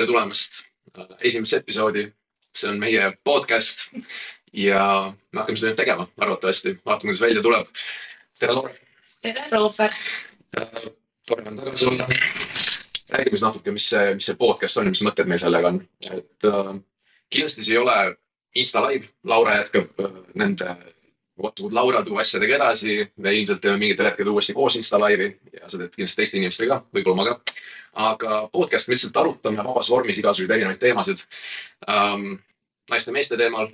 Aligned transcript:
tere 0.00 0.08
tulemast 0.08 0.62
äh, 0.98 1.06
esimesse 1.22 1.56
episoodi. 1.56 2.12
see 2.56 2.70
on 2.70 2.78
meie 2.82 3.12
podcast 3.24 3.90
ja 4.52 5.12
me 5.32 5.38
hakkame 5.38 5.58
seda 5.58 5.68
nüüd 5.70 5.76
tegema, 5.78 6.06
arvatavasti, 6.18 6.72
vaatame, 6.86 7.12
kuidas 7.12 7.20
välja 7.22 7.42
tuleb. 7.42 7.66
tere, 8.38 8.54
Laura. 8.56 8.72
tere, 9.22 9.44
Robert. 9.52 9.96
tore 11.28 11.44
on 11.46 11.56
tagasi 11.56 11.86
olla. 11.86 12.08
räägime 13.12 13.36
siis 13.36 13.42
natuke, 13.42 13.70
mis 13.76 13.90
see, 13.90 14.14
mis 14.14 14.26
see 14.26 14.40
podcast 14.40 14.80
on 14.80 14.88
mis 14.88 15.04
mõtted 15.04 15.28
meil 15.28 15.42
sellega 15.42 15.68
on, 15.68 15.82
et 16.10 16.48
äh, 16.48 16.72
kindlasti 17.30 17.66
see 17.68 17.76
ei 17.76 17.84
ole 17.84 17.98
Insta 18.56 18.82
live, 18.88 19.06
Laura 19.24 19.60
jätkab 19.60 20.00
äh, 20.00 20.16
nende 20.34 20.76
Would 21.40 21.72
Laura 21.72 22.04
do 22.04 22.18
asjadega 22.20 22.58
edasi. 22.58 23.00
me 23.16 23.34
ilmselt 23.34 23.60
teeme 23.60 23.80
mingitel 23.80 24.10
hetkedel 24.10 24.32
uuesti 24.32 24.54
koos 24.54 24.76
Insta 24.76 25.00
live'i 25.00 25.32
ja 25.56 25.68
seda 25.68 25.88
kindlasti 25.88 26.20
teiste 26.20 26.38
inimestega, 26.38 26.82
võib-olla 26.94 27.16
ma 27.16 27.28
ka 27.30 27.40
aga 27.92 28.48
podcast 28.52 28.88
me 28.88 28.94
lihtsalt 28.94 29.16
arutame 29.16 29.64
vabas 29.64 29.90
vormis 29.90 30.18
igasuguseid 30.20 30.54
erinevaid 30.56 30.80
teemasid 30.82 31.24
ähm,. 31.88 32.38
naiste-meeste 32.90 33.36
teemal, 33.38 33.68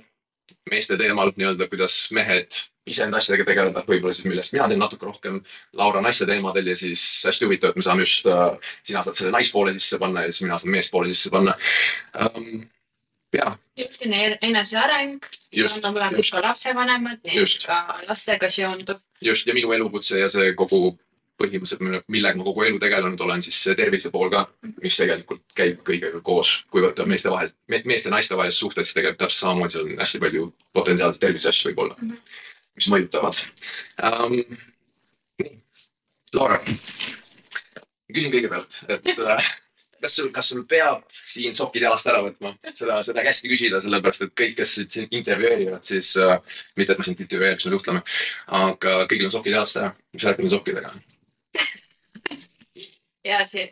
meeste 0.69 0.97
teemal 0.97 1.31
nii-öelda, 1.35 1.67
kuidas 1.69 1.95
mehed 2.13 2.53
iseenda 2.87 3.17
asjadega 3.17 3.47
tegeleda, 3.47 3.83
võib-olla 3.87 4.13
siis 4.13 4.27
millest 4.29 4.53
mina 4.53 4.67
teen 4.69 4.79
natuke 4.79 5.07
rohkem. 5.07 5.39
Laura 5.75 6.01
naiste 6.05 6.27
teemadel 6.29 6.69
ja 6.71 6.75
siis 6.77 7.01
hästi 7.25 7.47
huvitav, 7.47 7.73
et 7.73 7.79
me 7.81 7.85
saame 7.85 8.05
just 8.05 8.29
äh,, 8.31 8.71
sina 8.85 9.03
saad 9.03 9.17
selle 9.17 9.33
naispoole 9.33 9.73
sisse 9.75 9.99
panna 10.01 10.23
ja 10.25 10.31
siis 10.31 10.45
mina 10.45 10.57
saan 10.57 10.73
meespoole 10.77 11.11
sisse 11.13 11.33
panna 11.33 11.55
ähm,. 12.21 12.67
Üldine 13.35 14.37
eneseareng. 14.41 15.25
me 15.53 15.89
oleme 15.89 16.23
ka 16.31 16.41
lapsevanemad, 16.41 17.19
nii 17.25 17.41
et 17.43 17.65
ka 17.65 17.99
lastega 18.07 18.49
seonduv. 18.49 19.01
just 19.21 19.47
ja 19.47 19.53
minu 19.53 19.73
elukutse 19.73 20.19
ja 20.19 20.29
see 20.29 20.53
kogu 20.55 20.97
põhimõtteliselt, 21.37 22.05
millega 22.09 22.37
ma 22.39 22.45
kogu 22.47 22.63
elu 22.65 22.79
tegelenud 22.81 23.21
olen, 23.21 23.43
siis 23.45 23.59
see 23.61 23.75
tervise 23.77 24.09
pool 24.13 24.31
ka, 24.33 24.47
mis 24.81 24.97
tegelikult 24.97 25.43
käib 25.57 25.83
kõigega 25.85 26.21
koos, 26.25 26.63
kui 26.71 26.81
võtta 26.81 27.05
meeste 27.05 27.29
vahel, 27.29 27.51
meeste 27.69 28.09
ja 28.09 28.13
naiste 28.15 28.37
vahelised 28.37 28.57
suhted, 28.57 28.87
siis 28.87 28.97
tegelikult 28.97 29.21
täpselt 29.21 29.43
samamoodi, 29.43 29.75
seal 29.75 29.85
on 29.85 30.01
hästi 30.01 30.21
palju 30.23 30.47
potentsiaalseid 30.73 31.25
terviseasju 31.27 31.69
võib-olla 31.69 31.97
mm, 31.99 32.09
-hmm. 32.09 32.41
mis 32.79 32.89
mõjutavad 32.95 33.43
um,. 34.09 34.57
Laura, 36.35 36.57
küsin 38.11 38.33
kõigepealt, 38.33 38.81
et 38.91 39.07
äh, 39.37 39.53
kas 40.01 40.15
sul, 40.19 40.29
kas 40.35 40.49
sul 40.51 40.63
peab 40.69 41.03
siin 41.25 41.55
sokid 41.57 41.85
jalast 41.87 42.09
ära 42.11 42.21
võtma, 42.25 42.53
seda, 42.71 42.99
seda 43.05 43.25
kästi 43.25 43.51
küsida, 43.51 43.81
sellepärast 43.83 44.27
et 44.27 44.33
kõik, 44.37 44.55
kes 44.59 44.73
siin 44.85 45.07
intervjueerivad, 45.19 45.83
siis 45.87 46.13
äh, 46.21 46.37
mitte, 46.79 46.93
et 46.93 47.01
me 47.01 47.07
sind 47.07 47.21
intervjueeriks, 47.25 47.67
me 47.67 47.75
suhtleme, 47.75 48.03
aga 48.61 48.97
kõigil 49.09 49.29
on 49.29 49.35
sokid 49.37 49.55
jalast 49.57 49.81
ära. 49.81 49.93
mis 50.13 50.27
värk 50.27 50.41
nende 50.41 50.53
sokkidega 50.53 50.91
on? 50.93 51.05
ja 53.27 53.43
see, 53.47 53.69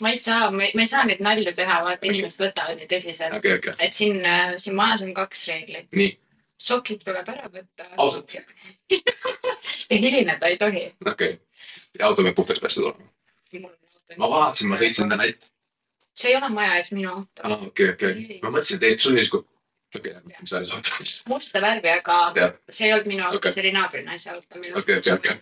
ma 0.00 0.12
ei 0.12 0.18
saa, 0.18 0.50
ma 0.54 0.66
ei 0.66 0.90
saa 0.90 1.04
neid 1.08 1.22
nalju 1.24 1.54
teha, 1.56 1.78
vaata 1.86 2.10
inimesed 2.10 2.46
võtavad 2.46 2.80
nii 2.80 2.90
tõsiselt 2.90 3.38
okay,. 3.38 3.58
Okay. 3.60 3.76
et 3.78 3.96
siin, 3.96 4.20
äh, 4.26 4.56
siin 4.62 4.76
majas 4.78 5.06
on 5.06 5.14
kaks 5.16 5.46
reeglit. 5.50 6.18
sokid 6.58 7.02
tuleb 7.04 7.28
ära 7.28 7.48
võtta. 7.50 7.88
ausalt 7.96 8.36
ja 8.36 8.42
hilineda 10.02 10.50
ei 10.50 10.58
tohi. 10.60 10.84
okei 11.06 11.34
okay., 11.34 11.40
ja 11.98 12.06
auto 12.10 12.24
peab 12.26 12.36
puhtaks 12.36 12.60
pestud 12.60 12.90
olema. 12.90 13.72
ma 14.18 14.28
vaatasin, 14.28 14.70
ma 14.70 14.80
sõitsin 14.80 15.12
täna 15.12 15.28
ette. 15.30 15.51
See 16.14 16.32
ei 16.32 16.36
ole 16.36 16.48
maja 16.52 16.76
ees 16.80 16.92
minu 16.92 17.10
auto. 17.12 17.48
aa, 17.48 17.58
okei, 17.68 17.90
okei. 17.96 18.40
ma 18.42 18.50
mõtlesin, 18.50 18.84
et 18.90 19.00
sul 19.00 19.14
on 19.14 19.20
niisugune 19.20 19.48
okei 19.96 20.14
mis 20.40 20.50
sa 20.50 20.58
auto. 20.58 21.04
musta 21.28 21.60
värvi, 21.60 21.88
aga 21.88 22.18
ja. 22.36 22.50
see 22.70 22.86
ei 22.88 22.92
olnud 22.96 23.06
minu 23.06 23.24
auto 23.24 23.36
okay., 23.36 23.52
see 23.52 23.64
oli 23.64 23.72
naabrinaise 23.72 24.30
auto. 24.30 24.58
okei, 24.58 24.98
okei, 24.98 25.12
okei. 25.12 25.36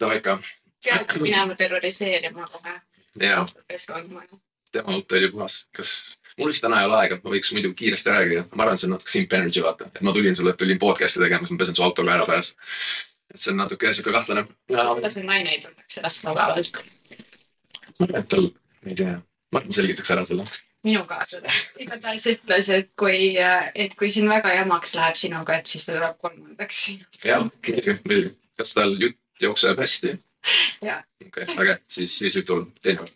Davai 0.00 0.18
ikka 0.18 0.38
pead 0.84 1.20
minema 1.20 1.54
terroriseerima 1.54 2.48
kohe. 2.48 2.74
jaa. 3.20 3.46
tema 4.72 4.92
auto 4.92 5.16
oli 5.16 5.30
puhas, 5.30 5.66
kas, 5.76 6.20
mul 6.38 6.48
vist 6.48 6.62
täna 6.64 6.80
ei 6.80 6.86
ole 6.88 6.98
aega, 7.00 7.18
ma 7.24 7.34
võiks 7.34 7.52
muidu 7.52 7.74
kiiresti 7.76 8.10
rääkida, 8.10 8.44
ma 8.54 8.64
arvan, 8.64 8.78
see 8.80 8.88
on 8.88 8.96
natuke 8.96 9.12
simp 9.12 9.34
energy 9.36 9.64
vaata, 9.64 9.90
et 9.92 10.00
ma 10.06 10.14
tulin 10.16 10.36
sulle, 10.36 10.54
tulin 10.56 10.80
podcast'i 10.80 11.20
tegema, 11.20 11.46
siis 11.46 11.56
ma 11.56 11.64
pesen 11.64 11.76
su 11.76 11.84
auto 11.84 12.06
ka 12.06 12.14
ära 12.14 12.28
pärast. 12.28 12.56
et 13.34 13.40
see 13.40 13.52
on 13.52 13.60
natuke 13.60 13.92
sihuke 13.92 14.14
kahtlane. 14.16 14.46
võib-olla 14.70 15.10
see 15.12 15.26
naine 15.28 15.52
ei 15.52 15.60
tunneks 15.60 16.00
ennast 16.00 16.24
mugavalt. 16.28 16.82
ma 17.98 18.08
arvan, 18.08 18.24
et 18.24 18.32
tal, 18.32 18.48
ei 18.86 18.96
tea, 19.02 19.18
ma 19.52 19.60
arvan, 19.60 19.74
selgitaks 19.78 20.14
ära 20.14 20.26
selle 20.28 20.46
minu 20.82 21.04
kaaslasele. 21.06 21.52
igatahes 21.84 22.26
ütles, 22.32 22.70
et 22.74 22.90
kui, 22.98 23.36
et 23.38 23.94
kui 23.98 24.10
siin 24.10 24.28
väga 24.30 24.54
jamaks 24.56 24.96
läheb 24.98 25.18
sinuga, 25.18 25.58
et 25.58 25.70
siis 25.70 25.86
ta 25.86 25.96
tuleb 25.96 26.18
kolmandaks. 26.24 26.80
jah, 27.24 27.44
muidugi. 27.46 28.34
kas 28.58 28.74
tal 28.74 28.96
jutt 29.00 29.18
jookseb 29.42 29.78
hästi? 29.78 30.16
okei, 31.26 31.46
äge, 31.62 31.78
siis, 31.86 32.16
siis 32.18 32.36
võib 32.40 32.48
tulla 32.48 32.66
teinekord 32.82 33.14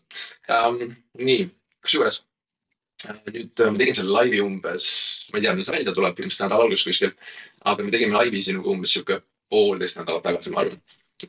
um,. 0.55 0.97
nii, 1.27 1.49
kusjuures 1.83 2.21
äh, 3.09 3.19
nüüd 3.33 3.65
äh, 3.65 3.73
me 3.73 3.81
tegime 3.81 3.99
selle 3.99 4.15
laivi 4.15 4.43
umbes, 4.45 4.87
ma 5.33 5.41
ei 5.41 5.49
tea, 5.49 5.57
see 5.59 5.75
välja 5.75 5.95
tuleb, 5.97 6.23
ilmselt 6.23 6.45
nädala 6.47 6.69
alguses 6.69 6.87
kuskil. 6.87 7.17
aga 7.67 7.87
me 7.87 7.95
tegime 7.95 8.15
laivi 8.15 8.45
sinuga 8.47 8.71
umbes 8.71 8.95
sihuke 8.95 9.19
poolteist 9.51 9.99
nädalat 9.99 10.23
tagasi, 10.29 10.55
ma 10.55 10.63
arvan. 10.63 10.79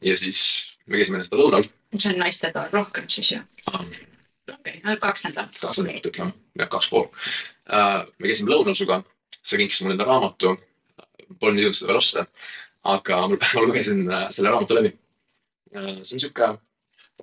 ja 0.01 0.13
siis 0.17 0.43
me 0.85 1.01
käisime 1.01 1.17
enne 1.17 1.25
seda 1.25 1.41
lõunal. 1.41 1.65
see 1.97 2.13
on 2.13 2.21
naistepäev 2.21 2.77
rohkem 2.77 3.09
siis 3.09 3.33
ju 3.33 3.41
ah.? 3.73 3.81
Okei 4.53 4.79
okay,, 4.83 4.99
kaks 5.03 5.27
nädalat. 5.27 5.59
kaks 5.61 5.81
nädalat 5.83 6.11
ütleme, 6.11 6.37
jah, 6.59 6.69
kaks 6.69 6.91
pool 6.93 7.09
uh,. 7.09 8.05
me 8.17 8.31
käisime 8.31 8.53
lõunal 8.53 8.77
sinuga, 8.77 9.01
sa 9.41 9.59
kinkisid 9.59 9.85
mulle 9.85 9.99
enda 9.99 10.07
raamatu. 10.07 10.55
Polnud 11.41 11.59
jõudnud 11.59 11.75
seda 11.75 11.91
veel 11.91 11.99
osta, 11.99 12.23
aga 12.87 13.17
ma 13.27 13.37
lugesin 13.67 14.05
selle 14.31 14.53
raamatu 14.53 14.77
läbi 14.77 14.93
Äh, 15.75 15.99
see 16.03 16.15
on 16.15 16.21
sihuke, 16.21 16.47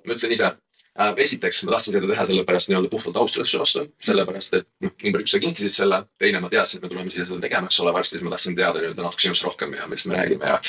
ma 0.05 0.15
ütlen 0.15 0.33
ise 0.35 0.47
äh, 0.47 1.13
esiteks 1.23 1.63
ma 1.65 1.73
tahtsin 1.75 1.95
seda 1.95 2.09
teha 2.11 2.25
sellepärast 2.29 2.69
nii-öelda 2.69 2.91
puhtalt 2.91 3.17
austuse 3.19 3.59
vastu, 3.61 3.85
sellepärast 4.05 4.57
et 4.59 4.67
noh, 4.85 4.93
number 5.03 5.23
üks, 5.23 5.33
sa 5.33 5.41
kinkisid 5.41 5.73
selle, 5.73 6.03
teine 6.21 6.41
ma 6.43 6.51
teadsin, 6.53 6.79
et 6.79 6.85
me 6.85 6.91
tuleme 6.91 7.13
siia 7.13 7.25
seda 7.25 7.41
tegema, 7.43 7.71
eks 7.71 7.79
ole, 7.83 7.93
varsti, 7.95 8.19
siis 8.19 8.25
ma 8.27 8.35
tahtsin 8.35 8.57
teada 8.59 8.83
nii-öelda 8.83 9.07
natuke 9.07 9.25
sinust 9.25 9.47
rohkem 9.47 9.73
ja 9.75 9.87
millest 9.89 10.11
me 10.11 10.19
räägime 10.19 10.51
ja 10.51 10.59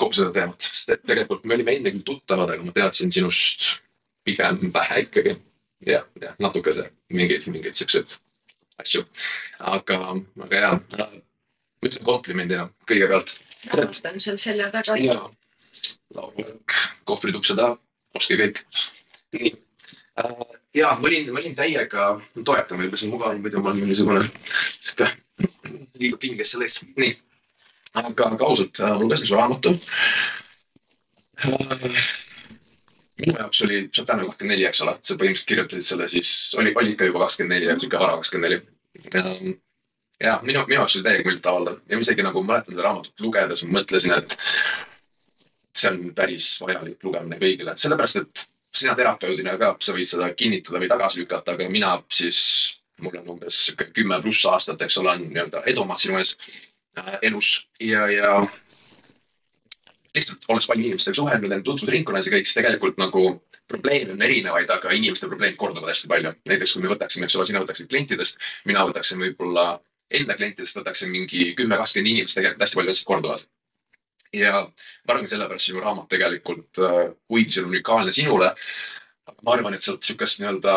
kogu 0.00 0.16
seda 0.16 0.32
teemat, 0.38 0.70
sest 0.70 0.94
et 0.96 1.04
tegelikult 1.12 1.44
me 1.44 1.58
olime 1.58 1.76
enne 1.76 1.92
küll 1.92 2.06
tuttavad, 2.08 2.54
aga 2.54 2.64
ma 2.64 2.74
teadsin 2.76 3.12
sinust 3.12 3.68
pigem 4.26 4.64
vähe 4.72 5.04
ikkagi. 5.04 5.36
Jah, 5.84 6.06
jah, 6.20 6.36
natukese, 6.40 6.90
mingeid, 7.12 7.46
mingeid 7.52 7.76
siukseid 7.76 8.16
asju, 8.80 9.04
aga, 9.72 9.98
aga 10.44 10.62
ja, 10.62 10.70
ma 10.96 11.88
ütlen 11.88 12.04
komplimendina 12.04 12.68
kõigepealt. 12.88 13.38
armastan 13.72 14.20
seal 14.22 14.38
selja 14.40 14.70
taga 14.72 14.96
lauluvõrk, 16.14 16.76
kohvrid 17.08 17.38
ukse 17.38 17.56
taha, 17.58 17.76
ostke 18.16 18.38
kõik. 18.40 18.62
nii 19.36 19.52
äh,. 20.22 20.44
ja 20.76 20.92
ma 21.00 21.08
olin, 21.10 21.32
ma 21.32 21.40
olin 21.42 21.56
täiega, 21.56 22.08
toetan 22.36 22.80
võib-olla 22.80 23.00
see 23.00 23.08
on 23.08 23.16
mugav, 23.16 23.38
muidu 23.40 23.62
ma 23.62 23.72
olen 23.72 23.82
mingisugune 23.84 24.24
sihuke 24.80 25.10
liiga 26.00 26.20
pinges 26.20 26.54
selles. 26.54 26.80
nii, 26.96 27.16
aga, 28.02 28.30
aga 28.32 28.44
ausalt, 28.44 28.80
ma 28.84 28.96
lugesin 29.00 29.28
su 29.28 29.40
raamatu 29.40 29.74
äh, 31.44 32.25
minu 33.20 33.36
jaoks 33.38 33.62
oli, 33.64 33.82
täna 33.88 34.24
kakskümmend 34.24 34.52
neli, 34.52 34.66
eks 34.68 34.82
ole, 34.84 34.96
sa 35.00 35.14
põhimõtteliselt 35.16 35.52
kirjutasid 35.52 35.86
selle 35.86 36.08
siis, 36.10 36.32
oli, 36.60 36.72
oli 36.76 36.92
ikka 36.94 37.08
juba 37.08 37.24
kakskümmend 37.24 37.56
neli, 37.56 37.78
sihuke 37.80 38.00
vara 38.00 38.18
kakskümmend 38.18 38.50
neli. 38.50 39.54
ja 40.20 40.38
minu, 40.42 40.64
minu 40.68 40.80
jaoks 40.80 40.98
oli 40.98 41.06
täiega 41.06 41.28
muljetavaldav 41.28 41.78
ja 41.88 41.96
ma 41.96 42.06
isegi 42.06 42.26
nagu 42.26 42.42
mäletan 42.44 42.76
seda 42.76 42.88
raamatut 42.88 43.24
lugedes, 43.24 43.64
ma 43.64 43.78
mõtlesin, 43.80 44.16
et 44.16 44.36
see 45.76 45.92
on 45.92 46.12
päris 46.16 46.50
vajalik 46.60 47.04
lugemine 47.04 47.40
kõigile, 47.40 47.76
sellepärast 47.80 48.22
et 48.22 48.46
sina 48.76 48.94
terapeudina 48.96 49.56
ka, 49.60 49.74
sa 49.80 49.94
võid 49.96 50.08
seda 50.08 50.30
kinnitada 50.36 50.80
või 50.82 50.90
tagasi 50.90 51.22
lükata, 51.22 51.56
aga 51.56 51.68
mina 51.72 51.94
siis, 52.12 52.38
mul 53.00 53.16
on 53.20 53.34
umbes 53.36 53.58
sihuke 53.66 53.90
kümme 53.96 54.20
pluss 54.22 54.44
aastat, 54.50 54.82
eks 54.84 55.00
ole, 55.00 55.16
on 55.16 55.26
nii-öelda 55.30 55.64
edumaad 55.72 56.00
sinu 56.00 56.20
ees 56.20 56.36
äh, 56.98 57.16
elus. 57.30 57.68
Ja, 57.80 58.06
ja 58.12 58.38
lihtsalt 60.16 60.46
olles 60.52 60.68
palju 60.68 60.86
inimestega 60.86 61.18
suhelnud, 61.18 61.52
enda 61.52 61.66
tutvusringkonnas 61.66 62.28
ja 62.28 62.34
kõik, 62.34 62.48
siis 62.48 62.58
tegelikult 62.58 63.00
nagu 63.00 63.24
probleeme 63.68 64.14
on 64.14 64.22
erinevaid, 64.22 64.70
aga 64.72 64.94
inimeste 64.96 65.28
probleemid 65.30 65.58
korduvad 65.60 65.92
hästi 65.92 66.10
palju. 66.10 66.32
näiteks 66.48 66.76
kui 66.76 66.84
me 66.84 66.94
võtaksime, 66.94 67.28
eks 67.28 67.36
ole, 67.36 67.46
sina 67.50 67.62
võtaksid 67.64 67.90
klientidest, 67.92 68.40
mina 68.64 68.86
võtaksin 68.88 69.22
võib-olla 69.22 69.68
enda 70.14 70.36
klientidest 70.38 70.78
võtaksin 70.78 71.10
mingi 71.10 71.52
kümme, 71.58 71.78
kakskümmend 71.80 72.12
inimest, 72.14 72.38
tegelikult 72.38 72.66
hästi 72.66 72.80
palju 72.80 72.96
asjad 72.96 73.10
korduvad 73.12 73.48
ja 74.34 74.60
ma 74.62 75.14
arvan, 75.14 75.26
sellepärast 75.28 75.70
sinu 75.70 75.82
raamat 75.82 76.08
tegelikult 76.12 76.80
äh, 76.82 77.00
kuigi 77.28 77.56
see 77.56 77.64
on 77.64 77.72
unikaalne 77.72 78.14
sinule, 78.14 78.52
ma 79.42 79.54
arvan, 79.54 79.76
et 79.76 79.84
sealt 79.84 80.06
sihukest 80.06 80.40
nii-öelda 80.42 80.76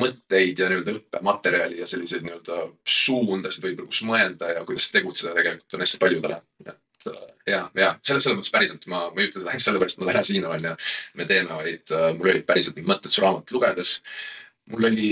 mõtteid 0.00 0.60
ja 0.60 0.68
nii-öelda 0.70 0.96
õppematerjali 0.98 1.82
ja 1.82 1.88
selliseid 1.88 2.24
nii-öelda 2.26 2.62
suundasid 2.88 3.66
võib-olla, 3.66 3.90
kus 3.92 4.04
mõelda 4.08 4.52
ja 4.56 4.64
kuidas 4.68 4.88
tegutseda 4.94 5.34
tegelikult 5.36 5.76
on 5.76 5.84
hästi 5.84 6.00
paljudele. 6.02 6.40
Et 7.02 7.12
äh, 7.12 7.28
ja, 7.54 7.60
ja 7.74 7.90
selles, 8.02 8.24
selles 8.24 8.38
mõttes 8.38 8.54
päriselt 8.54 8.86
ma, 8.90 9.04
ma 9.10 9.22
ei 9.22 9.28
ütle 9.28 9.42
seda 9.42 9.52
ainult 9.52 9.66
sellepärast, 9.66 9.98
et 9.98 10.04
ma 10.04 10.10
täna 10.12 10.24
siin 10.26 10.46
olen 10.48 10.66
ja 10.70 10.74
me 11.18 11.28
teeme, 11.28 11.58
vaid 11.58 11.94
uh, 11.94 12.08
mul 12.16 12.32
olid 12.34 12.46
päriselt 12.48 12.78
need 12.78 12.88
mõtted 12.88 13.14
su 13.14 13.24
raamatut 13.24 13.56
lugedes. 13.56 13.94
mul 14.72 14.88
oli 14.90 15.10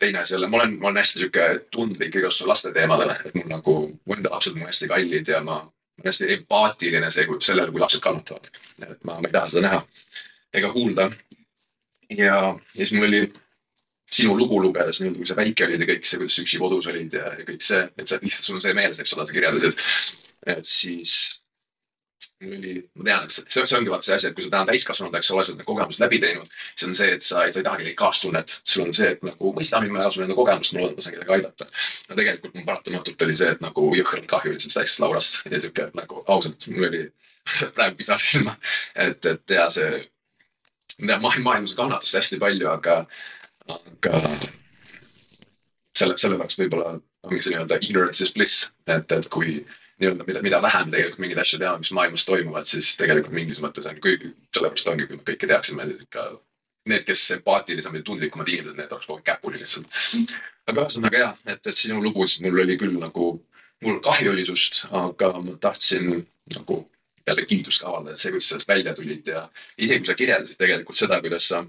teine 0.00 0.22
asi 0.22 0.34
jälle, 0.34 0.48
ma 0.48 0.56
olen, 0.56 0.78
ma 0.80 0.88
olen 0.88 1.02
hästi 1.02 1.18
sihuke 1.18 1.48
tundlik 1.70 2.14
igasuguste 2.14 2.48
laste 2.48 2.72
teemadele, 2.72 3.18
et 3.24 3.34
mul 3.34 3.50
nagu, 3.50 3.76
mu 4.06 4.16
enda 4.16 4.32
lapsed 4.32 4.56
on 4.56 4.64
hästi 4.68 4.88
kallid 4.88 5.28
ja 5.28 5.42
ma 5.44 5.58
olen 5.60 6.08
hästi 6.08 6.32
empaatiline 6.36 7.10
see, 7.12 7.26
sellele, 7.40 7.72
kui 7.74 7.82
lapsed 7.82 8.00
kannatavad. 8.04 8.48
et 8.86 9.04
ma, 9.04 9.18
ma 9.20 9.28
ei 9.28 9.34
taha 9.34 9.52
seda 9.52 9.66
näha 9.66 9.82
ega 10.60 10.72
kuulda. 10.72 11.10
ja, 12.16 12.36
ja 12.74 12.78
siis 12.78 12.94
mul 12.96 13.10
oli 13.10 13.26
sinu 14.10 14.36
lugu 14.38 14.58
lugedes 14.62 15.00
nii-öelda, 15.00 15.20
kui 15.20 15.28
sa 15.30 15.36
väike 15.38 15.66
olid 15.66 15.84
ja 15.84 15.90
kõik 15.92 16.08
see, 16.08 16.18
kuidas 16.22 16.38
sa 16.38 16.46
üksi 16.46 16.62
kodus 16.62 16.88
olid 16.90 17.18
ja, 17.18 17.34
ja 17.38 17.46
kõik 17.46 17.62
see, 17.64 17.84
et 17.96 18.10
sa 18.10 18.18
lihtsalt 18.22 18.48
sul 18.48 18.58
on 18.58 18.64
see 18.64 18.74
meeles, 18.78 19.02
eks 19.02 19.14
ole, 19.16 19.26
sa 19.28 19.36
kirjeldasid. 19.36 19.84
et 20.50 20.66
siis 20.66 21.14
mul 22.40 22.56
oli, 22.56 22.74
ma 22.96 23.04
tean, 23.04 23.24
et 23.26 23.34
see, 23.34 23.64
see 23.68 23.76
ongi 23.76 23.92
vaata 23.92 24.06
see 24.06 24.16
asi, 24.16 24.28
et 24.30 24.36
kui 24.36 24.44
sa 24.44 24.52
täna 24.54 24.68
täiskasvanud, 24.70 25.16
eks 25.18 25.30
ole, 25.34 25.44
sa 25.44 25.52
oled 25.52 25.60
need 25.60 25.68
kogemused 25.68 26.02
läbi 26.02 26.20
teinud, 26.22 26.52
siis 26.72 26.86
on 26.88 26.94
see, 26.96 27.16
et 27.16 27.24
sa, 27.24 27.42
sa 27.42 27.60
ei 27.60 27.66
taha 27.66 27.80
kellegi 27.80 27.98
kaastunnet. 27.98 28.54
sul 28.64 28.86
on 28.86 28.94
see, 28.96 29.10
et 29.14 29.26
nagu 29.26 29.52
mõista 29.56 29.80
mind, 29.82 29.92
ma 29.94 30.02
jagan 30.02 30.14
sulle 30.14 30.28
enda 30.28 30.36
kogemust, 30.38 30.74
ma 30.74 30.80
loodan, 30.80 30.94
et 30.94 31.00
ma 31.00 31.04
saan 31.06 31.16
kedagi 31.16 31.34
aidata. 31.36 31.68
no 32.08 32.20
tegelikult 32.20 32.54
mul 32.56 32.68
paratamatult 32.70 33.26
oli 33.26 33.36
see, 33.42 33.50
et 33.56 33.64
nagu 33.64 33.88
jõhkralt 33.98 34.30
kahju 34.30 34.54
oli 34.54 34.62
sellest 34.62 34.80
väiksest 34.80 35.04
Laurast 35.04 35.50
ja 35.50 35.60
sihuke 35.60 35.90
nagu 36.00 36.22
ausalt, 36.26 36.70
mul 36.76 36.88
oli 36.88 37.02
praegu 37.76 38.00
pisar 38.00 38.24
silma. 38.24 38.56
et, 38.94 39.30
et 39.34 39.56
ja 39.56 39.68
see, 39.72 40.00
ma 41.02 41.12
tean, 41.12 41.44
maailmas 41.44 41.76
kannatust 41.76 42.16
hästi 42.22 42.40
palju, 42.40 42.72
aga, 42.72 43.02
aga 43.74 44.20
selle, 45.98 46.16
sellepärast 46.16 46.62
võib-olla 46.62 46.96
ongi 47.26 47.42
see 47.44 47.54
nii-öelda 47.54 47.80
ignorance 47.84 48.24
is 48.24 48.32
bliss, 48.34 48.68
et, 48.88 49.12
et 49.12 49.28
kui 49.32 49.58
nii-öelda, 50.00 50.26
mida, 50.26 50.42
mida 50.44 50.60
vähem 50.64 50.92
tegelikult 50.92 51.22
mingeid 51.24 51.42
asju 51.42 51.60
teame, 51.60 51.82
mis 51.82 51.92
maailmas 51.96 52.24
toimuvad, 52.28 52.68
siis 52.68 52.94
tegelikult 53.00 53.34
mingis 53.36 53.60
mõttes 53.64 53.88
on 53.90 53.98
kõik, 54.02 54.30
sellepärast 54.54 54.92
ongi, 54.92 55.08
kui 55.08 55.18
me 55.20 55.26
kõike 55.28 55.50
teaksime, 55.50 55.88
siis 55.90 56.06
ikka 56.06 56.26
need, 56.90 57.04
kes 57.08 57.26
empaatilisemad 57.36 58.00
ja 58.00 58.06
tundlikumad 58.06 58.48
inimesed, 58.48 58.78
need 58.78 58.94
oleks 58.96 59.08
kogu 59.08 59.20
aeg 59.20 59.26
käpuli 59.28 59.60
lihtsalt. 59.60 60.00
aga 60.70 60.86
ühesõnaga 60.86 61.24
jah, 61.24 61.42
et, 61.44 61.60
et 61.60 61.76
sinu 61.76 62.00
lugus 62.02 62.38
mul 62.44 62.62
oli 62.64 62.78
küll 62.80 62.96
nagu, 63.02 63.32
mul 63.84 64.00
kahju 64.04 64.32
oli 64.32 64.46
sust, 64.48 64.86
aga 64.96 65.34
ma 65.44 65.58
tahtsin 65.60 66.08
nagu 66.56 66.80
jälle 67.28 67.44
kiitust 67.46 67.82
ka 67.82 67.90
avaldada, 67.90 68.16
et 68.16 68.22
see, 68.22 68.32
kuidas 68.32 68.48
sellest 68.54 68.72
välja 68.72 68.94
tulid 68.96 69.28
ja 69.28 69.44
isegi 69.76 70.00
kui 70.00 70.08
sa 70.08 70.18
kirjeldasid 70.18 70.60
tegelikult 70.60 70.98
seda, 70.98 71.20
kuidas 71.20 71.50
sa 71.52 71.64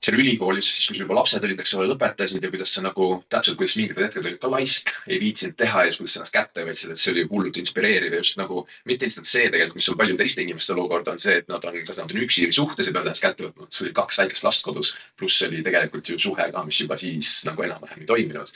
seal 0.00 0.16
ülikoolis, 0.16 0.64
siis 0.64 0.86
kui 0.88 0.96
sul 0.96 1.04
juba 1.04 1.18
lapsed 1.18 1.44
olid, 1.44 1.60
eks 1.60 1.74
ole, 1.76 1.88
lõpetasid 1.90 2.44
ja 2.44 2.50
kuidas 2.52 2.72
sa 2.72 2.82
nagu 2.84 3.08
täpselt, 3.32 3.58
kuidas 3.60 3.76
mingitel 3.76 4.06
hetkedel 4.06 4.30
olid 4.30 4.40
ka 4.40 4.50
laisk, 4.52 4.92
ei 5.06 5.18
viitsinud 5.20 5.56
teha 5.60 5.84
ja 5.84 5.90
siis 5.90 6.00
kuidas 6.00 6.16
ennast 6.16 6.36
kätte 6.36 6.64
võtsid, 6.64 6.94
et 6.94 7.02
see 7.02 7.12
oli 7.12 7.24
hullult 7.28 7.60
inspireeriv 7.60 8.16
ja 8.16 8.20
just 8.22 8.38
nagu 8.40 8.62
mitte 8.88 9.08
lihtsalt 9.08 9.28
see 9.28 9.50
tegelikult, 9.52 9.80
mis 9.80 9.90
on 9.92 9.98
paljude 10.00 10.22
teiste 10.22 10.44
inimeste 10.46 10.76
olukord, 10.76 11.10
on 11.12 11.20
see, 11.20 11.36
et 11.42 11.52
nad 11.52 11.66
on, 11.68 11.80
kas 11.88 12.00
nad 12.00 12.14
on 12.14 12.22
üksi 12.24 12.46
või 12.48 12.56
suhtes 12.56 12.88
ja 12.88 12.94
peavad 12.96 13.10
ennast 13.10 13.26
kätte 13.26 13.48
võtma. 13.48 13.68
sul 13.68 13.88
oli 13.88 13.96
kaks 14.00 14.22
väikest 14.22 14.46
last 14.48 14.64
kodus, 14.64 14.94
pluss 15.20 15.44
oli 15.48 15.60
tegelikult 15.66 16.08
ju 16.14 16.20
suhe 16.20 16.48
ka, 16.54 16.64
mis 16.64 16.80
juba 16.80 16.96
siis 17.00 17.34
nagu 17.48 17.68
enam-vähem 17.68 18.00
ei 18.00 18.08
toiminud. 18.08 18.54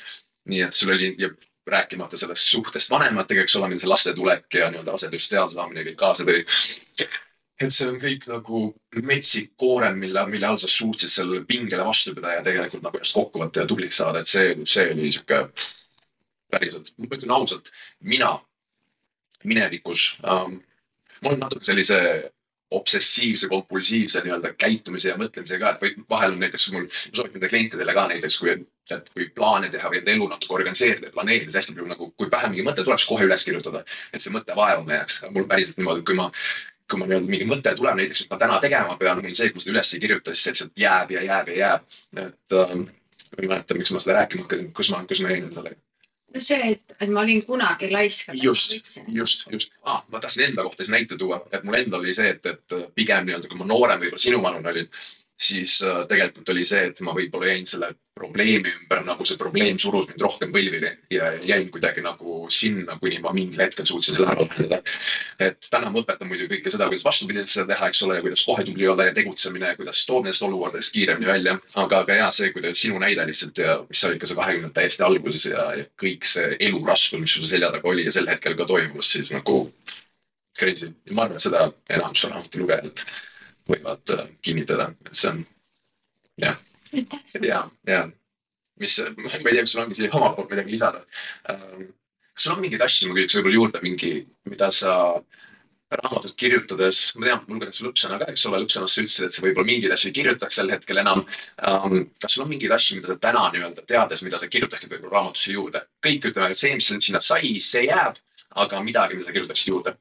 nii 0.49 0.64
et 0.64 0.76
sul 0.76 0.93
oli 0.93 1.14
ja 1.19 1.29
rääkimata 1.67 2.17
sellest 2.20 2.49
suhtest 2.49 2.91
vanematega, 2.91 3.44
eks 3.44 3.56
ole, 3.56 3.69
mida 3.69 3.81
see 3.81 3.88
laste 3.88 4.12
tulek 4.17 4.52
ja 4.52 4.69
nii-öelda 4.73 4.93
rasedust 4.96 5.32
teada 5.32 5.50
saamine 5.52 5.85
kõik 5.87 5.96
kaasa 6.00 6.26
tõi 6.29 6.43
et 7.60 7.70
see 7.70 7.86
on 7.86 7.98
kõik 8.02 8.26
nagu 8.30 8.64
metsik 9.06 9.52
koorem, 9.60 9.98
mille, 10.02 10.26
mille 10.30 10.48
all 10.48 10.58
sa 10.58 10.70
suutsid 10.70 11.10
sellele 11.10 11.44
pingele 11.46 11.86
vastu 11.86 12.14
pidada 12.14 12.40
ja 12.40 12.44
tegelikult 12.46 12.82
nagu 12.82 12.98
ennast 12.98 13.18
kokku 13.18 13.42
võtta 13.44 13.62
ja 13.62 13.70
tubliks 13.70 14.00
saada, 14.00 14.22
et 14.22 14.30
see, 14.30 14.56
see 14.66 14.88
oli 14.90 15.12
sihuke 15.14 15.44
päriselt, 16.50 16.90
ma 16.98 17.10
ütlen 17.14 17.34
ausalt, 17.34 17.70
mina 18.02 18.34
minevikus 19.44 20.14
ähm,, 20.26 20.58
ma 21.20 21.30
olen 21.30 21.44
natuke 21.46 21.66
sellise 21.66 22.00
obsessiivse, 22.74 23.48
kompulsiivse 23.48 24.22
nii-öelda 24.24 24.54
käitumise 24.58 25.12
ja 25.12 25.18
mõtlemise 25.20 25.58
ka, 25.60 25.74
et 25.74 25.82
või 25.84 26.04
vahel 26.10 26.34
on 26.34 26.40
näiteks 26.42 26.70
mul, 26.74 26.86
ma 26.88 27.18
soovitan 27.18 27.38
enda 27.38 27.50
klientidele 27.52 27.94
ka 27.94 28.06
näiteks, 28.10 28.38
kui, 28.40 28.54
et 28.96 29.10
kui 29.14 29.28
plaane 29.36 29.70
teha 29.70 29.90
või 29.92 30.00
enda 30.00 30.14
elu 30.16 30.28
natuke 30.32 30.56
organiseerida 30.58 31.12
planeerida, 31.14 31.52
siis 31.52 31.60
hästi 31.62 31.76
palju 31.76 31.90
nagu, 31.92 32.10
kui 32.18 32.30
pähe 32.32 32.50
mingi 32.50 32.66
mõte 32.66 32.82
tuleb, 32.82 32.98
siis 32.98 33.10
kohe 33.12 33.28
üles 33.28 33.46
kirjutada. 33.46 33.84
et 34.12 34.22
see 34.24 34.34
mõte 34.34 34.56
vaevama 34.56 34.98
jääks. 34.98 35.20
mul 35.30 35.46
päriselt 35.50 35.78
niimoodi, 35.78 36.02
kui 36.08 36.18
ma 36.18 36.30
kui 36.90 37.00
ma 37.00 37.08
nii-öelda 37.08 37.31
mingi 37.31 37.46
mõte 37.48 37.72
tuleb 37.76 37.96
näiteks, 37.98 38.25
mis 38.25 38.31
ma 38.31 38.38
täna 38.40 38.58
tegema 38.62 38.98
pean, 39.00 39.22
mul 39.22 39.36
see, 39.36 39.48
kui 39.50 39.60
ma 39.60 39.64
seda 39.64 39.75
üles 39.75 39.94
ei 39.94 40.02
kirjuta, 40.02 40.34
siis 40.34 40.44
see 40.44 40.54
lihtsalt 40.54 40.84
jääb 40.84 41.14
ja 41.14 41.25
jääb 41.25 41.50
ja 41.52 41.56
jääb. 41.60 41.96
et 42.26 42.56
äh, 42.60 42.76
ma 42.76 43.42
ei 43.42 43.48
mäleta, 43.48 43.78
miks 43.78 43.92
ma 43.94 44.02
seda 44.04 44.20
rääkima 44.20 44.44
hakkasin, 44.44 44.70
kus 44.76 44.90
ma, 44.92 45.02
kus 45.08 45.22
ma 45.25 45.32
jäin 45.32 45.48
endale. 45.48 45.75
no 46.34 46.44
see, 46.44 46.60
et, 46.75 46.96
et 47.00 47.10
ma 47.10 47.25
olin 47.25 47.42
kunagi 47.46 47.90
laisk. 47.92 48.34
just, 48.42 48.76
just, 49.08 49.46
just 49.52 49.76
ah,, 49.82 50.04
ma 50.12 50.20
tahtsin 50.20 50.50
enda 50.50 50.66
kohta 50.66 50.84
siis 50.84 50.92
näite 50.92 51.19
tuua, 51.20 51.40
et 51.52 51.64
mul 51.64 51.81
endal 51.81 52.04
oli 52.04 52.16
see, 52.16 52.36
et, 52.36 52.46
et 52.52 52.78
pigem 52.94 53.28
nii-öelda, 53.28 53.50
kui 53.50 53.60
ma 53.60 53.69
noorem 53.70 54.02
võib-olla 54.04 54.26
sinuvanune 54.28 54.75
olin, 54.75 54.90
siis 55.44 55.79
äh, 55.85 56.02
tegelikult 56.11 56.49
oli 56.55 56.64
see, 56.69 56.88
et 56.91 57.05
ma 57.05 57.14
võib-olla 57.17 57.52
jäin 57.52 57.69
selle 57.69 57.93
probleemi 58.14 58.70
ümber, 58.70 59.00
nagu 59.02 59.25
see 59.26 59.38
probleem 59.38 59.79
surus 59.82 60.06
mind 60.06 60.23
rohkem 60.23 60.52
põlvili 60.55 60.91
ja 61.11 61.32
jäin 61.43 61.67
kuidagi 61.75 62.02
nagu 62.05 62.44
sinna, 62.52 62.94
kuni 63.00 63.19
ma 63.23 63.32
mingil 63.35 63.64
hetkel 63.64 63.87
suutsin 63.88 64.14
selle 64.14 64.31
ära 64.31 64.44
lahendada. 64.44 64.79
et 65.43 65.67
täna 65.67 65.91
ma 65.91 65.99
õpetan 65.99 66.31
muidu 66.31 66.46
kõike 66.50 66.70
seda, 66.70 66.87
kuidas 66.91 67.06
vastupidiselt 67.08 67.50
seda 67.50 67.67
teha, 67.73 67.88
eks 67.91 68.05
ole, 68.06 68.20
ja 68.20 68.25
kuidas 68.26 68.44
kohe 68.46 68.67
tubli 68.69 68.87
olla 68.88 69.08
ja 69.08 69.17
tegutsemine 69.17 69.75
kuidas 69.81 70.05
toob 70.06 70.29
nendest 70.29 70.46
olukordadest 70.46 70.94
kiiremini 70.94 71.31
välja. 71.32 71.56
aga, 71.75 72.05
aga 72.06 72.20
ja 72.20 72.31
see, 72.35 72.52
kuidas 72.55 72.79
sinu 72.87 73.02
näide 73.02 73.26
lihtsalt 73.26 73.58
ja 73.58 73.76
mis 73.88 74.06
oli 74.06 74.23
ka 74.23 74.31
see 74.31 74.38
kahekümnendate 74.38 74.81
täiesti 74.81 75.06
alguses 75.08 75.50
ja, 75.50 75.69
ja 75.81 75.91
kõik 76.00 76.31
see 76.31 76.55
elu 76.69 76.87
raskus, 76.87 77.19
mis 77.26 77.35
sul 77.35 77.50
selja 77.50 77.75
taga 77.75 77.91
oli 77.91 78.06
ja 78.06 78.14
sel 78.14 78.31
hetkel 78.31 78.55
ka 78.55 78.70
toimus, 78.70 79.11
siis 79.19 79.35
nagu 79.35 79.64
crazy. 80.55 80.94
ma 81.11 81.26
arvan, 81.26 81.43
et 81.43 81.50
seda 81.50 81.67
enamus 81.91 82.29
raamatu 82.31 82.62
lugejad 82.62 83.08
võivad 83.70 84.14
äh, 84.16 84.26
kinnitada, 84.44 84.90
et 85.06 85.16
see 85.16 85.32
on 85.32 85.43
jah 86.43 86.58
ja, 87.43 87.64
ja 87.88 88.05
mis, 88.81 88.99
ma 89.16 89.31
ei 89.31 89.55
tea, 89.55 89.62
kas 89.62 89.75
sul 89.75 89.84
ongi 89.84 89.99
siia 89.99 90.14
omalt 90.14 90.37
poolt 90.38 90.52
midagi 90.52 90.75
lisada. 90.75 91.05
Ähm, 91.50 91.88
kas 92.34 92.46
sul 92.46 92.56
on 92.56 92.62
mingeid 92.64 92.82
asju, 92.84 93.11
ma 93.11 93.19
küsiks 93.19 93.38
võib-olla 93.38 93.58
juurde 93.61 93.82
mingi, 93.84 94.12
mida 94.50 94.70
sa 94.75 94.96
raamatut 95.94 96.34
kirjutades, 96.38 97.00
ma 97.19 97.28
tean, 97.28 97.43
mul 97.46 97.58
lugetakse 97.58 97.84
lõppsõna 97.87 98.19
ka, 98.19 98.28
eks 98.32 98.46
ole, 98.49 98.61
lõppsõnas 98.64 98.96
sa 98.96 99.02
ütlesid, 99.02 99.26
et 99.28 99.34
sa 99.37 99.44
võib-olla 99.44 99.69
mingeid 99.69 99.94
asju 99.94 100.10
ei 100.10 100.17
kirjutaks 100.17 100.58
sel 100.58 100.72
hetkel 100.72 101.00
enam 101.05 101.22
um,. 101.22 102.00
kas 102.19 102.34
sul 102.34 102.44
on 102.44 102.50
mingeid 102.50 102.75
asju, 102.75 102.99
mida 102.99 103.12
sa 103.12 103.19
täna 103.28 103.44
nii-öelda 103.55 103.84
teades, 103.87 104.25
mida 104.26 104.40
sa 104.43 104.49
kirjutaksid 104.50 104.90
võib-olla 104.90 105.20
raamatusse 105.20 105.55
juurde? 105.55 105.84
kõik 106.05 106.31
ütleme, 106.31 106.50
et 106.50 106.58
see, 106.58 106.72
mis 106.81 106.90
sinna 107.06 107.20
sai, 107.22 107.52
see 107.62 107.84
jääb, 107.87 108.19
aga 108.64 108.82
midagi, 108.87 109.20
mida 109.20 109.28
sa 109.28 109.37
kirjutaksid 109.37 109.70
juurde? 109.70 109.94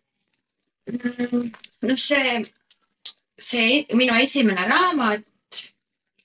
Mm, 0.89 1.51
no 1.87 1.99
see, 1.99 2.39
see 3.43 3.83
minu 3.99 4.15
esimene 4.23 4.65
raamat 4.69 5.61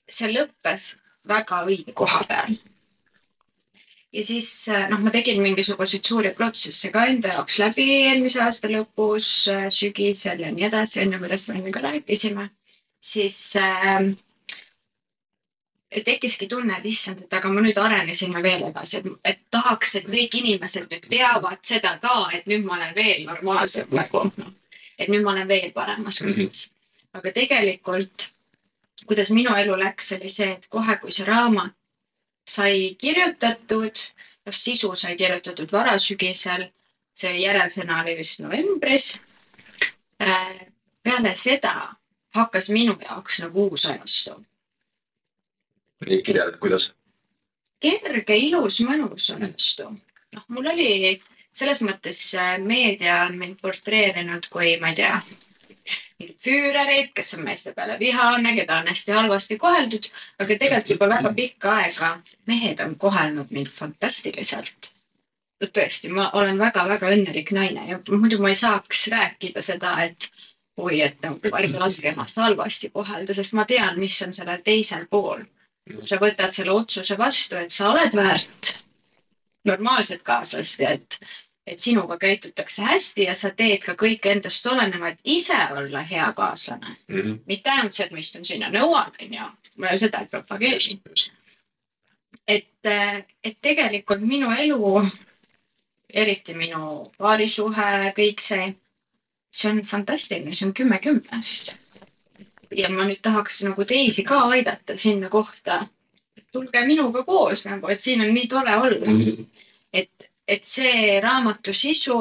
see 0.09 0.31
lõppes 0.33 0.93
väga 1.29 1.63
õige 1.67 1.93
koha 1.93 2.21
peal. 2.29 2.55
ja 4.13 4.23
siis 4.25 4.49
noh, 4.89 5.01
ma 5.03 5.11
tegin 5.13 5.41
mingisuguseid 5.43 6.05
suuri 6.05 6.31
protsesse 6.37 6.89
ka 6.93 7.05
enda 7.11 7.33
jaoks 7.35 7.59
läbi 7.61 7.89
eelmise 8.07 8.41
aasta 8.45 8.71
lõpus, 8.71 9.27
sügisel 9.75 10.45
ja 10.45 10.53
nii 10.53 10.65
edasi, 10.69 11.03
on 11.03 11.13
ju, 11.13 11.19
millest 11.21 11.51
me 11.51 11.59
enne 11.59 11.75
ka 11.75 11.83
rääkisime. 11.85 12.49
siis 13.11 13.37
äh, 13.61 14.09
tekkiski 16.05 16.47
tunne, 16.47 16.77
et 16.77 16.85
issand, 16.85 17.21
et 17.25 17.33
aga 17.33 17.51
ma 17.53 17.61
nüüd 17.65 17.77
arenesin 17.81 18.33
veel 18.43 18.65
edasi, 18.69 19.01
et, 19.01 19.13
et 19.25 19.39
tahaks, 19.51 19.95
et 19.99 20.09
kõik 20.09 20.41
inimesed 20.41 20.89
nüüd 20.89 21.05
teavad 21.09 21.61
seda 21.65 21.95
ka, 22.01 22.17
et 22.33 22.49
nüüd 22.49 22.65
ma 22.65 22.77
olen 22.77 22.97
veel 22.97 23.23
normaalsem 23.29 23.93
nagu 23.93 24.25
noh, 24.29 24.51
et 24.97 25.09
nüüd 25.09 25.25
ma 25.25 25.33
olen 25.33 25.47
veel 25.49 25.71
paremas 25.73 26.21
mhm. 26.21 26.33
kohas 26.33 26.43
mm. 26.43 26.51
-hmm. 26.51 26.78
Aga 27.13 27.31
tegelikult 27.33 28.29
kuidas 29.09 29.29
minu 29.33 29.55
elu 29.57 29.77
läks, 29.79 30.11
oli 30.17 30.29
see, 30.29 30.51
et 30.57 30.67
kohe, 30.71 30.97
kui 31.01 31.13
see 31.13 31.27
raamat 31.27 31.75
sai 32.49 32.95
kirjutatud, 32.99 34.01
noh 34.45 34.55
sisu 34.55 34.91
sai 34.97 35.15
kirjutatud 35.19 35.71
varasügisel, 35.71 36.67
see 37.17 37.33
järelsõna 37.43 38.03
oli 38.03 38.15
vist 38.19 38.43
novembris. 38.43 39.09
Äh, 40.21 40.61
peale 41.03 41.33
seda 41.35 41.73
hakkas 42.35 42.69
minu 42.75 42.97
jaoks 43.01 43.41
nagu 43.45 43.69
uus 43.69 43.85
ajastu. 43.89 44.37
kirjeldad, 46.05 46.59
kuidas? 46.59 46.93
kerge, 47.79 48.35
ilus, 48.35 48.81
mõnus 48.83 49.29
ajastu. 49.35 49.89
noh, 50.35 50.45
mul 50.49 50.67
oli 50.73 51.19
selles 51.53 51.81
mõttes 51.81 52.19
äh, 52.35 52.57
meedia 52.59 53.23
on 53.25 53.37
mind 53.37 53.61
portreerinud 53.61 54.49
kui, 54.51 54.75
ma 54.81 54.91
ei 54.91 54.99
tea, 54.99 55.21
füürereid, 56.19 57.11
kes 57.15 57.33
on 57.37 57.43
meeste 57.43 57.73
peale 57.73 57.99
vihane, 57.99 58.53
keda 58.55 58.79
on 58.81 58.87
hästi 58.91 59.11
halvasti 59.15 59.57
koheldud, 59.57 60.09
aga 60.39 60.47
tegelikult 60.47 60.89
juba 60.95 61.09
väga 61.09 61.33
pikka 61.33 61.75
aega 61.81 62.09
mehed 62.47 62.79
on 62.85 62.95
kohelnud 62.99 63.51
mind 63.55 63.71
fantastiliselt. 63.71 64.95
tõesti, 65.59 66.07
ma 66.15 66.29
olen 66.39 66.59
väga-väga 66.59 67.09
õnnelik 67.11 67.51
naine 67.51 67.81
ja 67.89 67.97
muidu 68.09 68.37
ma 68.39 68.49
ei 68.49 68.55
saaks 68.55 69.07
rääkida 69.11 69.61
seda, 69.61 69.95
et 70.03 70.29
oi, 70.77 71.01
et 71.01 71.17
nagu 71.23 71.51
ärge 71.59 71.79
laske 71.79 72.11
ennast 72.13 72.39
halvasti 72.39 72.89
kohelda, 72.89 73.33
sest 73.33 73.53
ma 73.53 73.65
tean, 73.65 73.99
mis 73.99 74.21
on 74.23 74.33
sellel 74.33 74.61
teisel 74.63 75.07
pool. 75.11 75.43
sa 76.05 76.19
võtad 76.21 76.51
selle 76.53 76.71
otsuse 76.71 77.17
vastu, 77.17 77.55
et 77.55 77.71
sa 77.71 77.89
oled 77.89 78.15
väärt 78.15 78.75
normaalset 79.65 80.23
kaaslast 80.23 80.79
ja 80.79 80.91
et 80.95 81.19
et 81.69 81.79
sinuga 81.79 82.17
käitutakse 82.17 82.81
hästi 82.81 83.23
ja 83.23 83.35
sa 83.37 83.51
teed 83.53 83.83
ka 83.85 83.93
kõike 83.97 84.31
endast 84.33 84.65
oleneva, 84.67 85.11
et 85.11 85.19
ise 85.23 85.57
olla 85.77 86.01
hea 86.01 86.31
kaaslane 86.33 86.95
mm. 87.07 87.15
-hmm. 87.19 87.39
mitte 87.45 87.69
ainult 87.69 87.93
see, 87.93 88.05
et 88.05 88.11
ma 88.11 88.19
istun 88.19 88.45
siin 88.45 88.61
ja 88.65 88.71
nõuan, 88.73 89.11
onju. 89.21 89.49
ma 89.77 89.91
ju 89.91 89.97
seda 89.97 90.21
ei 90.23 90.27
propageeri. 90.31 90.99
et, 92.47 92.89
et 93.43 93.57
tegelikult 93.61 94.21
minu 94.21 94.51
elu, 94.51 95.03
eriti 96.13 96.53
minu 96.53 97.11
paarisuhe, 97.17 98.13
kõik 98.17 98.41
see, 98.41 98.73
see 99.51 99.71
on 99.71 99.81
fantastiline, 99.81 100.51
see 100.51 100.67
on 100.67 100.73
kümme 100.73 100.99
kümnest. 100.99 101.77
ja 102.75 102.89
ma 102.89 103.05
nüüd 103.05 103.21
tahaks 103.21 103.61
nagu 103.63 103.85
teisi 103.85 104.23
ka 104.23 104.41
aidata 104.49 104.97
sinna 104.97 105.29
kohta. 105.29 105.87
tulge 106.51 106.85
minuga 106.85 107.23
koos 107.23 107.65
nagu, 107.65 107.87
et 107.87 107.99
siin 107.99 108.21
on 108.21 108.33
nii 108.33 108.47
tore 108.47 108.75
olla. 108.75 109.17
et, 109.93 110.28
et 110.49 110.65
see 110.65 111.19
raamatu 111.21 111.73
sisu 111.73 112.17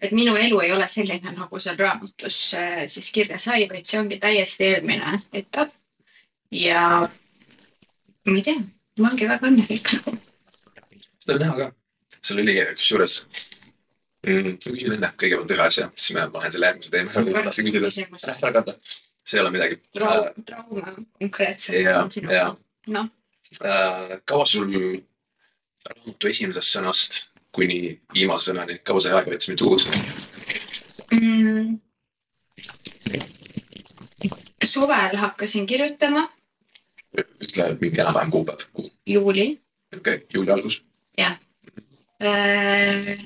et 0.00 0.12
minu 0.12 0.36
elu 0.36 0.60
ei 0.60 0.72
ole 0.72 0.86
selline, 0.88 1.34
nagu 1.36 1.60
seal 1.60 1.78
raamatus 1.78 2.38
äh, 2.58 2.82
siis 2.86 3.10
kirja 3.14 3.38
sai, 3.38 3.66
vaid 3.70 3.88
see 3.88 4.00
ongi 4.00 4.18
täiesti 4.22 4.68
eelmine 4.70 5.18
etapp. 5.32 5.74
ja 6.52 7.08
ma 8.28 8.36
ei 8.36 8.42
tea, 8.42 8.58
ma 9.00 9.08
olengi 9.08 9.28
väga 9.30 9.50
õnnelik 9.50 9.94
nagu. 9.96 10.16
seda 11.18 11.36
on 11.36 11.44
näha 11.44 11.56
ka. 11.60 11.70
seal 12.20 12.42
oli 12.44 12.58
kusjuures 12.72 13.16
mm,, 14.26 14.58
ma 14.58 14.74
küsin 14.74 14.98
enne 14.98 15.14
kõigepealt 15.24 15.56
ühe 15.56 15.64
asja, 15.68 15.88
siis 15.96 16.18
ma 16.18 16.28
lähen 16.36 16.56
selle 16.56 16.70
järgmise 16.70 16.92
teema. 16.94 18.22
ära 18.22 18.36
karda, 18.58 18.76
see 19.24 19.38
ei 19.38 19.44
ole 19.44 19.54
midagi. 19.56 19.80
trauma 19.98 20.96
konkreetselt. 21.18 21.80
ja, 21.82 22.04
ja. 22.30 22.52
noh. 22.98 23.10
Äh, 23.60 24.20
kaua 24.24 24.46
sul 24.48 24.70
raamatu 25.90 26.28
esimesest 26.30 26.76
sõnast 26.76 27.22
kuni 27.52 28.00
viimase 28.14 28.50
sõnani, 28.50 28.78
kaua 28.84 29.00
see 29.02 29.12
aega 29.12 29.32
võttis, 29.32 29.50
mitu 29.52 29.68
kuud 29.68 29.82
mm.? 31.12 31.80
suvel 34.64 35.16
hakkasin 35.16 35.66
kirjutama. 35.66 36.28
ütle 37.18 37.76
mingi 37.80 38.00
enam-vähem 38.00 38.30
kuupäev. 38.30 38.60
juuli. 39.06 39.60
okei 39.96 40.14
okay,, 40.14 40.26
juuli 40.34 40.50
algus. 40.50 40.82
jah. 41.18 41.38
Äh, 42.22 43.18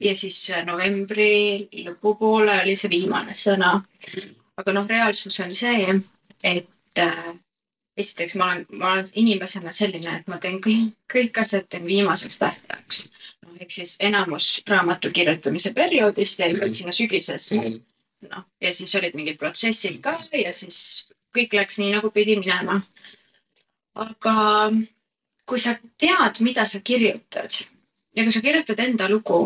ja 0.00 0.16
siis 0.16 0.52
novembri 0.66 1.68
lõpupoole 1.84 2.62
oli 2.62 2.76
see 2.76 2.90
viimane 2.90 3.34
sõna. 3.34 3.78
aga 4.56 4.72
noh, 4.72 4.88
reaalsus 4.88 5.40
on 5.40 5.54
see, 5.54 6.00
et 6.44 6.98
äh, 6.98 7.34
esiteks 7.98 8.34
ma 8.38 8.52
olen, 8.52 8.66
ma 8.70 8.92
olen 8.92 9.12
inimesena 9.14 9.72
selline, 9.74 10.20
et 10.20 10.28
ma 10.30 10.38
teen 10.38 10.60
kõik, 10.64 10.94
kõik 11.12 11.40
asjad 11.42 11.66
teen 11.68 11.86
viimaseks 11.86 12.38
tähtajaks 12.38 13.08
ehk 13.58 13.70
siis 13.74 13.96
enamus 14.00 14.62
raamatu 14.68 15.10
kirjutamise 15.10 15.72
perioodist 15.74 16.38
jäi 16.38 16.52
veel 16.54 16.74
sinna 16.74 16.92
sügisesse 16.94 17.58
noh, 17.58 18.44
ja 18.60 18.72
siis 18.74 18.94
olid 18.98 19.16
mingid 19.18 19.38
protsessid 19.38 20.00
ka 20.02 20.14
ja 20.32 20.52
siis 20.54 20.78
kõik 21.34 21.54
läks 21.58 21.78
nii, 21.80 21.92
nagu 21.94 22.10
pidi 22.10 22.38
minema. 22.38 22.80
aga 23.94 24.34
kui 25.48 25.60
sa 25.60 25.74
tead, 25.98 26.40
mida 26.40 26.64
sa 26.66 26.80
kirjutad 26.80 27.62
ja 28.16 28.24
kui 28.24 28.32
sa 28.32 28.42
kirjutad 28.44 28.80
enda 28.82 29.08
lugu, 29.10 29.40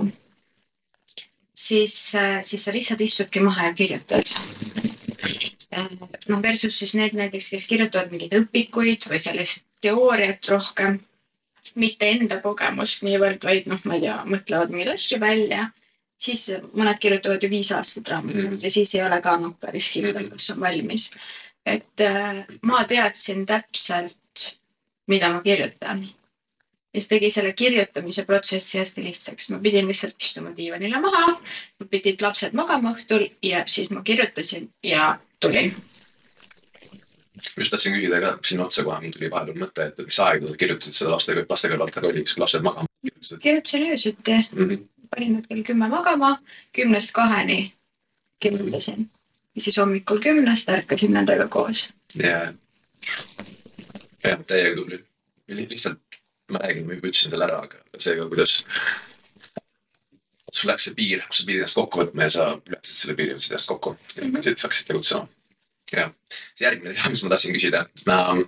siis, 1.55 1.95
siis 2.43 2.65
sa 2.65 2.73
lihtsalt 2.73 3.01
istudki 3.01 3.41
maha 3.41 3.71
ja 3.71 3.75
kirjutad. 3.75 4.35
Noh, 6.29 6.43
versus 6.43 6.79
siis 6.79 6.95
need 6.99 7.17
näiteks, 7.17 7.51
kes 7.55 7.69
kirjutavad 7.71 8.13
mingeid 8.13 8.37
õpikuid 8.43 9.09
või 9.11 9.21
sellist 9.23 9.67
teooriat 9.83 10.49
rohkem 10.53 11.01
mitte 11.79 12.09
enda 12.11 12.41
kogemust 12.43 13.05
niivõrd, 13.07 13.45
vaid 13.47 13.69
noh, 13.71 13.81
ma 13.87 13.97
ei 13.97 14.07
tea, 14.07 14.17
mõtlevad 14.29 14.73
mingeid 14.73 14.93
asju 14.95 15.21
välja, 15.23 15.69
siis 16.23 16.49
mõned 16.77 16.99
kirjutavad 17.03 17.43
ju 17.43 17.51
viis 17.53 17.71
aastat 17.75 18.11
raamatut 18.13 18.43
mm. 18.43 18.59
ja 18.63 18.71
siis 18.71 18.95
ei 18.97 19.05
ole 19.07 19.21
ka 19.25 19.37
noh, 19.41 19.55
päris 19.61 19.91
kindel, 19.95 20.29
kas 20.33 20.51
on 20.55 20.61
valmis. 20.63 21.11
et 21.67 22.03
äh, 22.03 22.43
ma 22.67 22.83
teadsin 22.91 23.47
täpselt, 23.47 24.49
mida 25.07 25.31
ma 25.33 25.43
kirjutan. 25.43 26.03
Ja 26.95 27.01
see 27.01 27.15
tegi 27.15 27.31
selle 27.33 27.53
kirjutamise 27.57 28.25
protsessi 28.29 28.79
hästi 28.79 29.05
lihtsaks, 29.07 29.49
ma 29.53 29.59
pidin 29.63 29.89
lihtsalt 29.89 30.21
istuma 30.21 30.53
diivanile 30.57 31.01
maha, 31.01 31.37
pidid 31.91 32.21
lapsed 32.25 32.57
magama 32.59 32.93
õhtul 32.93 33.27
ja 33.43 33.65
siis 33.67 33.91
ma 33.91 34.03
kirjutasin 34.05 34.69
ja 34.85 35.15
tulin 35.41 35.73
just 37.57 37.71
tahtsin 37.71 37.97
küsida 37.97 38.21
ka 38.21 38.33
sinna 38.45 38.67
otsa 38.67 38.85
kohe, 38.85 39.01
mul 39.03 39.15
tuli 39.15 39.31
vahepeal 39.31 39.61
mõte, 39.65 39.89
et 39.89 40.01
mis 40.07 40.21
aega 40.25 40.55
kirjutasid 40.59 40.97
seda 40.97 41.15
laste, 41.15 41.37
laste 41.49 41.71
kõrvalt, 41.73 41.99
aga 41.99 42.11
oli, 42.11 42.25
kas 42.27 42.39
lapsed 42.45 42.67
magama 42.67 42.91
kirjutasid? 43.01 43.41
kirjutasin 43.43 43.89
öösiti 43.91 44.37
mm. 44.37 44.69
-hmm. 44.69 44.87
panin 45.11 45.35
nad 45.39 45.49
kell 45.49 45.65
kümme 45.67 45.89
magama, 45.89 46.37
kümnest 46.73 47.13
kaheni 47.17 47.73
kirjutasin. 48.41 49.11
ja 49.55 49.61
siis 49.61 49.79
hommikul 49.79 50.21
kümnest 50.21 50.69
ärkasin 50.69 51.13
nendega 51.13 51.49
koos. 51.49 51.89
ja, 52.23 52.53
jah, 54.25 54.45
täiega 54.47 54.77
tubli. 54.77 55.05
lihtsalt 55.49 56.12
ma 56.55 56.63
räägin, 56.63 56.87
ma 56.87 56.97
juba 56.97 57.11
ütlesin 57.11 57.35
selle 57.35 57.49
ära, 57.49 57.61
aga 57.67 58.01
seega, 58.01 58.29
kuidas 58.31 58.59
sul 60.53 60.69
läks 60.71 60.89
see 60.89 60.97
piir, 60.97 61.23
kus 61.29 61.43
sa 61.43 61.47
pidid 61.49 61.63
ennast 61.63 61.79
kokku 61.79 62.03
võtma 62.03 62.27
ja 62.27 62.33
sa 62.33 62.49
ületasid 62.57 62.99
selle 62.99 63.19
piiri, 63.19 63.37
võtsid 63.37 63.55
ennast 63.55 63.71
kokku 63.73 63.95
ja 64.17 64.27
hakkasid, 64.27 64.65
hakkasid 64.67 64.91
tegutsema. 64.91 65.29
Jah, 65.93 66.13
see 66.57 66.67
järgmine 66.67 66.95
teema, 66.95 67.13
mis 67.13 67.23
ma 67.25 67.33
tahtsin 67.35 67.57
küsida 67.57 67.85
äh,, 67.85 68.43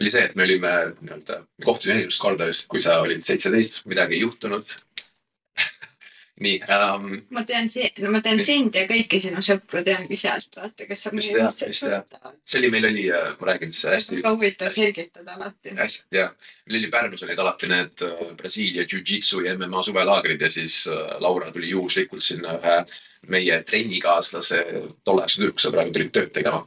oli 0.00 0.12
see, 0.12 0.24
et 0.28 0.34
me 0.36 0.44
olime 0.44 0.72
nii-öelda, 1.00 1.40
kohtusime 1.64 2.00
esimest 2.00 2.22
korda 2.22 2.48
just, 2.50 2.66
kui 2.72 2.82
sa 2.84 2.98
olid 3.04 3.24
seitseteist, 3.24 3.84
midagi 3.90 4.18
ei 4.18 4.24
juhtunud 4.24 4.74
nii 6.40 6.56
um,. 6.68 7.06
ma 7.32 7.42
tean 7.48 7.68
si-, 7.72 7.88
no 8.04 8.10
ma 8.12 8.20
tean 8.24 8.40
sind 8.44 8.74
ja 8.76 8.84
kõiki 8.88 9.20
sinu 9.22 9.40
sõpru 9.44 9.80
teangi 9.86 10.18
sealt, 10.20 10.58
vaata, 10.58 10.84
kes 10.88 11.04
on 11.08 11.16
meie 11.16 11.36
ühised 11.40 11.76
tuttavad. 11.80 12.34
see 12.44 12.60
oli, 12.60 12.70
meil 12.74 12.88
oli, 12.90 13.04
äh, 13.08 13.30
ma 13.40 13.48
räägin 13.50 13.72
siis 13.72 13.86
hästi. 13.92 14.18
väga 14.18 14.32
huvitav 14.34 14.72
selgitada 14.74 15.36
alati. 15.38 15.72
hästi 15.78 16.18
jah, 16.18 16.34
meil 16.66 16.82
oli 16.82 16.90
Pärnus 16.92 17.24
olid 17.24 17.40
alati 17.40 17.70
need 17.72 18.04
äh, 18.04 18.26
Brasiilia 18.36 18.84
Jiu-Jitsu 18.84 19.46
ja 19.46 19.54
MMA 19.56 19.84
suvelaagrid 19.88 20.44
ja 20.44 20.50
siis 20.52 20.82
uh, 20.92 21.16
Laura 21.24 21.48
tuli 21.52 21.70
juhuslikult 21.72 22.24
sinna 22.24 22.58
ühe 22.58 22.76
meie 23.32 23.62
trennikaaslase, 23.66 24.60
tolleaegse 25.08 25.40
tüdruksõbraga 25.40 25.94
tulid 25.94 26.12
tööd 26.12 26.34
tegema. 26.36 26.66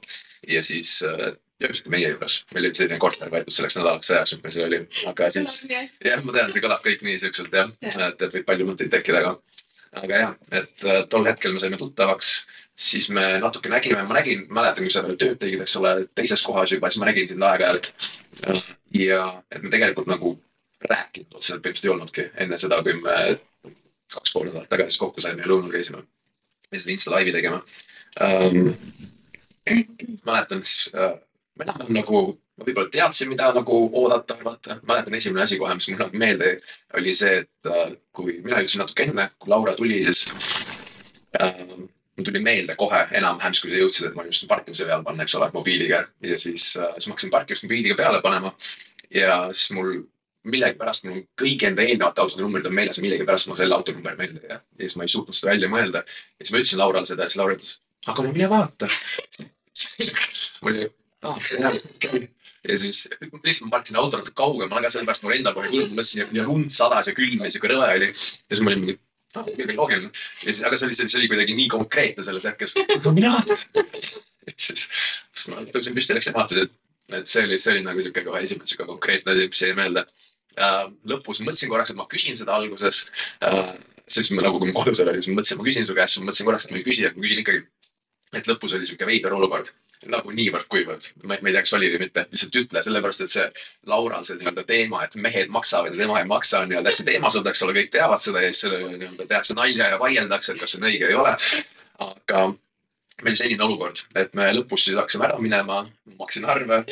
ja 0.49 0.63
siis 0.65 0.97
uh, 1.05 1.29
jõudsid 1.59 1.89
meie 1.91 2.09
juures, 2.13 2.39
meil 2.55 2.65
oli 2.69 2.77
selline 2.77 2.97
korter 3.01 3.29
võetud 3.29 3.53
selleks 3.53 3.77
nädalaks 3.77 4.11
ajaks, 4.15 4.33
mis 4.33 4.43
meil 4.45 4.55
seal 4.55 4.67
oli, 4.69 4.79
aga 5.11 5.29
siis 5.35 5.59
jah, 5.69 6.23
ma 6.23 6.35
tean, 6.35 6.53
see 6.55 6.63
kõlab 6.63 6.81
kõik 6.85 7.03
nii 7.05 7.19
siukselt 7.21 7.53
jah 7.53 7.71
ja., 7.83 8.09
et, 8.09 8.21
et 8.25 8.37
võib 8.37 8.47
palju 8.47 8.67
mõtteid 8.69 8.93
tekkida, 8.93 9.21
aga 9.21 9.33
aga 9.97 10.21
jah, 10.23 10.33
et 10.51 10.85
äh, 10.85 11.03
tol 11.09 11.25
hetkel 11.27 11.53
me 11.53 11.61
saime 11.61 11.77
tuttavaks, 11.77 12.33
siis 12.79 13.09
me 13.15 13.25
natuke 13.43 13.71
nägime, 13.71 14.03
ma 14.07 14.19
nägin, 14.19 14.45
mäletan, 14.53 14.85
kui 14.85 14.93
sa 14.93 15.03
veel 15.05 15.17
tööd 15.19 15.39
tegid, 15.41 15.63
eks 15.65 15.75
ole, 15.81 15.95
teises 16.15 16.43
kohas 16.45 16.73
juba, 16.75 16.89
siis 16.89 17.01
ma 17.01 17.09
nägin 17.09 17.27
sind 17.27 17.43
aeg-ajalt. 17.43 17.93
ja 18.95 19.23
et 19.51 19.63
me 19.63 19.69
tegelikult 19.69 20.07
nagu 20.09 20.35
rääkinud 20.89 21.35
otseselt 21.35 21.61
põhimõtteliselt 21.63 21.89
ei 21.89 21.93
olnudki 21.93 22.25
enne 22.45 22.57
seda, 22.57 22.79
kui 22.83 22.95
me 23.01 23.17
kaks 24.13 24.33
pool 24.33 24.47
nädalat 24.47 24.69
tagasi 24.71 25.01
kokku 25.01 25.21
saime 25.21 25.43
ja 25.43 25.51
lõunal 25.51 25.73
käisime. 25.73 26.03
ja 26.71 26.79
seda 26.79 26.93
Insta 26.95 27.11
laivi 27.11 27.35
tegema 27.35 27.61
um,. 28.21 28.73
mäletan 30.25 30.63
siis 30.63 30.93
äh,, 30.95 31.17
enam-vähem 31.61 31.93
nagu 31.93 32.21
ma 32.59 32.67
võib-olla 32.67 32.91
teadsin, 32.93 33.29
mida 33.31 33.51
nagu 33.55 33.79
oodata, 34.01 34.37
vaata. 34.43 34.79
mäletan 34.87 35.15
esimene 35.15 35.45
asi 35.45 35.59
kohe, 35.61 35.77
mis 35.77 35.87
mul 35.89 36.01
nagu 36.03 36.19
meelde 36.25 36.57
oli 36.99 37.13
see, 37.15 37.45
et 37.45 37.71
äh, 37.71 37.95
kui 38.15 38.39
mina 38.43 38.59
jõudsin 38.59 38.83
natuke 38.83 39.07
enne, 39.07 39.29
kui 39.39 39.53
Laura 39.53 39.75
tuli, 39.77 40.01
siis 40.03 40.25
äh, 41.39 41.55
mul 42.19 42.27
tuli 42.27 42.43
meelde 42.43 42.75
kohe 42.79 43.01
enam-vähem, 43.15 43.55
kui 43.61 43.71
sa 43.71 43.81
jõudsid, 43.81 44.09
et 44.09 44.15
ma 44.19 44.27
just 44.27 44.47
parkimise 44.51 44.87
peale 44.89 45.05
panna, 45.07 45.25
eks 45.25 45.35
ole, 45.39 45.49
mobiiliga 45.55 46.03
ja 46.27 46.39
siis 46.41 46.71
äh,, 46.77 46.93
siis 46.97 47.09
ma 47.09 47.15
hakkasin 47.15 47.33
parkimist 47.33 47.67
mobiiliga 47.67 47.97
peale 47.99 48.21
panema. 48.25 48.53
ja 49.15 49.41
siis 49.53 49.71
mul 49.77 50.01
millegipärast 50.49 51.05
mul 51.07 51.23
kõigi 51.39 51.67
enda 51.67 51.83
eelnevate 51.83 52.23
autode 52.23 52.43
numbrid 52.43 52.67
on 52.69 52.75
meeles 52.75 52.99
ja 52.99 53.03
millegipärast 53.03 53.49
mul 53.49 53.59
selle 53.59 53.75
auto 53.75 53.95
number 53.95 54.17
meelde 54.19 54.43
ei 54.43 54.51
jää. 54.53 54.59
ja 54.59 54.85
siis 54.85 54.95
ma 54.99 55.07
ei 55.07 55.13
suutnud 55.15 55.35
seda 55.37 55.51
välja 55.51 55.71
mõelda. 55.71 56.03
ja 56.03 56.45
siis 56.45 56.53
ma 56.53 56.61
ütlesin 56.61 56.83
Laurale 56.83 57.09
seda 57.09 57.25
ja 57.25 57.31
siis 57.31 57.39
Laura 57.41 57.57
ütles, 57.57 57.77
aga 58.07 58.25
no 58.25 58.33
mine 58.35 58.49
vaata 58.51 58.89
mul 60.63 60.73
oli, 60.73 60.89
aa, 61.23 61.37
okei 61.95 62.27
ja 62.67 62.77
siis 62.77 63.05
lihtsalt 63.43 63.67
ma 63.67 63.77
parkisin 63.77 63.99
auto 63.99 64.19
natuke 64.19 64.35
kaugemale 64.37 64.83
ka 64.83 64.91
sellepärast 64.93 65.23
mul 65.23 65.35
endal 65.37 65.55
kohe 65.55 65.69
hõlm, 65.71 65.93
mõtlesin 65.93 66.35
ja 66.35 66.47
lund 66.47 66.73
sadas 66.73 67.07
ja 67.07 67.15
külm 67.17 67.45
ja 67.45 67.51
siuke 67.53 67.71
rõve 67.71 67.87
oli. 67.95 68.09
ja 68.11 68.55
siis 68.55 68.63
ma 68.65 68.73
olin 68.73 68.83
mingi, 68.83 68.95
ah 69.35 69.45
okei, 69.45 69.75
loogiline. 69.77 70.11
ja 70.11 70.47
siis, 70.47 70.63
aga 70.67 70.79
see 70.79 70.89
oli, 70.89 70.97
see 70.99 71.21
oli 71.21 71.31
kuidagi 71.31 71.55
nii 71.57 71.69
konkreetne 71.71 72.25
selles 72.27 72.47
hetkes. 72.49 72.75
no 73.05 73.13
vaata. 73.15 73.59
siis, 74.55 74.87
siis 74.89 75.47
ma 75.53 75.63
tõusin 75.71 75.95
püsti, 75.97 76.17
läksin 76.17 76.35
vaatasin, 76.35 76.67
et, 76.67 76.75
et 77.21 77.31
see 77.31 77.45
oli, 77.47 77.59
see 77.61 77.77
oli 77.77 77.85
nagu 77.87 78.03
siuke 78.05 78.25
kohe 78.27 78.43
esimene 78.43 78.71
siuke 78.73 78.89
konkreetne 78.89 79.35
asi, 79.35 79.49
mis 79.53 79.63
jäi 79.67 79.75
meelde 79.77 80.05
äh,. 80.59 80.81
lõpus 81.13 81.43
mõtlesin 81.45 81.71
korraks, 81.71 81.93
et 81.95 81.99
ma 81.99 82.09
küsin 82.11 82.39
seda 82.39 82.57
alguses 82.59 83.05
äh,. 83.45 83.75
siis 84.09 84.33
ma 84.35 84.43
nagu, 84.43 84.59
kui 84.59 84.73
ma 84.73 84.81
kodus 84.81 84.99
olin, 85.05 85.21
siis 85.21 85.31
ma 85.31 85.39
mõtlesin, 85.39 85.55
et 85.55 85.63
ma 85.63 85.69
küsin 85.71 85.87
su 85.87 85.95
käest, 85.95 86.17
siis 86.17 86.25
ma 86.25 86.31
mõtlesin 86.31 86.51
korraks, 86.51 86.67
et 86.67 86.75
ma 86.75 86.81
ei 86.81 86.87
küsi, 86.91 87.07
aga 87.07 87.15
ma 87.15 87.27
küsin 87.27 87.45
ikkagi. 87.45 87.67
et 88.39 88.49
lõpus 88.51 88.75
oli 88.77 88.89
siuke 88.89 89.07
veider 89.07 89.33
olukord 89.37 89.71
nagu 90.07 90.31
niivõrd-kuivõrd, 90.31 91.09
ma 91.27 91.35
ei 91.35 91.51
tea, 91.51 91.63
kas 91.65 91.73
oli 91.75 91.89
või 91.91 92.05
mitte, 92.05 92.23
lihtsalt 92.31 92.55
ütle, 92.61 92.83
sellepärast 92.85 93.25
et 93.25 93.33
see 93.33 93.47
Laural 93.91 94.23
see 94.23 94.39
nii-öelda 94.39 94.63
teema, 94.67 95.03
et 95.03 95.17
mehed 95.19 95.51
maksavad 95.51 95.91
ja 95.91 95.99
tema 95.99 96.21
ei 96.21 96.29
maksa, 96.29 96.61
on 96.63 96.71
nii-öelda 96.71 96.93
hästi 96.93 97.07
teemas 97.09 97.35
olnud, 97.35 97.51
eks 97.51 97.65
ole, 97.65 97.75
kõik 97.75 97.91
teavad 97.97 98.23
seda 98.23 98.45
ja 98.45 98.53
siis 98.53 98.71
nii-öelda 98.71 99.27
tehakse 99.27 99.57
nalja 99.59 99.91
ja 99.91 99.99
vaieldakse, 99.99 100.55
et 100.55 100.63
kas 100.63 100.75
see 100.75 100.79
on 100.79 100.87
õige 100.87 101.09
või 101.09 101.15
ei 101.17 101.19
ole. 101.19 101.35
aga 102.07 102.43
meil 103.27 103.35
selline 103.35 103.65
olukord, 103.65 104.05
et 104.15 104.33
me 104.39 104.47
lõpus 104.55 104.87
siis 104.87 104.95
hakkasime 104.95 105.27
ära 105.27 105.39
minema, 105.43 105.81
maksin 106.19 106.47
arve 106.47 106.85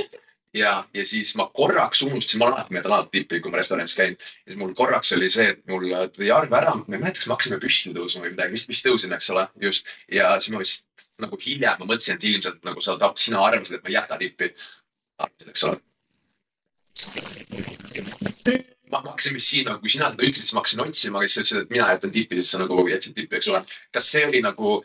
ja, 0.57 0.71
ja 0.93 1.05
siis 1.05 1.33
ma 1.39 1.47
korraks 1.53 2.01
unustasin, 2.05 2.41
ma 2.41 2.49
alati 2.51 2.75
meeldan 2.75 2.95
alati 2.97 3.13
tippi, 3.19 3.39
kui 3.43 3.51
ma 3.53 3.59
restoranis 3.61 3.95
käin. 3.97 4.15
ja 4.17 4.51
siis 4.51 4.59
mul 4.59 4.73
korraks 4.77 5.11
oli 5.17 5.29
see, 5.31 5.49
et 5.53 5.61
mul 5.69 5.87
tuli 6.15 6.31
arve 6.33 6.57
ära, 6.59 6.75
ma 6.75 6.95
ei 6.95 7.01
mäleta, 7.01 7.19
kas 7.19 7.27
me 7.29 7.35
hakkasime 7.35 7.59
püsti 7.63 7.93
tõusma 7.95 8.25
või 8.25 8.33
midagi, 8.35 8.55
vist, 8.57 8.69
vist 8.71 8.87
tõusin, 8.87 9.13
eks 9.17 9.29
ole, 9.35 9.47
just. 9.67 9.91
ja 10.11 10.33
siis 10.39 10.53
ma 10.55 10.63
vist 10.63 11.09
nagu 11.21 11.39
hiljem 11.41 11.81
ma 11.81 11.89
mõtlesin, 11.89 12.17
et 12.17 12.29
ilmselt 12.31 12.63
nagu 12.67 12.83
sa, 12.83 12.97
sina 13.15 13.43
arvasid, 13.45 13.77
et 13.77 13.83
ma 13.83 13.91
ei 13.91 13.97
jäta 13.97 14.19
tippi. 14.21 14.53
arvasid, 15.25 15.49
eks 15.53 15.67
ole. 15.69 15.77
ma 18.91 19.01
ma 19.03 19.11
hakkasin 19.11 19.35
vist 19.35 19.51
siis 19.51 19.67
nagu, 19.67 19.81
kui 19.83 19.91
sina 19.91 20.09
seda 20.11 20.23
ütlesid, 20.23 20.45
siis 20.45 20.55
ma 20.55 20.63
hakkasin 20.63 20.85
otsima, 20.85 21.21
kes 21.23 21.37
ütlesid, 21.41 21.61
et 21.65 21.75
mina 21.75 21.91
jätan 21.91 22.13
tippi, 22.15 22.39
siis 22.41 22.55
sa 22.55 22.63
nagu 22.63 22.87
jätsid 22.87 23.15
tippi, 23.17 23.39
eks 23.39 23.51
ole. 23.53 23.61
kas 23.93 24.11
see 24.13 24.25
oli 24.27 24.41
nagu 24.45 24.81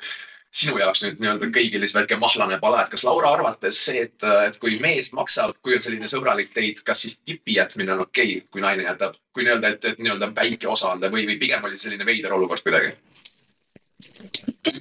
sinu 0.52 0.76
jaoks 0.78 1.00
nüüd 1.04 1.21
nii-öelda 1.23 1.49
kõigile 1.54 1.88
siis 1.88 1.97
väike 1.97 2.18
mahlane 2.21 2.59
pala, 2.61 2.82
et 2.82 2.92
kas 2.92 3.04
Laura 3.09 3.30
arvates 3.32 3.78
see, 3.87 4.02
et, 4.04 4.26
et 4.49 4.59
kui 4.61 4.76
mees 4.82 5.12
maksab, 5.16 5.54
kui 5.64 5.76
on 5.76 5.85
selline 5.85 6.11
sõbralik 6.11 6.52
date, 6.52 6.85
kas 6.85 7.04
siis 7.06 7.18
tipi 7.25 7.56
jätmine 7.56 7.94
on 7.97 8.04
okei 8.04 8.37
okay,, 8.37 8.49
kui 8.52 8.64
naine 8.64 8.85
jätab, 8.85 9.16
kui 9.32 9.47
nii-öelda, 9.47 9.73
et, 9.76 9.88
et 9.92 10.02
nii-öelda 10.02 10.28
väike 10.37 10.68
osa 10.68 10.92
anda 10.92 11.11
või, 11.12 11.25
või 11.30 11.38
pigem 11.40 11.64
oli 11.64 11.80
selline 11.80 12.06
veider 12.09 12.37
olukord 12.37 12.64
kuidagi? 12.66 12.92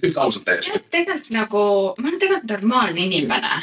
ütle 0.02 0.22
ausalt 0.22 0.46
täiesti. 0.46 0.80
tegelikult 0.90 1.30
nagu, 1.36 1.64
ma 1.98 2.10
olen 2.10 2.20
tegelikult 2.20 2.52
normaalne 2.52 3.06
inimene. 3.06 3.62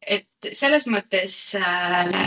et 0.00 0.52
selles 0.56 0.88
mõttes 0.90 1.34
äh, 1.60 2.24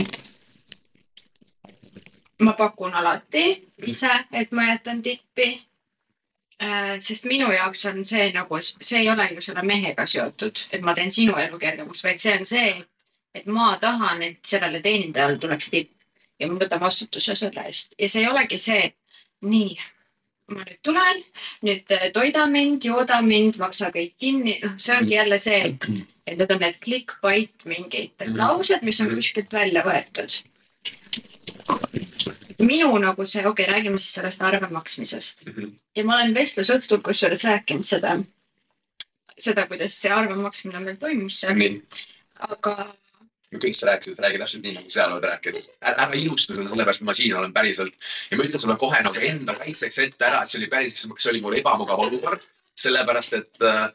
ma 2.39 2.53
pakun 2.53 2.93
alati 2.93 3.45
ise, 3.87 4.11
et 4.31 4.51
ma 4.51 4.67
jätan 4.71 5.01
tippi. 5.01 5.49
Sest 6.99 7.25
minu 7.25 7.51
jaoks 7.51 7.85
on 7.89 8.03
see 8.05 8.31
nagu, 8.35 8.59
see 8.61 8.99
ei 9.01 9.09
ole 9.11 9.29
ju 9.33 9.41
selle 9.41 9.63
mehega 9.67 10.05
seotud, 10.09 10.65
et 10.71 10.81
ma 10.81 10.93
teen 10.97 11.11
sinu 11.11 11.35
elu 11.39 11.59
kergemaks, 11.59 12.03
vaid 12.05 12.19
see 12.21 12.35
on 12.37 12.45
see, 12.45 12.75
et 13.35 13.45
ma 13.47 13.73
tahan, 13.81 14.21
et 14.21 14.39
sellele 14.45 14.79
teenindajale 14.81 15.37
tuleks 15.41 15.69
tipp 15.73 15.91
ja 16.39 16.47
ma 16.47 16.59
võtan 16.61 16.79
vastutuse 16.81 17.35
selle 17.35 17.65
eest 17.67 17.95
ja 17.99 18.09
see 18.09 18.21
ei 18.23 18.29
olegi 18.29 18.57
see, 18.61 18.79
et 18.91 18.95
nii, 19.49 19.75
ma 20.53 20.63
nüüd 20.63 20.79
tulen, 20.85 21.21
nüüd 21.65 21.91
äh, 21.97 22.07
toida 22.13 22.45
mind, 22.51 22.85
jooda 22.85 23.21
mind, 23.25 23.57
maksa 23.61 23.89
kõik 23.95 24.13
kinni, 24.19 24.57
noh, 24.63 24.75
see 24.77 24.95
ongi 24.97 25.15
jälle 25.17 25.39
see, 25.39 25.61
et, 25.71 25.87
et 26.27 26.37
need 26.39 26.51
on 26.51 26.59
need 26.63 26.79
clickbait 26.83 27.65
mingid 27.65 28.11
Mhm. 28.23 28.37
laused, 28.39 28.83
mis 28.83 28.99
on 29.01 29.13
kuskilt 29.15 29.51
välja 29.53 29.83
võetud. 29.87 30.41
Minu 32.59 32.91
nagu 33.01 33.25
see, 33.25 33.43
okei 33.47 33.65
okay,, 33.65 33.73
räägime 33.73 33.97
siis 33.97 34.17
sellest 34.19 34.41
arve 34.45 34.69
maksmisest. 34.71 35.45
Ja 35.95 36.05
ma 36.05 36.19
olen 36.19 36.35
vestlusõhtul 36.35 37.01
kusjuures 37.05 37.45
rääkinud 37.49 37.87
seda, 37.87 38.17
seda, 39.37 39.67
kuidas 39.69 39.95
see 40.01 40.11
arve 40.13 40.35
maksmine 40.39 40.83
meil 40.83 40.99
toimus 41.01 41.39
seal, 41.43 41.63
aga 42.49 42.75
kõik 43.53 43.75
sa 43.77 43.89
rääkisid, 43.91 44.19
räägi 44.19 44.39
täpselt 44.41 44.63
nii, 44.65 44.75
nagu 44.77 44.93
seal 44.93 45.11
oled 45.13 45.27
rääkinud. 45.29 45.67
ära 45.81 46.07
ilusta 46.17 46.55
seda 46.55 46.69
sellepärast, 46.69 47.03
et 47.03 47.07
ma 47.09 47.13
siin 47.17 47.35
olen 47.37 47.53
päriselt 47.53 47.93
ja 48.31 48.37
ma 48.37 48.47
ütlen 48.47 48.61
sulle 48.61 48.77
kohe 48.81 49.01
nagu 49.05 49.25
enda 49.29 49.55
kaitseks 49.59 49.99
ette 50.07 50.25
ära, 50.25 50.41
et 50.41 50.49
see 50.49 50.61
oli 50.61 50.69
päris, 50.71 51.01
see 51.03 51.31
oli 51.31 51.41
mul 51.41 51.57
ebamugav 51.59 52.01
olukord, 52.07 52.45
sellepärast 52.85 53.37
et 53.37 53.67
äh, 53.69 53.85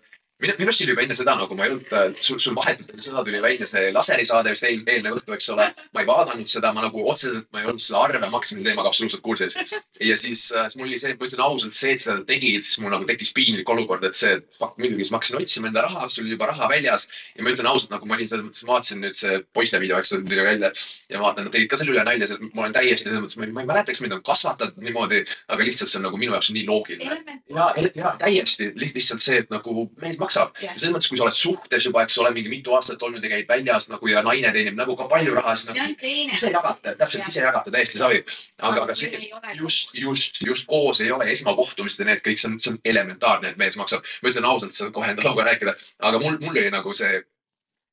minu, 0.43 0.55
minu 0.59 0.71
arust 0.71 0.83
oli 0.85 0.93
juba 0.93 1.03
enne 1.05 1.17
seda 1.19 1.35
nagu 1.39 1.57
ma 1.59 1.67
ei 1.67 1.73
olnud, 1.75 2.19
sul, 2.23 2.39
sul 2.43 2.55
vahetult 2.57 2.93
enne 2.95 3.05
seda 3.05 3.23
tuli 3.27 3.41
välja 3.43 3.67
see 3.69 3.91
laserisaade 3.95 4.53
vist 4.55 4.67
eel, 4.69 4.83
eelmine 4.87 5.15
õhtu, 5.17 5.35
eks 5.35 5.49
ole. 5.55 5.67
ma 5.95 6.03
ei 6.03 6.09
vaadanud 6.09 6.51
seda, 6.51 6.73
ma 6.77 6.85
nagu 6.85 7.05
otseselt, 7.11 7.49
ma 7.53 7.63
ei 7.63 7.71
olnud 7.71 7.83
selle 7.83 8.03
arve 8.05 8.31
maksmise 8.33 8.67
teemaga 8.67 8.93
absoluutselt 8.93 9.25
kursis. 9.25 9.59
ja 9.59 10.17
siis, 10.21 10.45
äh, 10.55 10.69
siis 10.69 10.79
mul 10.79 10.89
oli 10.89 11.01
see, 11.03 11.17
ma 11.19 11.29
ütlen 11.31 11.45
ausalt, 11.47 11.75
see, 11.77 11.95
et 11.97 12.03
sa 12.03 12.13
seda 12.13 12.27
tegid, 12.29 12.67
siis 12.67 12.79
mul 12.83 12.95
nagu 12.95 13.09
tekkis 13.09 13.33
piinlik 13.37 13.73
olukord, 13.75 14.07
et 14.09 14.19
see, 14.19 14.39
fuck 14.59 14.79
muidugi, 14.79 15.05
siis 15.05 15.15
ma 15.15 15.21
hakkasin 15.21 15.41
otsima 15.41 15.73
enda 15.73 15.85
raha, 15.89 16.07
sul 16.13 16.27
oli 16.27 16.37
juba 16.37 16.51
raha 16.53 16.71
väljas 16.71 17.09
ja 17.35 17.45
ma 17.45 17.55
ütlen 17.55 17.71
ausalt, 17.73 17.91
nagu 17.95 18.09
ma 18.09 18.19
olin 18.19 18.31
selles 18.31 18.47
mõttes, 18.47 18.67
vaatasin 18.69 19.03
nüüd 19.03 19.19
see 19.19 19.41
poiste 19.57 19.81
video, 19.83 19.99
eks 19.99 20.15
tuli 20.15 20.47
välja 20.47 20.71
ja 21.11 21.23
vaatan, 21.23 21.49
nad 21.49 21.55
tegid 21.55 21.71
ka 21.73 21.81
selle 21.81 21.97
üle 21.97 22.07
nalja, 22.07 22.31
et 22.31 22.47
ma 22.55 22.67
olen 22.67 22.77
täiesti 22.77 23.09
selles 23.09 23.25
mõttes, 23.25 23.39
ma 23.41 23.49
ei, 23.49 23.55
ma 23.57 23.65
ei 23.65 23.71
mäleta, 23.73 23.93
kas 23.93 24.03
mind 24.05 24.19
on 24.19 24.25
kasvatatud 24.27 24.87
niimoodi, 24.87 25.23
aga 25.51 25.67
lihtsalt 25.67 25.91
see 25.91 26.01
on 26.01 26.09
nagu 26.09 26.21
minu 26.21 26.37
jaoks 26.37 26.53
nii 26.55 26.65
loogiline. 26.69 27.39
ja, 27.55 27.69
ja 27.99 28.15
täiesti 28.21 28.71
Liht- 28.79 28.97
lihtsalt 28.99 29.23
see, 29.23 29.43
et 29.43 29.53
nagu 29.53 29.89
mees 30.03 30.19
maksab 30.29 30.53
ja 30.63 30.75
selles 30.77 30.95
mõttes, 30.95 31.09
kui 31.11 31.19
sa 31.19 31.25
oled 31.27 31.37
suhtes 31.37 31.87
juba, 31.89 32.05
eks 32.05 32.19
ole, 32.23 32.33
mingi 32.37 32.53
mitu 32.53 32.75
aastat 32.77 33.03
olnud 33.03 33.25
ja 33.25 33.31
käid 33.33 33.49
väljas 33.49 33.89
nagu 33.93 34.11
ja 34.11 34.23
naine 34.27 34.53
teenib 34.55 34.77
nagu 34.79 34.97
ka 34.99 35.09
palju 35.11 35.37
raha, 35.39 35.55
siis 35.57 35.73
see 35.73 35.81
nagu 35.81 36.37
ise 36.37 36.53
jagate, 36.53 36.95
täpselt 37.01 37.25
Jah. 37.25 37.33
ise 37.33 37.43
jagate, 37.47 37.73
täiesti 37.75 38.01
sobib. 38.01 38.33
aga, 38.61 38.85
aga 38.85 38.97
see, 38.99 39.11
ei 39.17 39.33
just, 39.59 39.95
just, 39.97 40.41
just 40.45 40.69
koos 40.69 41.03
ei 41.05 41.13
ole 41.15 41.31
esmakohtumised 41.33 42.05
ja 42.05 42.11
need 42.13 42.23
kõik, 42.25 42.41
see 42.41 42.51
on, 42.51 42.59
see 42.63 42.75
on 42.75 42.81
elementaarne, 42.93 43.55
et 43.55 43.61
mees 43.61 43.79
maksab. 43.81 44.05
ma 44.23 44.33
ütlen 44.33 44.49
ausalt, 44.49 44.77
seda 44.77 44.93
kohe 44.95 45.11
enda 45.13 45.25
lauga 45.27 45.49
rääkida, 45.49 45.77
aga 46.11 46.23
mul, 46.23 46.39
mul 46.43 46.55
oli 46.55 46.73
nagu 46.75 46.95
see 46.97 47.23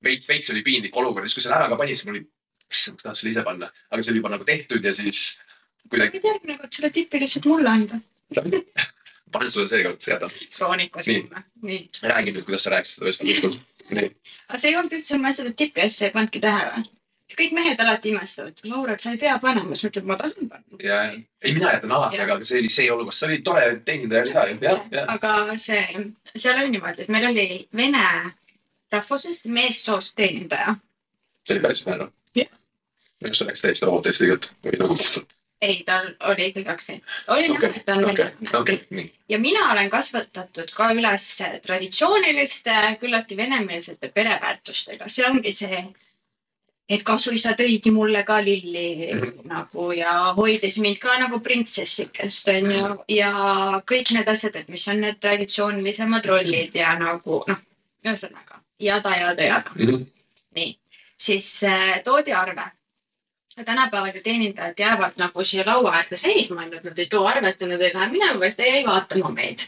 veits, 0.06 0.30
veits 0.30 0.52
oli 0.54 0.64
piinlik 0.66 0.98
olukord, 0.98 1.30
siis 1.30 1.40
kui 1.40 1.46
selle 1.46 1.60
ära 1.60 1.72
ka 1.72 1.80
panid, 1.80 1.98
siis 1.98 2.10
mul 2.10 2.20
oli, 2.20 2.26
issand, 2.72 3.00
ma 3.00 3.10
tahaks 3.10 3.24
selle 3.24 3.36
ise 3.36 3.46
panna, 3.46 3.72
aga 3.92 4.04
see 4.04 4.16
oli 4.16 4.24
juba 4.24 4.34
nagu 4.36 4.48
tehtud 4.48 4.84
ja 4.84 4.94
siis 4.96 5.22
kuidagi 5.90 6.20
võid 6.20 6.30
järgmine 6.32 6.60
kord 6.62 6.76
selle 6.76 6.92
tipi 6.94 7.22
lihtsalt 7.22 7.50
mulle 7.50 7.72
anda. 7.72 8.02
panen 9.32 9.52
sulle 9.52 9.68
seekord, 9.70 10.02
jätan. 10.08 10.30
Nii. 10.78 10.90
sinna, 11.02 11.44
nii. 11.62 11.88
räägi 12.04 12.34
nüüd, 12.36 12.46
kuidas 12.48 12.64
sa 12.64 12.76
rääkisid 12.76 13.00
seda 13.00 13.10
vestlust. 13.10 13.60
nii, 13.92 14.12
aga 14.50 14.60
see 14.60 14.72
ei 14.72 14.78
olnud 14.80 14.98
üldse, 14.98 15.18
ma 15.22 15.32
seda 15.36 15.54
tipi 15.58 15.84
asja 15.86 16.10
ei 16.10 16.14
pannudki 16.16 16.42
tähele. 16.44 16.86
kõik 17.36 17.56
mehed 17.58 17.80
alati 17.82 18.14
imestavad, 18.14 18.62
Laura, 18.70 18.96
sa 19.02 19.12
ei 19.12 19.18
pea 19.20 19.36
panema, 19.44 19.76
siis 19.76 19.84
ma 19.84 19.90
ütlen, 19.92 20.06
ma 20.08 20.18
tahan 20.20 20.50
panna. 20.50 20.80
ja, 20.84 21.00
ei 21.42 21.54
mina 21.54 21.74
jätan 21.74 21.92
alati, 21.98 22.20
aga 22.24 22.38
see 22.44 22.62
oli 22.62 22.72
see 22.72 22.92
olukord, 22.92 23.18
see 23.18 23.30
oli 23.30 23.40
tore 23.44 23.66
teenindaja 23.86 24.24
oli 24.24 24.34
ka 24.36 24.46
jah, 24.70 24.84
jah. 24.94 25.14
aga 25.16 25.58
see, 25.60 26.06
seal 26.36 26.62
oli 26.62 26.76
niimoodi, 26.78 27.08
et 27.08 27.14
meil 27.14 27.30
oli 27.32 27.48
vene 27.76 28.06
rahvusest 28.94 29.50
meessoost 29.58 30.16
teenindaja. 30.16 30.76
see 31.44 31.58
oli 31.58 31.66
päris 31.66 31.86
hea 31.88 31.98
noh. 32.04 32.14
Jah. 32.36 32.52
minu 33.22 33.32
arust 33.32 33.44
ta 33.44 33.50
läks 33.50 33.66
täiesti 33.66 33.90
vabalt 33.90 34.12
eesti 34.12 34.30
keelt 34.32 34.52
või 34.64 34.80
nagu. 34.84 35.00
ei, 35.62 35.84
tal 35.86 36.08
oli 36.30 36.48
ikkagi 36.48 36.70
aktsent. 36.70 37.04
oli 37.28 37.50
okei 37.50 37.70
näha, 37.70 37.80
et 37.80 37.86
ta 37.86 37.94
on 37.94 38.06
okei, 38.06 38.26
venelane. 38.26 38.58
okei, 38.58 38.80
nii. 38.90 39.12
ja 39.30 39.40
mina 39.40 39.72
olen 39.72 39.90
kasvatatud 39.90 40.72
ka 40.76 40.90
üles 40.94 41.28
traditsiooniliste, 41.62 42.98
küllaltki 43.00 43.38
venemeelsete 43.38 44.10
pereväärtustega, 44.10 45.08
see 45.08 45.28
ongi 45.30 45.54
see, 45.56 45.84
et 46.90 47.04
kasuisa 47.04 47.56
tõigi 47.58 47.92
mulle 47.92 48.24
ka 48.24 48.42
lilli 48.44 49.14
mm. 49.14 49.22
-hmm. 49.22 49.48
nagu 49.50 49.92
ja 49.92 50.34
hoidis 50.38 50.78
mind 50.80 51.00
ka 51.02 51.18
nagu 51.20 51.40
printsessikest 51.40 52.48
onju 52.48 52.98
ja 53.10 53.32
kõik 53.92 54.14
need 54.14 54.30
asjad, 54.30 54.56
et 54.56 54.68
mis 54.68 54.88
on 54.88 55.02
need 55.02 55.20
traditsioonilisemad 55.20 56.26
rollid 56.26 56.76
ja 56.76 56.94
nagu 57.00 57.44
noh, 57.48 57.66
ühesõnaga 58.06 58.62
jada, 58.80 59.16
jada, 59.16 59.44
jada, 59.44 59.72
nii, 60.56 60.78
siis 61.18 61.64
äh, 61.64 62.02
toodi 62.04 62.34
arve. 62.34 62.72
Tänapäeval 63.64 64.16
ju 64.16 64.22
teenindajad 64.24 64.80
jäävad 64.80 65.14
nagu 65.18 65.44
siia 65.44 65.64
laua 65.66 65.94
äärde 65.96 66.18
seisma, 66.18 66.62
onju, 66.62 66.78
et 66.78 66.84
nad 66.84 67.00
ei 67.00 67.06
too 67.06 67.28
arvet 67.28 67.62
ja 67.62 67.68
nad 67.68 67.82
ei 67.82 67.94
lähe 67.94 68.10
minema, 68.12 68.40
vaid 68.40 68.56
ta 68.56 68.64
jäi 68.64 68.86
vaatama 68.86 69.30
meid. 69.30 69.68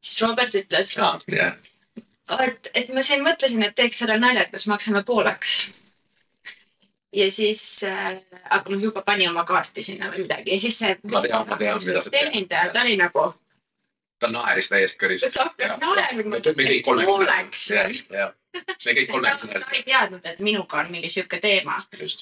siis 0.00 0.22
Robert 0.22 0.54
ütles 0.54 0.92
ka, 0.96 1.18
jah, 1.32 1.56
et, 2.46 2.70
et 2.74 2.92
ma 2.94 3.02
siin 3.02 3.24
mõtlesin, 3.24 3.64
et 3.66 3.74
teeks 3.74 4.04
selle 4.04 4.18
nalja, 4.18 4.46
et 4.46 4.54
kas 4.54 4.66
maksame 4.70 5.02
pooleks. 5.06 5.56
ja 7.12 7.30
siis 7.32 7.84
äh,, 7.84 8.20
aga 8.50 8.70
noh, 8.70 8.82
juba 8.82 9.02
pani 9.02 9.28
oma 9.28 9.44
kaarti 9.44 9.82
sinna 9.82 10.10
või 10.12 10.26
midagi 10.26 10.52
ja 10.52 10.60
siis 10.60 10.78
see. 10.78 10.96
Ma 11.10 11.22
tean, 11.22 11.48
ma 11.48 11.56
tean, 11.56 11.82
mida 11.82 12.00
sa 12.00 12.10
teed. 12.10 12.20
teenindaja, 12.20 12.72
ta 12.72 12.82
oli 12.82 12.96
nagu, 13.00 13.28
ta 14.20 14.30
naeris 14.32 14.68
täiesti 14.68 15.00
kõrist. 15.02 15.30
ta 15.34 15.48
hakkas 15.48 15.78
naerma 15.80 16.40
kolmekesi 16.44 16.82
pooleks. 16.86 17.70
jah, 17.70 18.02
jah, 18.10 18.34
me 18.56 18.96
kõik 19.00 19.10
kolmekesi 19.14 19.64
ta 19.66 19.74
ei 19.76 19.82
teadnud, 19.86 20.24
et 20.32 20.40
minuga 20.40 20.80
on 20.82 20.90
mingi 20.94 21.08
sihuke 21.12 21.40
teema, 21.42 21.76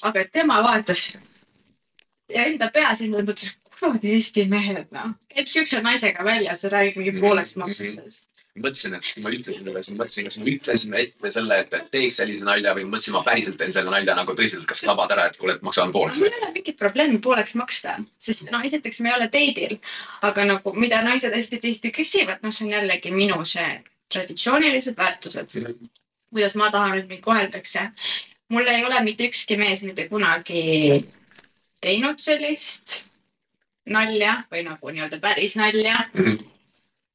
aga 0.09 0.19
et 0.25 0.31
tema 0.35 0.61
vaatas 0.65 1.05
ja 2.29 2.45
enda 2.49 2.71
peas 2.73 3.01
enda 3.05 3.21
mõtles, 3.25 3.55
kuradi 3.75 4.13
Eesti 4.15 4.45
mehed 4.49 4.87
noh, 4.95 5.11
käib 5.33 5.49
siukse 5.51 5.81
naisega 5.83 6.23
väljas 6.25 6.63
ja 6.65 6.71
räägib 6.77 7.01
mingi 7.01 7.19
pooleks 7.21 7.55
Mhm, 7.57 7.65
maksmisest. 7.65 8.31
mõtlesin, 8.55 8.93
et 8.95 9.07
kui 9.13 9.21
ma 9.23 9.29
ütlesin 9.35 9.65
talle, 9.67 9.81
siis 9.83 9.91
ma 9.91 9.97
mõtlesin, 10.03 10.23
kas 10.29 10.37
ma 10.39 10.45
ütlesin 10.47 10.93
ette 10.95 11.31
selle, 11.35 11.57
et 11.59 11.73
et 11.75 11.89
teeks 11.91 12.15
sellise 12.21 12.45
nalja 12.47 12.71
või 12.77 12.85
mõtlesin, 12.87 13.11
ma 13.17 13.21
päriselt 13.27 13.57
teen 13.59 13.73
selle 13.75 13.91
nalja 13.91 14.15
nagu 14.15 14.31
tõsiselt, 14.31 14.63
kas 14.69 14.85
labad 14.87 15.11
ära, 15.11 15.25
et 15.27 15.35
kuule, 15.41 15.57
et 15.57 15.65
maksan 15.67 15.91
pooleks 15.91 16.21
mul 16.23 16.29
ei 16.31 16.39
ole 16.39 16.51
mingit 16.55 16.77
probleemi 16.79 17.19
pooleks 17.19 17.55
maksta, 17.59 17.97
sest 18.17 18.47
no 18.55 18.61
esiteks 18.63 19.01
me 19.03 19.11
ei 19.11 19.15
ole 19.17 19.27
date'il, 19.27 19.75
aga 20.29 20.45
nagu 20.53 20.73
mida 20.73 21.01
naised 21.03 21.35
hästi 21.35 21.59
tihti 21.67 21.91
küsivad, 21.99 22.39
noh, 22.47 22.55
see 22.55 22.65
on 22.69 22.71
jällegi 22.77 23.11
minu 23.11 23.43
see 23.45 23.83
traditsioonilised 24.15 24.95
väärtused, 24.97 25.59
kuidas 26.33 26.55
ma 26.55 26.71
tahan, 26.71 26.97
et 26.99 27.07
mind 27.07 27.21
koheldakse. 27.21 27.89
mul 28.49 28.67
ei 28.67 28.85
ole 28.85 29.03
mitte 29.03 29.25
ükski 29.27 29.57
mees 29.57 29.81
mitte 29.83 30.07
kunagi 30.09 31.05
teinud 31.81 32.19
sellist 32.21 33.03
nalja 33.85 34.43
või 34.51 34.63
nagu 34.65 34.89
nii-öelda 34.91 35.19
päris 35.21 35.55
nalja, 35.55 35.95
Mhm. 36.13 36.37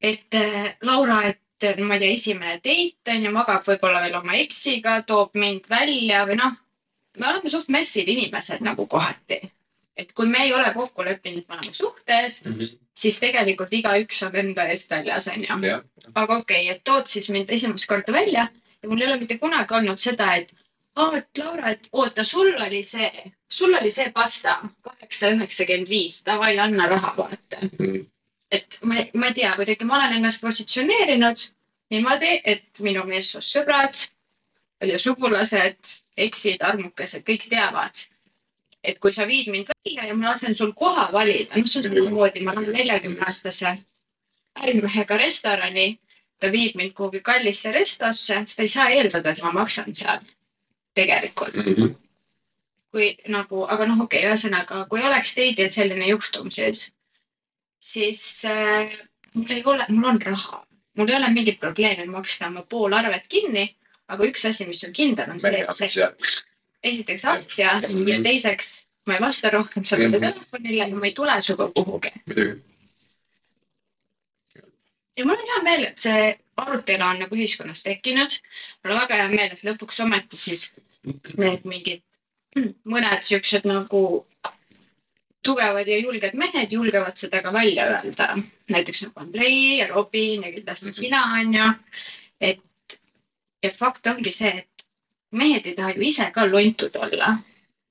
et 0.01 0.33
äh, 0.35 0.75
Laura, 0.81 1.21
et 1.27 1.79
ma 1.79 1.93
ei 1.95 1.99
tea, 1.99 2.11
esimene 2.11 2.59
date 2.63 3.15
on 3.15 3.23
ju, 3.23 3.31
magab 3.31 3.63
võib-olla 3.67 4.01
veel 4.01 4.15
oma 4.15 4.33
eksiga, 4.33 5.01
toob 5.03 5.35
mind 5.35 5.67
välja 5.69 6.25
või 6.25 6.37
noh, 6.39 6.53
me 7.19 7.27
oleme 7.27 7.49
suht 7.49 7.69
messid 7.69 8.07
inimesed 8.09 8.61
nagu 8.61 8.87
kohati. 8.87 9.41
et 9.97 10.13
kui 10.13 10.25
me 10.25 10.39
ei 10.43 10.53
ole 10.53 10.71
kokku 10.73 11.03
leppinud, 11.03 11.43
et 11.43 11.49
me 11.49 11.55
oleme 11.55 11.73
suhtes, 11.73 12.43
siis 12.95 13.19
tegelikult 13.19 13.73
igaüks 13.73 14.23
on 14.23 14.35
enda 14.35 14.63
eest 14.71 14.89
väljas, 14.89 15.27
onju. 15.27 15.67
jah, 15.67 15.83
aga 16.15 16.37
okei 16.37 16.63
okay,, 16.63 16.75
et 16.75 16.83
tood 16.83 17.05
siis 17.05 17.29
mind 17.29 17.49
esimest 17.51 17.85
korda 17.87 18.13
välja 18.13 18.47
ja 18.83 18.89
mul 18.89 19.01
ei 19.01 19.07
ole 19.07 19.17
mitte 19.21 19.37
kunagi 19.37 19.73
olnud 19.73 19.99
seda, 20.01 20.33
et 20.35 20.53
aa, 20.95 21.17
et 21.17 21.37
Laura, 21.37 21.69
et 21.69 21.89
oota, 21.91 22.23
sul 22.23 22.53
oli 22.65 22.83
see, 22.83 23.31
sul 23.49 23.73
oli 23.79 23.91
see 23.91 24.11
pasta 24.11 24.57
kaheksa 24.81 25.31
üheksakümmend 25.35 25.89
viis, 25.89 26.21
davai, 26.25 26.57
anna 26.59 26.87
raha, 26.87 27.13
vaata. 27.17 27.61
Mm. 27.79 28.05
et 28.51 28.77
ma, 28.83 28.95
ma 29.13 29.27
ei 29.31 29.33
tea, 29.33 29.51
kuidagi 29.55 29.85
ma 29.87 29.97
olen 29.97 30.17
ennast 30.19 30.41
positsioneerinud 30.43 31.43
niimoodi, 31.91 32.31
et 32.45 32.81
minu 32.83 33.03
meessoost 33.07 33.55
sõbrad, 33.55 34.07
palju 34.81 34.99
sugulased, 34.99 35.91
eksid, 36.17 36.63
armukesed, 36.65 37.23
kõik 37.27 37.47
teavad, 37.51 38.03
et 38.83 38.99
kui 38.99 39.13
sa 39.13 39.27
viid 39.29 39.51
mind 39.53 39.71
välja 39.71 40.09
ja 40.09 40.17
ma 40.17 40.31
lasen 40.31 40.55
sul 40.57 40.73
koha 40.75 41.07
valida, 41.13 41.55
noh, 41.55 41.69
see 41.69 41.79
on 41.83 41.87
samamoodi, 41.87 42.43
ma 42.43 42.55
lähen 42.57 42.75
neljakümne 42.75 43.23
aastase 43.27 43.75
ärimehega 44.61 45.17
restorani, 45.21 45.93
ta 46.41 46.49
viib 46.51 46.75
mind 46.79 46.93
kuhugi 46.97 47.21
kallisse 47.21 47.71
restosse, 47.75 48.37
siis 48.45 48.55
ta 48.57 48.63
ei 48.65 48.71
saa 48.73 48.87
eeldada, 48.95 49.31
et 49.35 49.41
ma 49.45 49.51
maksan 49.61 49.93
seal 49.95 50.19
tegelikult 50.97 51.55
Mhm. 51.55 51.91
kui 52.91 53.11
nagu, 53.31 53.61
aga 53.71 53.85
noh, 53.87 54.01
okei 54.03 54.19
okay,, 54.25 54.31
ühesõnaga, 54.31 54.81
kui 54.89 55.03
oleks 55.07 55.35
teidil 55.37 55.69
selline 55.71 56.07
juhtum 56.09 56.49
siis, 56.51 56.89
siis 57.79 58.23
äh, 58.49 58.91
mul 59.35 59.51
ei 59.55 59.61
ole, 59.65 59.85
mul 59.89 60.09
on 60.09 60.19
raha, 60.25 60.63
mul 60.97 61.09
ei 61.09 61.15
ole 61.15 61.29
mingit 61.31 61.59
probleemi 61.61 62.05
maksta 62.11 62.47
oma 62.51 62.65
pool 62.67 62.93
arvet 62.97 63.27
kinni, 63.31 63.69
aga 64.11 64.27
üks 64.27 64.43
asi, 64.49 64.67
mis 64.67 64.83
on 64.83 64.91
kindel, 64.97 65.29
on 65.31 65.39
see, 65.39 65.61
et 65.63 65.71
see 65.77 66.09
esiteks 66.83 67.25
aktsia 67.25 67.77
Mhm. 67.79 68.07
ja 68.09 68.19
teiseks 68.25 68.71
ma 69.07 69.15
ei 69.15 69.21
vasta 69.21 69.49
rohkem 69.53 69.83
sellele 69.85 70.17
Mhm. 70.17 70.27
telefonile 70.33 70.87
ja 70.89 70.95
ma 70.95 71.05
ei 71.05 71.13
tule 71.13 71.41
sinuga 71.41 71.69
kuhugi. 71.75 72.11
muidugi. 72.27 72.61
Ja 75.21 75.27
mul 75.27 75.37
on 75.37 75.51
hea 75.53 75.63
meel, 75.65 75.83
et 75.91 76.01
see 76.01 76.31
arutelu 76.61 77.05
on 77.05 77.21
nagu 77.21 77.37
ühiskonnas 77.37 77.85
tekkinud. 77.85 78.39
mul 78.83 78.95
on 78.95 79.01
väga 79.03 79.21
hea 79.21 79.29
meel, 79.35 79.53
et 79.53 79.63
lõpuks 79.67 80.01
ometi 80.05 80.39
siis 80.39 80.71
need 81.37 81.65
mingid 81.69 82.01
mõned 82.89 83.23
siuksed 83.25 83.65
nagu 83.69 84.01
tugevad 85.43 85.87
ja 85.87 85.97
julged 85.97 86.35
mehed 86.37 86.73
julgevad 86.73 87.17
seda 87.17 87.41
ka 87.41 87.53
välja 87.53 87.85
öelda. 87.85 88.37
näiteks 88.69 89.03
nagu 89.03 89.19
Andrei 89.19 89.77
ja 89.77 89.87
Robin 89.87 90.43
ja 90.43 90.51
kindlasti 90.51 90.93
sina 90.93 91.23
on 91.39 91.53
ju. 91.53 91.71
et 92.41 92.99
ja 93.63 93.69
fakt 93.69 94.07
ongi 94.07 94.31
see, 94.31 94.49
et 94.57 94.85
mehed 95.31 95.65
ei 95.65 95.75
taha 95.75 95.95
ju 95.95 96.01
ise 96.01 96.31
ka 96.33 96.45
lontud 96.51 96.95
olla. 96.95 97.37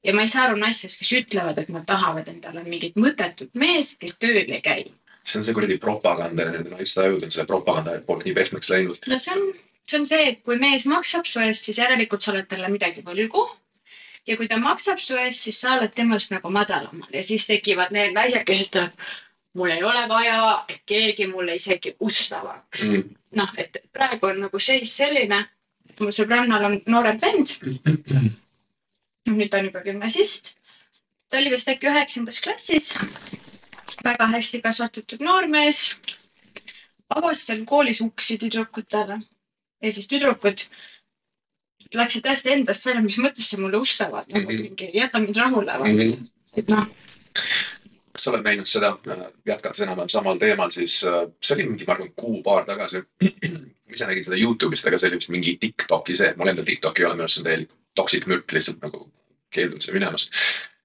ja 0.05 0.15
ma 0.15 0.21
ei 0.21 0.29
saa 0.29 0.45
aru 0.45 0.57
naistest, 0.57 0.99
kes 0.99 1.13
ütlevad, 1.13 1.59
et 1.59 1.69
nad 1.69 1.85
tahavad 1.87 2.29
endale 2.29 2.65
mingit 2.65 2.97
mõttetut 2.97 3.51
meest, 3.55 4.01
kes 4.01 4.17
tööl 4.19 4.47
ei 4.49 4.61
käi. 4.61 4.85
See 5.25 5.39
on 5.41 5.45
see 5.45 5.55
kuradi 5.55 5.79
propaganda 5.79 6.47
ja 6.47 6.55
nende 6.55 6.73
naiste 6.73 7.03
ajud 7.05 7.25
on 7.25 7.33
selle 7.33 7.47
propaganda 7.47 7.99
poolt 8.07 8.25
nii 8.25 8.35
pehmeks 8.35 8.71
läinud. 8.73 9.01
no 9.07 9.19
see 9.19 9.35
on, 9.37 9.49
see 9.89 9.99
on 10.01 10.07
see, 10.07 10.29
et 10.33 10.43
kui 10.47 10.59
mees 10.61 10.87
maksab 10.91 11.29
su 11.29 11.43
eest, 11.45 11.67
siis 11.69 11.81
järelikult 11.83 12.23
sa 12.23 12.33
oled 12.35 12.49
talle 12.49 12.71
midagi 12.73 13.05
võlgu. 13.07 13.47
ja 14.27 14.37
kui 14.37 14.49
ta 14.49 14.61
maksab 14.61 15.01
su 15.03 15.19
eest, 15.21 15.47
siis 15.47 15.61
sa 15.61 15.77
oled 15.79 15.95
temast 15.95 16.33
nagu 16.35 16.53
madalamal 16.53 17.09
ja 17.13 17.25
siis 17.25 17.47
tekivad 17.51 17.93
need 17.97 18.17
naised, 18.17 18.45
kes 18.49 18.67
ütlevad, 18.67 19.09
mul 19.59 19.71
ei 19.75 19.83
ole 19.85 20.05
vaja, 20.09 20.65
et 20.69 20.83
keegi 20.87 21.27
mulle 21.31 21.57
isegi 21.59 21.97
ust 22.01 22.33
avaks 22.33 22.87
mm.. 22.89 22.95
Mm. 22.97 23.17
noh, 23.43 23.57
et 23.59 23.83
praegu 23.93 24.31
on 24.31 24.47
nagu 24.47 24.63
seis 24.63 24.95
selline, 24.97 25.43
mu 26.01 26.13
sõbrannal 26.15 26.65
on 26.71 26.79
noorem 26.89 27.19
vend. 27.21 27.57
nüüd 29.31 29.51
ta 29.51 29.61
on 29.61 29.69
juba 29.69 29.85
gümnasist. 29.85 30.57
ta 31.29 31.39
oli 31.39 31.53
vist 31.53 31.69
äkki 31.69 31.91
üheksandas 31.91 32.41
klassis. 32.41 32.95
Väga 34.05 34.27
hästi 34.27 34.63
kasvatatud 34.63 35.21
noormees. 35.21 35.99
avas 37.11 37.47
seal 37.47 37.65
koolis 37.67 38.01
uksi 38.01 38.39
tüdrukutele 38.39 39.17
ja 39.83 39.93
siis 39.93 40.07
tüdrukud 40.09 40.63
läksid 41.95 42.23
täiesti 42.23 42.53
endast 42.53 42.87
välja, 42.87 43.03
mis 43.03 43.19
mõttes 43.19 43.49
sa 43.51 43.59
mulle 43.59 43.81
ust 43.83 44.01
avad 44.01 44.29
nagu 44.31 44.53
Mhm. 44.53 44.63
mingi, 44.63 44.91
jäta 44.95 45.19
mind 45.19 45.37
rahule 45.37 45.73
mm. 45.73 45.99
-hmm. 45.99 46.29
et 46.57 46.69
noh, 46.69 46.87
kas 48.13 48.25
sa 48.25 48.31
oled 48.31 48.45
näinud 48.45 48.67
seda, 48.67 48.99
jätkates 49.47 49.81
enam-vähem 49.81 50.09
samal 50.09 50.39
teemal, 50.39 50.71
siis 50.71 51.05
äh, 51.05 51.27
see 51.43 51.55
oli 51.55 51.67
mingi, 51.67 51.85
ma 51.87 51.93
arvan, 51.95 52.13
kuu-paar 52.17 52.65
tagasi. 52.65 53.03
ma 53.87 53.93
ise 53.95 54.07
nägin 54.07 54.25
seda 54.25 54.37
Youtube'ist, 54.37 54.87
aga 54.87 54.99
see 54.99 55.09
oli 55.09 55.17
vist 55.17 55.31
mingi 55.35 55.57
Tiktoki 55.61 56.15
see, 56.15 56.35
mul 56.37 56.49
endal 56.49 56.65
Tiktoki 56.65 57.03
ei 57.03 57.07
ole, 57.07 57.15
minu 57.15 57.27
arust 57.27 57.35
see 57.35 57.43
on 57.43 57.51
täielik 57.51 57.73
toksik 57.95 58.27
mürk 58.27 58.53
lihtsalt 58.53 58.83
nagu 58.83 59.11
keeldun 59.51 59.81
seda 59.81 59.99
minemast 59.99 60.35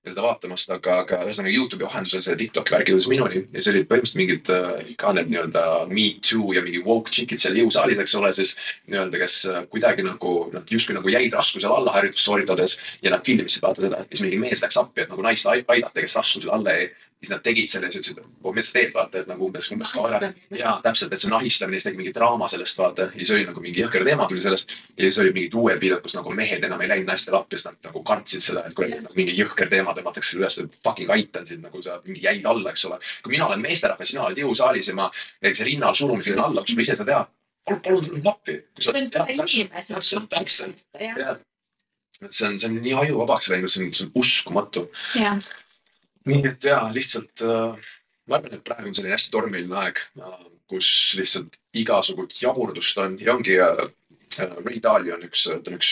ja 0.06 0.12
seda 0.14 0.24
vaatamast, 0.26 0.70
aga, 0.76 1.00
aga 1.04 1.20
ühesõnaga 1.26 1.54
Youtube'i 1.54 1.88
vahendusel 1.88 2.22
see 2.22 2.38
TikToki 2.40 2.76
värk 2.76 2.92
jõudis 2.92 3.08
minuni 3.10 3.42
ja 3.42 3.64
see 3.64 3.72
olid 3.74 3.88
põhimõtteliselt 3.90 4.20
mingid 4.22 4.52
äh, 4.54 4.92
ka 5.02 5.14
need 5.18 5.32
nii-öelda 5.32 5.64
me 5.90 6.08
too 6.22 6.54
ja 6.54 6.62
mingi 6.66 6.84
woke 6.86 7.14
chic'id 7.14 7.42
seal 7.42 7.58
jõusaalis, 7.58 8.02
eks 8.04 8.16
ole, 8.20 8.32
siis 8.38 8.54
nii-öelda, 8.92 9.22
kes 9.24 9.38
äh, 9.50 9.64
kuidagi 9.72 10.06
nagu 10.06 10.36
nad 10.54 10.70
justkui 10.70 10.98
nagu 10.98 11.10
jäid 11.10 11.34
raskusele 11.34 11.74
alla 11.74 11.96
harjutust 11.96 12.30
sooritades 12.30 12.78
ja 13.02 13.14
nad 13.16 13.26
filmisid 13.26 13.66
vaata 13.66 13.88
seda, 13.88 14.04
siis 14.12 14.22
mingi 14.26 14.42
mees 14.46 14.62
läks 14.66 14.78
appi, 14.82 15.06
et 15.06 15.12
nagu 15.14 15.26
naist 15.26 15.50
ai- 15.50 15.66
aidata, 15.66 16.00
kes 16.00 16.16
raskusele 16.22 16.54
alla 16.54 16.78
jäi. 16.78 16.92
Siis 17.26 17.34
nad 17.34 17.44
tegid 17.44 17.70
selle 17.70 17.90
siis 17.90 18.04
ütlesid, 18.04 18.22
et 18.22 18.46
mida 18.56 18.66
sa 18.66 18.76
teed, 18.76 18.92
vaata, 18.94 19.22
et 19.24 19.30
nagu 19.30 19.48
umbes, 19.48 19.68
umbes 19.74 19.92
kaara. 19.96 20.32
ja 20.54 20.76
täpselt, 20.84 21.14
et 21.14 21.22
see 21.22 21.30
on 21.32 21.38
ahistamine, 21.40 21.80
siis 21.80 21.90
tegi 21.90 22.00
mingi 22.00 22.14
draama 22.14 22.48
sellest, 22.52 22.78
vaata. 22.78 23.08
ja 23.10 23.22
siis 23.22 23.32
oli 23.36 23.48
nagu 23.50 23.64
mingi 23.64 23.82
jõhker 23.82 24.06
teema 24.06 24.28
tuli 24.30 24.44
sellest. 24.46 24.76
ja 24.94 25.08
siis 25.08 25.20
olid 25.24 25.38
mingid 25.38 25.58
uued 25.58 25.82
videod, 25.82 26.04
kus 26.06 26.18
nagu 26.18 26.34
mehed 26.38 26.64
enam 26.68 26.82
ei 26.86 26.92
läinud 26.92 27.10
naistele 27.10 27.40
appi, 27.40 27.58
sest 27.58 27.72
nad 27.72 27.90
nagu 27.90 28.04
kartsid 28.12 28.46
seda, 28.46 28.66
et 28.68 28.78
kuradi 28.78 29.02
nagu 29.02 29.18
mingi 29.18 29.38
jõhker 29.40 29.72
teema 29.72 29.96
tõmmatakse 29.98 30.38
üles, 30.40 30.60
et 30.62 30.78
fucking 30.84 31.16
aitan 31.18 31.50
sind 31.50 31.66
nagu 31.66 31.82
sa 31.82 31.98
mingi 32.06 32.28
jäid 32.28 32.46
alla, 32.52 32.76
eks 32.76 32.86
ole. 32.92 33.00
kui 33.24 33.36
mina 33.36 33.50
olen 33.50 33.66
meesterahvas, 33.66 34.14
sina 34.14 34.28
oled 34.28 34.44
jõusaalis 34.44 34.92
ja 34.92 35.00
ma 35.02 35.10
näiteks 35.42 35.66
rinnal 35.70 35.98
surumisel 35.98 36.46
alla, 36.46 36.62
kus 36.66 36.78
ma 36.78 36.86
ise 36.86 37.00
seda 37.00 37.10
teha. 37.12 37.26
palun, 37.66 37.82
palun 37.90 38.08
tule 38.12 38.24
appi. 38.30 38.62
see 38.80 39.02
on 39.02 39.12
tore 39.12 39.38
inimese. 39.40 39.94
täpselt, 39.94 40.30
täpselt, 40.30 40.88
et 42.24 42.32
see 42.32 42.48
on, 42.48 42.58
see 42.60 42.70
on 42.70 42.80
nii 42.80 42.96
ajuvabaks 43.06 43.52
läinud, 43.52 43.72
see 43.72 43.86
on, 43.86 43.94
see 43.94 44.08
on 44.08 44.12
uskumatu 44.22 44.88
jah, 45.20 45.40
nii 46.30 46.48
et 46.50 46.68
jaa, 46.72 46.90
lihtsalt 46.94 47.44
äh, 47.46 47.94
ma 48.30 48.40
arvan, 48.40 48.58
et 48.58 48.66
praegu 48.66 48.90
on 48.90 48.98
selline 48.98 49.16
hästi 49.16 49.34
tormiline 49.34 49.80
aeg 49.84 50.02
äh,, 50.22 50.36
kus 50.70 50.90
lihtsalt 51.20 51.60
igasugust 51.78 52.42
jaburdust 52.42 52.98
on 53.04 53.18
ja 53.22 53.36
ongi 53.36 53.60
äh, 53.62 53.82
äh, 54.42 54.56
Ray 54.66 54.82
Dalio 54.84 55.18
on 55.18 55.26
üks, 55.28 55.48
ta 55.50 55.72
on 55.72 55.80
üks 55.80 55.92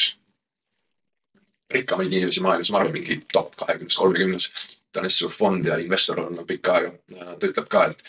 rikkamaid 1.73 2.13
inimesi 2.13 2.41
maailmas, 2.45 2.69
ma 2.73 2.81
arvan, 2.81 2.93
mingi 2.93 3.19
top 3.33 3.55
kahekümnes, 3.57 3.97
kolmekümnes. 3.97 4.49
ta 4.93 5.01
on 5.01 5.07
hästi 5.07 5.23
suur 5.23 5.33
fond 5.33 5.65
ja 5.65 5.77
investor 5.81 6.19
olnud 6.21 6.45
pikka 6.47 6.73
aega. 6.77 6.91
ta 7.39 7.47
ütleb 7.47 7.69
ka, 7.69 7.85
et, 7.89 8.03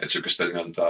et 0.00 0.08
sihukestel 0.08 0.54
nii-öelda 0.54 0.86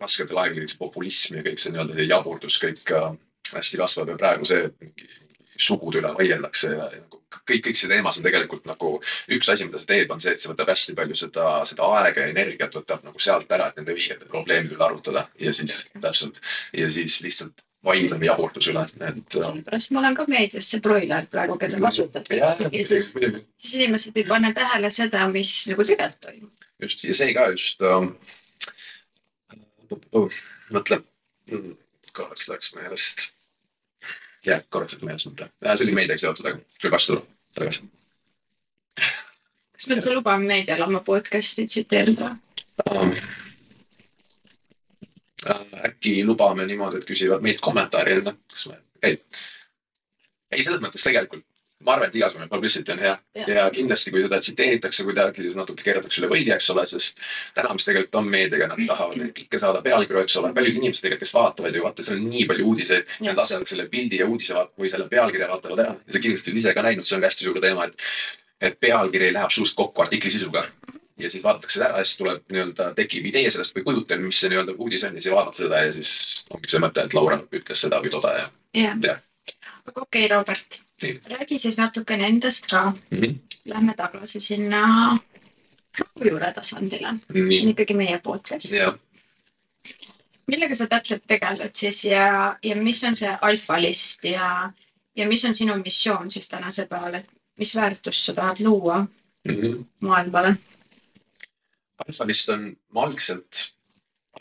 rasketel 0.00 0.40
aegadel 0.40 0.68
see 0.68 0.80
populism 0.80 1.36
ja 1.36 1.44
kõik 1.44 1.60
see 1.60 1.74
nii-öelda 1.74 1.96
see 1.98 2.08
jaburdus 2.08 2.58
kõik 2.62 2.92
äh, 2.96 3.10
hästi 3.54 3.80
kasvab 3.80 4.12
ja 4.12 4.18
praegu 4.20 4.48
see, 4.48 4.70
mingi 4.80 5.08
sugude 5.56 6.00
üle 6.02 6.12
vaieldakse 6.16 6.72
ja, 6.74 6.88
ja 6.92 7.02
nagu 7.02 7.20
kõik, 7.48 7.66
kõik 7.68 7.78
see 7.78 7.90
teemas 7.92 8.20
on 8.20 8.26
tegelikult 8.26 8.66
nagu 8.68 8.96
üks 9.36 9.52
asi, 9.52 9.68
mida 9.68 9.82
see 9.82 9.92
teeb, 9.92 10.14
on 10.14 10.22
see, 10.22 10.34
et 10.36 10.42
see 10.42 10.52
võtab 10.52 10.72
hästi 10.72 10.96
palju 10.98 11.18
seda, 11.18 11.52
seda 11.68 11.92
aega 12.00 12.24
ja 12.24 12.32
energiat 12.32 12.74
võtab 12.80 13.04
nagu 13.06 13.22
sealt 13.22 13.52
ära, 13.52 13.70
et 13.70 13.80
nende 13.80 13.94
õigete 13.96 14.28
probleemide 14.30 14.78
üle 14.78 14.88
arutada 14.88 15.26
ja 15.40 15.54
siis 15.56 15.86
täpselt 16.00 16.40
ja 16.76 16.90
siis 16.92 17.20
lihtsalt 17.24 17.66
vaidleme 17.86 18.26
jaburduse 18.26 18.72
üle, 18.72 18.82
et 18.82 19.36
äh, 19.38 19.44
sellepärast 19.46 19.92
ma 19.94 20.02
olen 20.02 20.16
ka 20.18 20.26
meedias 20.30 20.70
see 20.72 20.82
broiler 20.84 21.28
praegu, 21.30 21.58
keda 21.60 21.80
kasutatakse 21.82 22.40
jah, 22.40 22.62
ja 22.66 22.86
siis, 22.90 23.12
siis 23.14 23.74
inimesed 23.78 24.18
ei 24.18 24.26
pane 24.28 24.52
tähele 24.56 24.90
seda, 24.94 25.26
mis 25.32 25.52
nagu 25.70 25.86
tegelikult 25.86 26.20
toimub. 26.26 26.66
just 26.82 27.04
ja 27.06 27.14
see 27.20 27.36
ka 27.36 27.48
just 27.52 27.86
ähm,. 27.86 28.12
mõtle, 30.74 31.00
korraks 32.16 32.48
läks 32.50 32.74
meelest. 32.74 33.28
jah, 34.46 34.62
korraks 34.70 34.96
läks 34.96 35.06
meelest 35.06 35.30
mõte, 35.30 35.50
see 35.66 35.86
oli 35.86 35.98
meediaga 36.00 36.22
seotud, 36.22 36.50
aga 36.50 36.80
küll 36.82 36.94
varsti 36.94 37.14
tuleb 37.14 37.30
tagasi 37.58 37.86
kas 39.76 39.88
me 39.88 39.98
üldse 39.98 40.14
lubame 40.14 40.48
meedial 40.50 40.84
oma 40.86 41.02
podcast'i 41.04 41.66
tsiteerida? 41.68 42.32
ähm,. 42.90 43.12
äkki 45.86 46.24
lubame 46.26 46.66
niimoodi, 46.66 47.02
et 47.02 47.08
küsivad 47.08 47.44
meilt 47.44 47.60
kommentaari 47.62 48.16
enne, 48.18 48.34
kas 48.52 48.66
me, 48.70 48.80
ei. 49.02 49.20
ei, 50.50 50.62
selles 50.62 50.82
mõttes 50.82 51.06
tegelikult 51.06 51.45
ma 51.86 51.94
arvan, 51.94 52.10
et 52.10 52.18
igasugune 52.18 52.48
publicity 52.50 52.92
on 52.94 53.02
hea. 53.02 53.14
Ja, 53.38 53.46
ja 53.54 53.66
kindlasti, 53.74 54.12
kui 54.14 54.24
seda 54.24 54.40
tsiteeritakse 54.42 55.06
kuidagi, 55.06 55.44
siis 55.44 55.56
natuke 55.58 55.86
keeratakse 55.86 56.22
üle 56.22 56.30
võlli, 56.32 56.52
eks 56.56 56.70
ole, 56.74 56.86
sest 56.90 57.22
täna, 57.56 57.74
mis 57.76 57.86
tegelikult 57.86 58.20
on 58.20 58.30
meediaga, 58.32 58.70
nad 58.72 58.82
tahavad 58.88 59.20
neid 59.20 59.34
klikke 59.36 59.60
saada 59.62 59.82
pealkirju, 59.84 60.24
eks 60.24 60.38
ole, 60.42 60.52
paljud 60.56 60.80
inimesed 60.80 61.06
tegelikult, 61.06 61.26
kes 61.26 61.36
vaatavad 61.38 61.78
ju 61.78 61.84
vaata, 61.86 62.06
seal 62.06 62.18
on 62.20 62.26
nii 62.32 62.48
palju 62.50 62.66
uudiseid, 62.72 63.14
nad 63.26 63.38
lasevad 63.38 63.70
selle 63.70 63.86
pildi 63.92 64.20
ja 64.22 64.28
uudise 64.30 64.66
või 64.76 64.90
selle 64.92 65.08
pealkirja 65.12 65.50
vaatavad 65.52 65.84
ära. 65.84 65.96
Ja 66.06 66.16
sa 66.16 66.22
kindlasti 66.24 66.52
oled 66.52 66.62
ise 66.62 66.74
ka 66.76 66.86
näinud, 66.86 67.06
see 67.06 67.18
on 67.18 67.24
ka 67.24 67.30
hästi 67.30 67.48
suur 67.48 67.62
teema, 67.62 67.88
et 67.88 68.08
et 68.60 68.78
pealkiri 68.80 69.34
läheb 69.36 69.52
suust 69.52 69.76
kokku 69.76 70.02
artikli 70.02 70.30
sisuga. 70.32 70.62
Ja 71.20 71.30
siis 71.32 71.44
vaadatakse 71.44 71.80
ära 71.84 72.00
ja 72.00 72.04
siis 72.04 72.18
tuleb 72.20 72.42
nii-öelda 72.52 72.90
tekib 72.96 73.28
idee 73.30 73.50
sellest 73.52 73.76
või 73.76 73.86
kujutelm, 73.88 74.26
mis 74.28 74.40
see 74.40 74.50
nii-öelda 74.52 74.74
uudis 74.76 75.04
on 75.08 75.16
ja 75.16 75.22
siis 75.24 75.34
vaadata 75.34 75.62
seda 75.62 75.84
ja 75.84 75.92
siis 75.96 76.10
ongi 76.52 76.72
see 76.72 76.82
mõte, 76.82 77.04
et 77.04 77.16
Laura 77.16 77.38
ütles 77.60 77.84
seda 77.86 78.00
või 78.04 78.12
toda 78.12 78.32
ja 78.36 78.48
Jah.. 78.76 78.98
aga 79.86 80.02
okei 80.02 80.26
okay,, 80.26 80.32
Robert 80.32 80.80
räägi 81.02 81.58
siis 81.58 81.78
natukene 81.78 82.26
endast 82.26 82.66
ka. 82.66 82.92
mm. 83.10 83.18
-hmm. 83.18 83.34
Lähme 83.64 83.94
tagasi 83.94 84.40
sinna 84.40 85.18
rohujuure 85.98 86.52
tasandile. 86.52 87.08
see 87.32 87.62
on 87.62 87.68
ikkagi 87.68 87.94
meie 87.94 88.18
podcast. 88.18 88.72
ja 88.72 88.98
millega 90.46 90.74
sa 90.74 90.86
täpselt 90.86 91.22
tegeled 91.26 91.74
siis 91.74 92.04
ja, 92.04 92.56
ja 92.62 92.76
mis 92.76 93.04
on 93.04 93.16
see 93.16 93.38
alfalist 93.42 94.24
ja, 94.24 94.72
ja 95.16 95.28
mis 95.28 95.44
on 95.44 95.54
sinu 95.54 95.76
missioon 95.84 96.30
siis 96.30 96.48
tänase 96.48 96.86
päeval, 96.86 97.14
et 97.14 97.30
mis 97.58 97.74
väärtust 97.76 98.24
sa 98.24 98.34
tahad 98.34 98.60
luua 98.60 98.98
mm 99.44 99.54
-hmm. 99.54 99.84
maailmale? 100.00 100.56
alfa 102.06 102.26
vist 102.26 102.48
on, 102.48 102.76
ma 102.92 103.02
algselt 103.02 103.75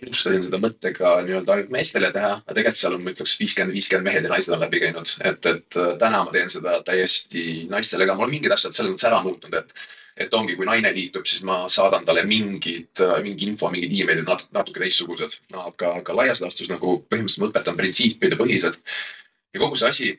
alustasin 0.01 0.43
seda 0.45 0.59
mõttega 0.61 1.15
nii-öelda 1.25 1.55
ainult 1.55 1.73
meestele 1.73 2.11
teha, 2.15 2.31
aga 2.41 2.55
tegelikult 2.57 2.79
seal 2.79 2.97
on, 2.97 3.03
ma 3.05 3.13
ütleks, 3.13 3.35
viiskümmend, 3.39 3.75
viiskümmend 3.75 4.09
mehed 4.09 4.27
ja 4.27 4.31
naised 4.31 4.55
on 4.55 4.63
läbi 4.63 4.81
käinud, 4.83 5.11
et, 5.21 5.51
et 5.51 5.79
äh, 5.81 5.91
täna 6.01 6.23
ma 6.25 6.33
teen 6.35 6.51
seda 6.51 6.79
täiesti 6.87 7.65
naistele 7.71 8.07
ka, 8.07 8.17
mul 8.17 8.29
on 8.29 8.35
mingid 8.35 8.55
asjad 8.55 8.75
selles 8.75 8.95
mõttes 8.95 9.09
ära 9.11 9.21
muutnud, 9.25 9.61
et 9.61 9.77
et 10.15 10.31
ongi, 10.31 10.53
kui 10.55 10.63
naine 10.63 10.93
liitub, 10.95 11.25
siis 11.27 11.41
ma 11.43 11.65
saadan 11.67 12.05
talle 12.07 12.21
mingid, 12.23 13.01
äh, 13.03 13.17
mingi 13.23 13.49
info, 13.49 13.67
mingid 13.71 13.91
emailid 13.97 14.23
natuke, 14.23 14.47
natuke 14.55 14.79
teistsugused. 14.79 15.41
aga, 15.51 15.97
aga 15.99 16.15
laias 16.15 16.39
laastus 16.43 16.71
nagu 16.71 17.01
põhimõtteliselt 17.09 17.43
ma 17.43 17.49
õpetan 17.51 17.79
printsiipide 17.79 18.39
põhiselt. 18.39 18.79
ja 19.53 19.59
kogu 19.59 19.75
see 19.75 19.89
asi 19.89 20.13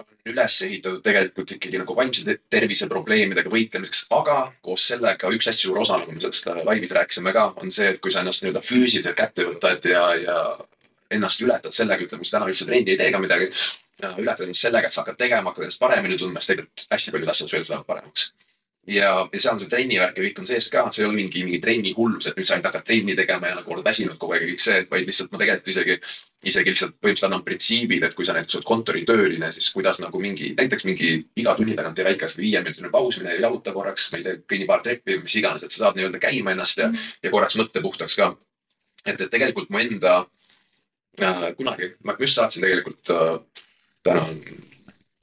on 0.00 0.32
üles 0.32 0.56
ehitatud 0.66 1.02
tegelikult 1.04 1.54
ikkagi 1.56 1.80
nagu 1.80 1.96
vaimse 1.96 2.36
tervise 2.52 2.88
probleemidega 2.90 3.52
võitlemiseks, 3.52 4.06
aga 4.16 4.36
koos 4.64 4.88
sellega 4.92 5.30
üks 5.36 5.50
hästi 5.50 5.68
suur 5.68 5.80
osa, 5.84 6.00
nagu 6.00 6.14
me 6.14 6.22
sellest 6.22 6.50
laivis 6.66 6.94
rääkisime 6.96 7.34
ka, 7.36 7.46
on 7.62 7.72
see, 7.74 7.88
et 7.92 8.02
kui 8.02 8.12
sa 8.12 8.24
ennast 8.24 8.44
nii-öelda 8.44 8.64
füüsiliselt 8.64 9.18
kätte 9.18 9.46
võtad 9.48 9.88
ja, 9.90 10.04
ja 10.20 10.36
ennast 11.10 11.42
ületad 11.44 11.74
sellega, 11.76 12.06
ütleme, 12.06 12.26
sa 12.26 12.38
täna 12.38 12.50
üldse 12.50 12.68
trenni 12.68 12.94
ei 12.94 13.00
tee 13.00 13.10
ka 13.14 13.22
midagi, 13.22 13.50
ületad 14.10 14.46
ennast 14.46 14.66
sellega, 14.66 14.90
et 14.90 14.94
sa 14.94 15.04
hakkad 15.04 15.18
tegema, 15.20 15.50
hakkad 15.50 15.68
ennast 15.68 15.82
paremini 15.82 16.20
tundma, 16.20 16.42
siis 16.42 16.54
tegelikult 16.54 16.94
hästi 16.94 17.16
paljud 17.16 17.34
asjad 17.34 17.52
su 17.52 17.60
elus 17.60 17.74
lähevad 17.74 17.90
paremaks 17.90 18.30
ja, 18.86 19.28
ja 19.32 19.40
seal 19.40 19.54
on 19.54 19.60
see 19.60 19.70
trennivärk 19.70 20.16
ja 20.16 20.24
kõik 20.24 20.40
on 20.40 20.48
sees 20.48 20.68
ka, 20.72 20.86
see 20.92 21.04
ei 21.04 21.08
ole 21.08 21.18
mingi, 21.18 21.42
mingi 21.44 21.60
trenni 21.62 21.92
hullus, 21.96 22.30
et 22.30 22.38
nüüd 22.38 22.48
sa 22.48 22.56
ainult 22.56 22.70
hakkad 22.70 22.86
trenni 22.88 23.16
tegema 23.18 23.50
ja 23.50 23.58
nagu 23.58 23.74
oled 23.74 23.86
väsinud 23.86 24.18
kogu 24.20 24.34
aeg 24.34 24.46
ja 24.46 24.50
kõik 24.52 24.64
see, 24.64 24.78
vaid 24.90 25.08
lihtsalt 25.08 25.32
ma 25.32 25.40
tegelikult 25.42 25.72
isegi, 25.74 25.96
isegi 26.50 26.72
lihtsalt 26.72 26.96
põhimõtteliselt 26.96 27.28
annan 27.28 27.44
printsiibid, 27.46 28.06
et 28.06 28.16
kui 28.16 28.28
sa 28.28 28.36
näiteks 28.36 28.58
oled 28.58 28.68
kontoritööline, 28.70 29.50
siis 29.54 29.68
kuidas 29.74 30.00
nagu 30.02 30.22
mingi, 30.22 30.54
näiteks 30.58 30.86
mingi 30.88 31.12
iga 31.42 31.54
tunni 31.58 31.76
tagant 31.78 31.98
tee 31.98 32.06
väike 32.08 32.30
viieminutine 32.38 32.92
paus, 32.92 33.20
mine 33.20 33.36
jaluta 33.36 33.74
korraks, 33.76 34.08
ma 34.12 34.20
ei 34.22 34.26
tea, 34.26 34.40
kõnni 34.54 34.70
paar 34.70 34.84
treppi 34.86 35.18
või 35.18 35.26
mis 35.26 35.36
iganes, 35.42 35.66
et 35.66 35.76
sa 35.76 35.84
saad 35.84 36.00
nii-öelda 36.00 36.22
käima 36.22 36.56
ennast 36.56 36.80
ja 36.80 36.88
mm, 36.88 36.96
-hmm. 36.96 37.20
ja 37.22 37.34
korraks 37.36 37.58
mõtte 37.60 37.84
puhtaks 37.84 38.16
ka. 38.16 38.34
et, 39.04 39.20
et 39.20 39.30
tegelikult 39.30 39.70
mu 39.70 39.78
enda 39.78 40.16
äh, 41.20 41.46
kunagi, 41.56 41.94
ma 42.04 42.16
just 42.18 42.40
saatsin 42.40 42.64
tegelikult 42.64 43.12
äh, 43.12 43.38
täna 44.02 44.24
on 44.24 44.69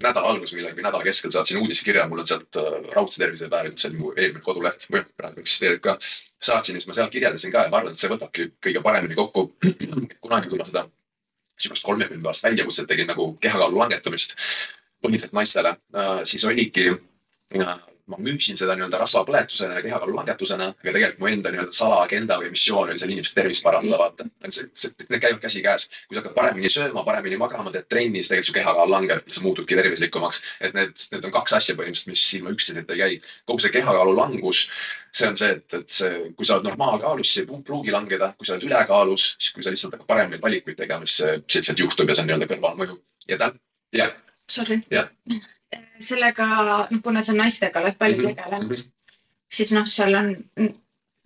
nädala 0.04 0.30
alguses 0.30 0.54
millalgi, 0.54 0.84
nädala 0.86 1.04
keskel 1.04 1.32
saatsin 1.34 1.58
uudiskirja, 1.62 2.06
mul 2.08 2.22
on 2.22 2.28
sealt 2.30 2.60
äh, 2.62 2.76
Raudse 2.94 3.24
tervisepäev, 3.24 3.74
see 3.76 3.90
oli 3.92 4.02
mu 4.02 4.12
eelmine 4.14 4.44
koduleht, 4.46 4.86
või 4.92 5.02
noh, 5.02 5.10
praegu 5.18 5.42
eksisteerib 5.42 5.82
ka. 5.84 5.98
saatsin 6.44 6.78
ja 6.78 6.82
siis 6.82 6.90
ma 6.90 6.94
seal 6.94 7.10
kirjeldasin 7.14 7.52
ka 7.54 7.66
ja 7.66 7.74
ma 7.74 7.82
arvan, 7.82 7.96
et 7.96 8.02
see 8.02 8.12
võtabki 8.12 8.52
kõige 8.64 8.84
paremini 8.86 9.18
kokku. 9.18 9.48
kunagi, 10.26 10.52
kui 10.52 10.60
ma 10.60 10.68
seda 10.70 10.86
sihukest 11.58 11.86
kolmekümne 11.86 12.30
aastast 12.30 12.52
väljakutset 12.52 12.90
tegin 12.90 13.10
nagu 13.10 13.32
kehakaalu 13.42 13.80
langetamist 13.82 14.38
põhiliselt 15.02 15.34
naistele, 15.38 15.74
äh, 15.98 16.22
siis 16.30 16.46
oligi 16.46 16.92
äh, 16.94 17.76
ma 18.08 18.18
müüsin 18.24 18.58
seda 18.60 18.76
nii-öelda 18.78 19.00
rasvapõletusena 19.02 19.78
ja 19.78 19.84
kehakaalu 19.84 20.16
langetusena, 20.16 20.70
aga 20.72 20.94
tegelikult 20.96 21.20
mu 21.22 21.30
enda 21.30 21.52
nii-öelda 21.52 21.76
salaagenda 21.76 22.38
või 22.40 22.52
missioon 22.54 22.92
oli 22.94 23.02
seal 23.02 23.12
inimeste 23.12 23.42
tervist 23.42 23.66
parandada, 23.66 23.98
vaata. 24.00 24.28
see, 24.48 24.70
see, 24.72 24.94
need 25.10 25.22
käivad 25.24 25.42
käsikäes. 25.44 25.88
kui 26.08 26.16
sa 26.16 26.22
hakkad 26.22 26.36
paremini 26.38 26.72
sööma, 26.72 27.04
paremini 27.08 27.40
magama, 27.42 27.74
teed 27.74 27.90
trenni, 27.92 28.22
siis 28.22 28.32
tegelikult 28.32 28.52
su 28.52 28.56
kehakaal 28.60 28.94
langeb 28.94 29.28
ja 29.28 29.36
sa 29.36 29.44
muutudki 29.44 29.80
tervislikumaks. 29.80 30.42
et 30.62 30.78
need, 30.78 30.96
need 31.12 31.28
on 31.28 31.34
kaks 31.36 31.58
asja 31.60 31.76
põhimõtteliselt, 31.76 32.14
mis 32.14 32.24
ilma 32.40 32.56
üksteiseta 32.56 32.96
ei 32.96 33.04
käi. 33.04 33.20
kogu 33.52 33.66
see 33.66 33.76
kehakaalu 33.76 34.16
langus, 34.16 34.64
see 35.12 35.28
on 35.28 35.38
see, 35.40 35.52
et, 35.60 35.78
et 35.82 35.98
see, 36.00 36.14
kui 36.38 36.48
sa 36.48 36.56
oled 36.56 36.70
normaalkaalus, 36.70 37.34
siis 37.34 37.44
ei 37.44 37.62
pruugi 37.72 37.92
langeda, 37.92 38.32
kui 38.38 38.48
sa 38.48 38.56
oled 38.56 38.70
ülekaalus, 38.70 39.34
siis 39.36 39.52
kui 39.58 39.68
sa 39.68 39.76
lihtsalt 39.76 39.98
hakkad 39.98 40.08
paremaid 40.08 40.44
valikuid 40.48 40.80
tegema, 40.80 41.06
siis 41.06 41.20
see, 41.26 41.60
lihtsalt 41.60 41.84
juhtub 41.84 42.08
ja 42.08 42.16
see 42.16 42.24
on 42.24 42.32
nii-öelda 42.32 42.50
kõrvalmõju. 42.56 42.98
ja 43.28 43.42
ta, 43.44 43.52
jah. 44.00 44.16
Sorry. 44.48 44.80
jah 44.88 45.12
sellega, 46.00 46.48
noh, 46.92 47.02
kuna 47.04 47.24
sa 47.24 47.34
naistega 47.34 47.82
oled 47.82 47.98
palju 47.98 48.24
mhm, 48.24 48.36
tegelenud 48.36 48.70
mm, 48.70 48.76
-hmm. 48.76 49.16
siis 49.52 49.72
noh, 49.76 49.86
seal 49.86 50.16
on 50.16 50.36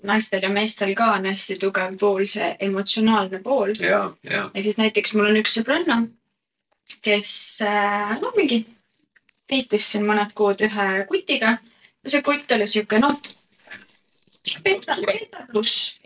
naistel 0.03 0.43
ja 0.43 0.49
meestel 0.49 0.93
ka 0.95 1.11
on 1.15 1.25
hästi 1.29 1.57
tugev 1.61 1.97
pool, 1.99 2.25
see 2.25 2.55
emotsionaalne 2.59 3.39
pool. 3.43 3.73
ja 3.81 4.63
siis 4.63 4.77
näiteks 4.77 5.13
mul 5.13 5.29
on 5.29 5.41
üks 5.41 5.57
sõbranna, 5.59 6.01
kes 7.01 7.61
äh, 7.65 8.15
no 8.21 8.31
mingi 8.37 8.65
tiitlis 9.47 9.91
siin 9.91 10.07
mõned 10.07 10.33
kuud 10.35 10.63
ühe 10.65 10.87
kutiga. 11.09 11.57
Ja 12.01 12.13
see 12.13 12.23
kutt 12.25 12.51
oli 12.55 12.65
sihuke 12.67 12.97
noh, 12.99 13.17
beta, 14.65 14.95
beta 15.05 15.45
pluss, 15.51 15.99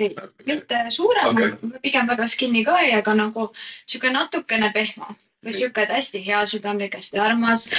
mitte 0.48 0.82
suurem 0.92 1.30
okay., 1.32 1.54
pigem 1.84 2.10
väga 2.10 2.28
skinny 2.28 2.66
ka 2.68 2.82
ja 2.84 3.04
ka 3.06 3.14
nagu 3.16 3.52
sihuke 3.86 4.12
natukene 4.12 4.72
pehmo 4.76 5.08
või 5.46 5.54
sihuke, 5.54 5.86
et 5.86 5.94
hästi 5.94 6.24
heasüdamlik, 6.26 6.98
hästi 7.00 7.22
armas 7.22 7.70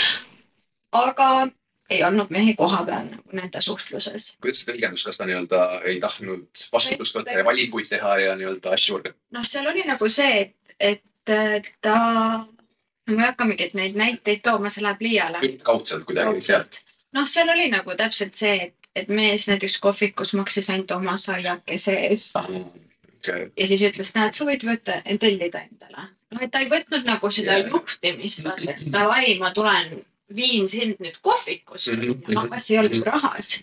aga 0.92 1.48
ei 1.90 2.04
olnud 2.04 2.30
mehi 2.30 2.54
koha 2.54 2.84
peal 2.84 3.06
nagu 3.10 3.36
nende 3.36 3.60
suhtluses. 3.60 4.36
kuidas 4.42 4.62
see 4.62 4.72
tõlgendus, 4.72 5.04
kas 5.06 5.20
ta 5.20 5.26
nii-öelda 5.28 5.60
ei 5.86 6.00
tahtnud 6.02 6.64
vastutust 6.72 7.18
võtta 7.18 7.36
ja 7.38 7.44
valikuid 7.46 7.88
teha 7.90 8.16
ja 8.22 8.36
nii-öelda 8.38 8.72
asju 8.74 8.98
orga-? 8.98 9.14
noh, 9.36 9.46
seal 9.46 9.68
oli 9.70 9.84
nagu 9.86 10.08
see, 10.10 10.48
et, 10.80 11.04
et 11.30 11.70
ta, 11.84 11.98
no 13.06 13.14
ma 13.18 13.28
ei 13.28 13.30
hakka 13.30 13.46
mingeid 13.50 13.76
neid 13.78 13.98
näiteid 13.98 14.42
tooma, 14.46 14.72
see 14.72 14.86
läheb 14.86 15.06
liiale. 15.06 15.52
kaudselt 15.66 16.08
kuidagi 16.08 16.42
sealt. 16.48 16.80
noh, 17.14 17.28
seal 17.30 17.54
oli 17.54 17.68
nagu 17.72 17.94
täpselt 17.98 18.34
see, 18.34 18.70
et, 18.70 18.90
et 18.96 19.12
mees 19.12 19.46
näiteks 19.52 19.78
kohvikus 19.84 20.34
maksis 20.38 20.70
ainult 20.74 20.96
oma 20.98 21.16
saiakese 21.20 22.00
eest 22.10 22.42
ah,. 22.42 22.50
Okay. 23.26 23.48
ja 23.58 23.66
siis 23.66 23.82
ütles, 23.82 24.12
näed, 24.14 24.36
sa 24.36 24.44
võid 24.46 24.62
võtta, 24.62 25.00
tellida 25.22 25.62
endale. 25.62 26.10
noh, 26.34 26.42
et 26.42 26.50
ta 26.50 26.60
ei 26.62 26.68
võtnud 26.70 27.06
nagu 27.06 27.30
seda 27.30 27.56
yeah. 27.58 27.70
juhtimist, 27.70 28.46
et 28.66 28.84
davai, 28.90 29.38
ma 29.38 29.54
tulen 29.54 29.96
viin 30.34 30.68
sind 30.68 31.00
nüüd 31.00 31.16
kohvikusse 31.22 31.92
mm, 31.92 32.02
-hmm. 32.02 32.34
noh, 32.34 32.48
asi 32.50 32.74
ju 32.74 33.04
rahas. 33.04 33.60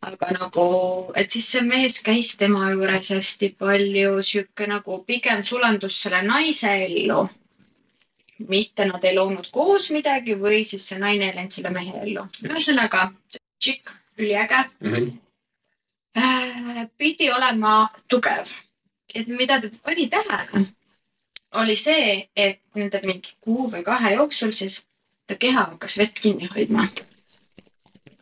aga 0.00 0.30
nagu, 0.30 1.12
et 1.14 1.30
siis 1.30 1.50
see 1.52 1.62
mees 1.62 2.02
käis 2.02 2.36
tema 2.36 2.70
juures 2.70 3.10
hästi 3.10 3.48
palju, 3.58 4.22
sihuke 4.22 4.66
nagu 4.66 5.04
pigem 5.04 5.42
sulandus 5.42 6.02
selle 6.02 6.22
naise 6.22 6.84
ellu. 6.84 7.28
mitte 8.48 8.86
nad 8.86 9.04
ei 9.04 9.14
loonud 9.14 9.50
koos 9.50 9.90
midagi 9.90 10.34
või 10.34 10.64
siis 10.64 10.88
see 10.88 10.98
naine 10.98 11.28
ei 11.28 11.34
läinud 11.34 11.52
selle 11.52 11.70
mehe 11.70 12.02
ellu. 12.02 12.26
ühesõnaga, 12.44 13.10
tšikk, 13.58 13.90
üliäge 14.18 14.64
mm. 14.80 14.94
-hmm. 14.94 15.18
Pidi 16.98 17.30
olema 17.30 17.88
tugev. 18.08 18.46
et 19.14 19.28
mida 19.28 19.60
ta 19.60 19.68
pani 19.82 20.08
tähele, 20.08 20.66
oli 21.52 21.76
see, 21.76 22.28
et 22.36 22.60
nende 22.74 23.00
mingi 23.04 23.32
kuu 23.40 23.70
või 23.70 23.82
kahe 23.82 24.14
jooksul 24.14 24.52
siis 24.52 24.87
ta 25.28 25.36
keha 25.36 25.64
hakkas 25.72 25.98
vett 25.98 26.20
kinni 26.20 26.48
hoidma. 26.54 26.86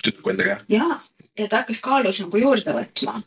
tüdruku 0.04 0.30
enda 0.30 0.44
keha? 0.44 0.58
jaa, 0.68 1.00
ja 1.38 1.48
ta 1.48 1.62
hakkas 1.62 1.80
kaalus 1.80 2.20
nagu 2.20 2.42
juurde 2.42 2.74
võtma. 2.76 3.20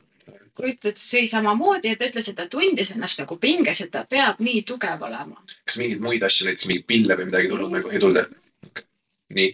kujutad, 0.60 1.00
sõi 1.00 1.28
samamoodi 1.32 1.94
ja 1.94 1.96
ta 1.96 2.10
ütles, 2.10 2.28
et 2.30 2.36
ta 2.36 2.48
tundis 2.52 2.92
ennast 2.92 3.22
nagu 3.24 3.38
pinges, 3.40 3.82
et 3.82 3.92
ta 3.92 4.04
peab 4.10 4.42
nii 4.44 4.64
tugev 4.68 5.02
olema. 5.08 5.40
kas 5.66 5.80
mingeid 5.82 6.04
muid 6.04 6.24
asju, 6.24 6.50
näiteks 6.50 6.68
mingeid 6.68 6.88
pille 6.88 7.16
või 7.16 7.32
midagi 7.32 7.54
tulnud 7.54 7.78
nagu 7.78 7.94
ei 7.94 8.04
tulnud? 8.04 8.36
nii? 9.40 9.54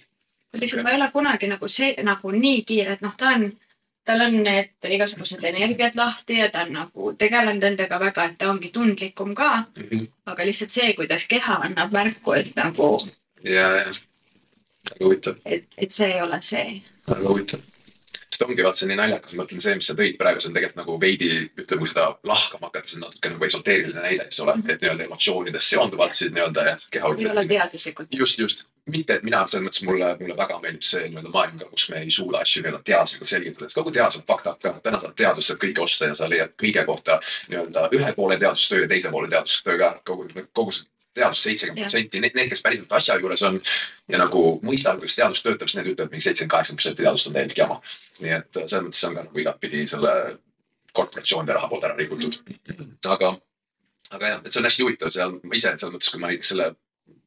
lihtsalt 0.55 0.81
okay. 0.81 0.83
ma 0.83 0.95
ei 0.95 1.01
ole 1.01 1.11
kunagi 1.11 1.51
nagu 1.51 1.67
see 1.67 1.93
nagu 2.03 2.31
nii 2.31 2.63
kiire, 2.63 2.97
et 2.97 3.05
noh, 3.05 3.13
ta 3.17 3.35
on 3.35 3.51
tal 4.05 4.21
on 4.21 4.35
need 4.45 4.89
igasugused 4.97 5.43
energiat 5.49 5.95
lahti 5.97 6.37
ja 6.37 6.49
ta 6.53 6.65
on 6.65 6.73
nagu 6.77 7.13
tegelenud 7.17 7.63
nendega 7.63 7.99
väga, 7.99 8.25
et 8.29 8.37
ta 8.37 8.49
ongi 8.51 8.69
tundlikum 8.73 9.35
ka 9.35 9.51
mm. 9.57 9.87
-hmm. 9.91 10.07
aga 10.25 10.45
lihtsalt 10.45 10.71
see, 10.71 10.93
kuidas 10.93 11.27
keha 11.27 11.55
annab 11.67 11.91
märku, 11.91 12.33
et 12.33 12.55
nagu. 12.55 12.97
ja, 13.43 13.69
ja 13.77 13.85
väga 14.89 15.05
huvitav. 15.05 15.39
et, 15.45 15.65
et 15.77 15.91
see 15.91 16.11
ei 16.13 16.21
ole 16.21 16.41
see. 16.41 16.81
väga 17.07 17.29
huvitav. 17.29 17.63
sest 18.25 18.45
ongi 18.45 18.67
vaat 18.67 18.79
see 18.79 18.89
nii 18.91 18.99
naljakas, 18.99 19.33
ma 19.33 19.43
mõtlen 19.43 19.63
see, 19.63 19.75
mis 19.79 19.89
sa 19.89 19.97
tõid 19.97 20.17
praegu, 20.19 20.43
see 20.43 20.51
on 20.51 20.57
tegelikult 20.57 20.81
nagu 20.81 20.99
veidi, 21.01 21.31
ütleme, 21.55 21.81
kui 21.81 21.91
seda 21.91 22.07
lahkama 22.27 22.69
hakata, 22.69 22.91
see 22.91 22.99
on 22.99 23.07
natuke 23.07 23.33
nagu 23.33 23.49
esoteeriline 23.49 24.05
näide, 24.05 24.27
eks 24.27 24.39
ole 24.43 24.55
mm, 24.55 24.61
-hmm. 24.61 24.73
et 24.73 24.85
nii-öelda 24.85 25.09
emotsioonidest 25.09 25.75
seonduvalt 25.75 26.15
siis 26.21 26.33
nii-öelda 26.35 26.69
jah, 26.69 26.87
keha. 26.91 27.13
ei 27.19 27.29
ole 27.31 27.45
teaduslikult. 27.53 28.17
just, 28.23 28.39
just 28.39 28.65
mitte, 28.85 29.17
et 29.17 29.23
mina 29.25 29.41
selles 29.49 29.65
mõttes 29.65 29.85
mulle, 29.85 30.11
mulle 30.19 30.35
väga 30.37 30.57
meeldib 30.61 30.85
see 30.85 31.07
nii-öelda 31.07 31.31
maailm 31.33 31.61
ka, 31.61 31.69
kus 31.71 31.87
me 31.89 32.01
ei 32.03 32.11
suuda 32.13 32.41
asju 32.45 32.61
nii-öelda 32.61 32.81
teaduslikult 32.85 33.31
selgitada, 33.31 33.69
sest 33.69 33.79
kogu 33.79 33.93
teadus 33.95 34.19
on 34.19 34.25
up 34.27 34.43
ka. 34.43 34.73
täna 34.83 34.99
saad 35.01 35.15
teadust 35.17 35.51
saad 35.51 35.61
kõike 35.63 35.81
osta 35.85 36.09
ja 36.11 36.17
sa 36.17 36.29
leiad 36.29 36.53
kõige 36.61 36.85
kohta 36.85 37.19
nii-öelda 37.49 37.87
ühe 37.97 38.11
poole 38.17 38.37
teadustöö 38.41 38.83
ja 38.83 38.91
teise 38.91 39.13
poole 39.15 39.31
teadustöö 39.31 39.77
ka. 39.81 39.89
kogu, 40.05 40.27
kogu 40.53 40.75
see 40.75 40.85
teadus 41.15 41.43
seitsekümmend 41.45 41.85
protsenti, 41.85 42.21
need, 42.23 42.37
kes 42.51 42.63
päriselt 42.65 42.95
asja 42.97 43.17
juures 43.21 43.43
on 43.47 43.59
ja 44.11 44.19
nagu 44.21 44.43
mõistavad, 44.65 45.01
kuidas 45.01 45.17
teadus 45.17 45.43
töötab, 45.45 45.71
siis 45.71 45.79
need 45.79 45.91
ütlevad 45.93 46.13
mingi 46.13 46.27
seitsekümmend, 46.27 46.53
kaheksakümmend 46.53 46.83
protsenti 46.83 47.05
teadust 47.05 47.29
on 47.29 47.37
täielik 47.37 47.61
jama. 47.61 47.79
nii 48.21 48.33
et 48.39 48.61
selles 48.61 48.85
mõttes 48.87 49.03
on 49.07 49.17
ka 49.17 49.25
nagu 49.27 49.43
igatpidi 49.43 49.83
selle 49.89 50.13
korporatsioonide 50.95 51.57
raha 51.57 51.69
poolt 51.71 51.87
ära 51.87 51.97
rikutud. 51.99 52.39
aga, 53.15 53.35
aga 54.11 54.33
jah, 54.33 54.41
et 54.43 54.51
see 54.51 54.61
on 54.61 54.69
hästi 54.69 54.87
huvitav 54.87 55.13
seal, 55.13 55.37
ma 55.43 55.59
ise 55.59 55.73
selles 55.75 55.95
mõttes, 55.95 56.11
kui 56.11 56.23
ma 56.23 56.31
näiteks 56.31 56.53
selle 56.53 56.71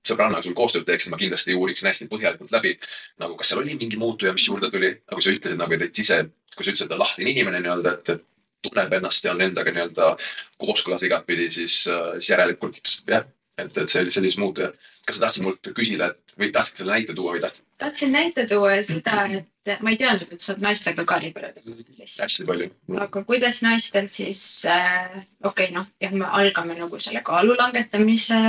sõbrannaga 0.09 0.45
sul 0.45 0.57
koostööd 0.57 0.87
teeksin, 0.89 1.13
ma 1.13 1.21
kindlasti 1.21 1.57
uuriksin 1.57 1.91
hästi 1.91 2.09
põhjalikult 2.13 2.53
läbi. 2.55 2.77
nagu 3.21 3.37
kas 3.37 3.53
seal 3.53 3.63
oli 3.63 3.77
mingi 3.81 4.01
muutuja, 4.01 4.33
mis 4.33 4.47
juurde 4.49 4.71
tuli, 4.73 4.93
nagu 5.11 5.25
sa 5.25 5.35
ütlesid 5.35 5.61
nagu, 5.61 5.75
et 5.75 6.05
ise, 6.05 6.23
kui 6.57 6.65
sa 6.65 6.73
ütlesid, 6.73 6.93
et 6.93 7.03
lahtine 7.05 7.35
inimene 7.35 7.61
nii-öelda, 7.65 7.97
et, 7.99 8.15
et 8.15 8.25
tunneb 8.63 8.93
ennast 8.99 9.25
ja 9.25 9.35
on 9.35 9.43
endaga 9.45 9.73
nii-öelda 9.75 10.13
kooskõlas 10.59 11.05
igatpidi, 11.07 11.51
siis, 11.53 11.83
siis 11.85 12.31
järelikult 12.31 12.81
jah 13.07 13.27
et, 13.59 13.79
et 13.79 13.91
see 13.91 14.03
oli 14.05 14.15
sellise 14.15 14.41
muutuja. 14.41 14.73
kas 15.07 15.17
sa 15.17 15.27
tahtsid 15.27 15.45
mult 15.47 15.71
küsida, 15.77 16.13
et 16.13 16.39
või 16.41 16.51
tahtsid 16.53 16.83
selle 16.83 16.95
näite 16.97 17.17
tuua 17.17 17.37
või 17.37 17.43
tahtsid 17.45 17.65
tahtsin 17.79 18.13
näite 18.13 18.47
tuua 18.47 18.83
seda, 18.83 19.25
et 19.35 19.83
ma 19.83 19.93
ei 19.93 19.99
teadnud, 20.01 20.33
et 20.33 20.43
sa 20.43 20.53
oled 20.53 20.65
naistega 20.65 21.05
ka 21.09 21.19
nii 21.23 21.33
palju 21.37 21.53
tegelenud. 21.57 22.01
hästi 22.05 22.47
palju? 22.49 22.69
aga 23.05 23.23
kuidas 23.31 23.63
naistel 23.63 24.09
siis 24.13 24.43
äh,, 24.67 25.09
okei 25.45 25.69
okay,, 25.69 25.75
noh, 25.77 25.87
jah, 26.03 26.13
me 26.13 26.29
algame 26.41 26.79
nagu 26.79 27.01
selle 27.03 27.23
kaalu 27.27 27.57
langetamise 27.59 28.41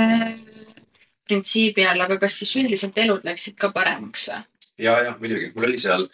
printsiibi 1.28 1.86
all, 1.86 2.06
aga 2.06 2.18
kas 2.18 2.40
siis 2.42 2.56
üldiselt 2.58 2.98
elud 2.98 3.24
läksid 3.26 3.58
ka 3.60 3.72
paremaks 3.74 4.28
või? 4.32 4.44
ja, 4.86 4.98
ja 5.06 5.16
muidugi, 5.20 5.52
mul 5.54 5.70
oli 5.70 5.80
seal, 5.80 6.06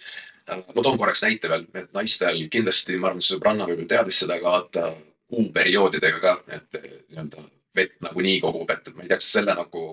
ma 0.47 0.83
toon 0.83 0.99
korraks 1.01 1.25
näite 1.25 1.51
veel, 1.51 1.67
et 1.75 1.93
naistel 1.97 2.47
kindlasti, 2.53 3.01
ma 3.01 3.13
arvan, 3.13 3.25
su 3.25 3.37
sõbranna 3.37 3.69
võib-olla 3.69 3.95
teadis 3.97 4.25
seda 4.25 4.41
ka, 4.43 4.57
vaata 4.59 4.95
kuuperioodidega 5.33 6.23
ka, 6.23 6.39
et 6.55 6.83
nii-öelda 6.83 7.47
vett 7.77 7.97
nagunii 8.05 8.41
kogub, 8.41 8.71
et 8.71 8.93
ma 8.95 9.05
ei 9.05 9.11
tea, 9.11 9.21
kas 9.21 9.31
selle 9.39 9.55
nagu, 9.57 9.85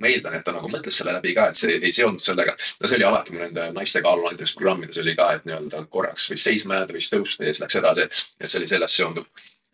ma 0.00 0.10
eeldan, 0.10 0.36
et 0.38 0.44
ta 0.46 0.54
nagu 0.56 0.70
mõtles 0.72 0.96
selle 1.00 1.14
läbi 1.16 1.34
ka, 1.36 1.48
et 1.50 1.60
see 1.60 1.78
ei 1.78 1.92
seondunud 1.92 2.24
sellega. 2.24 2.56
no 2.80 2.88
see 2.88 2.98
oli 2.98 3.08
alati 3.08 3.34
mul 3.34 3.44
nende 3.46 3.66
naiste 3.76 4.02
kaalu 4.04 4.28
näiteks 4.28 4.54
programmides 4.58 5.00
oli 5.02 5.16
ka, 5.18 5.32
et 5.36 5.46
nii-öelda 5.48 5.84
korraks 5.92 6.30
võis 6.32 6.46
seisma 6.48 6.80
jääda, 6.80 6.96
võis 6.96 7.10
tõusta 7.12 7.44
ja 7.44 7.52
siis 7.52 7.64
läks 7.64 7.80
edasi, 7.82 8.08
et 8.40 8.48
see 8.48 8.62
oli 8.62 8.70
sellest 8.70 9.00
seonduv. 9.00 9.28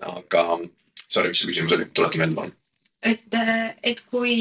aga 0.07 0.42
sorry, 1.09 1.33
mis 1.33 1.40
su 1.40 1.50
küsimus 1.50 1.76
oli, 1.76 1.88
tuleta 1.94 2.22
meelde 2.22 2.40
palun. 2.40 2.52
et, 3.02 3.40
et 3.83 4.02
kui 4.11 4.35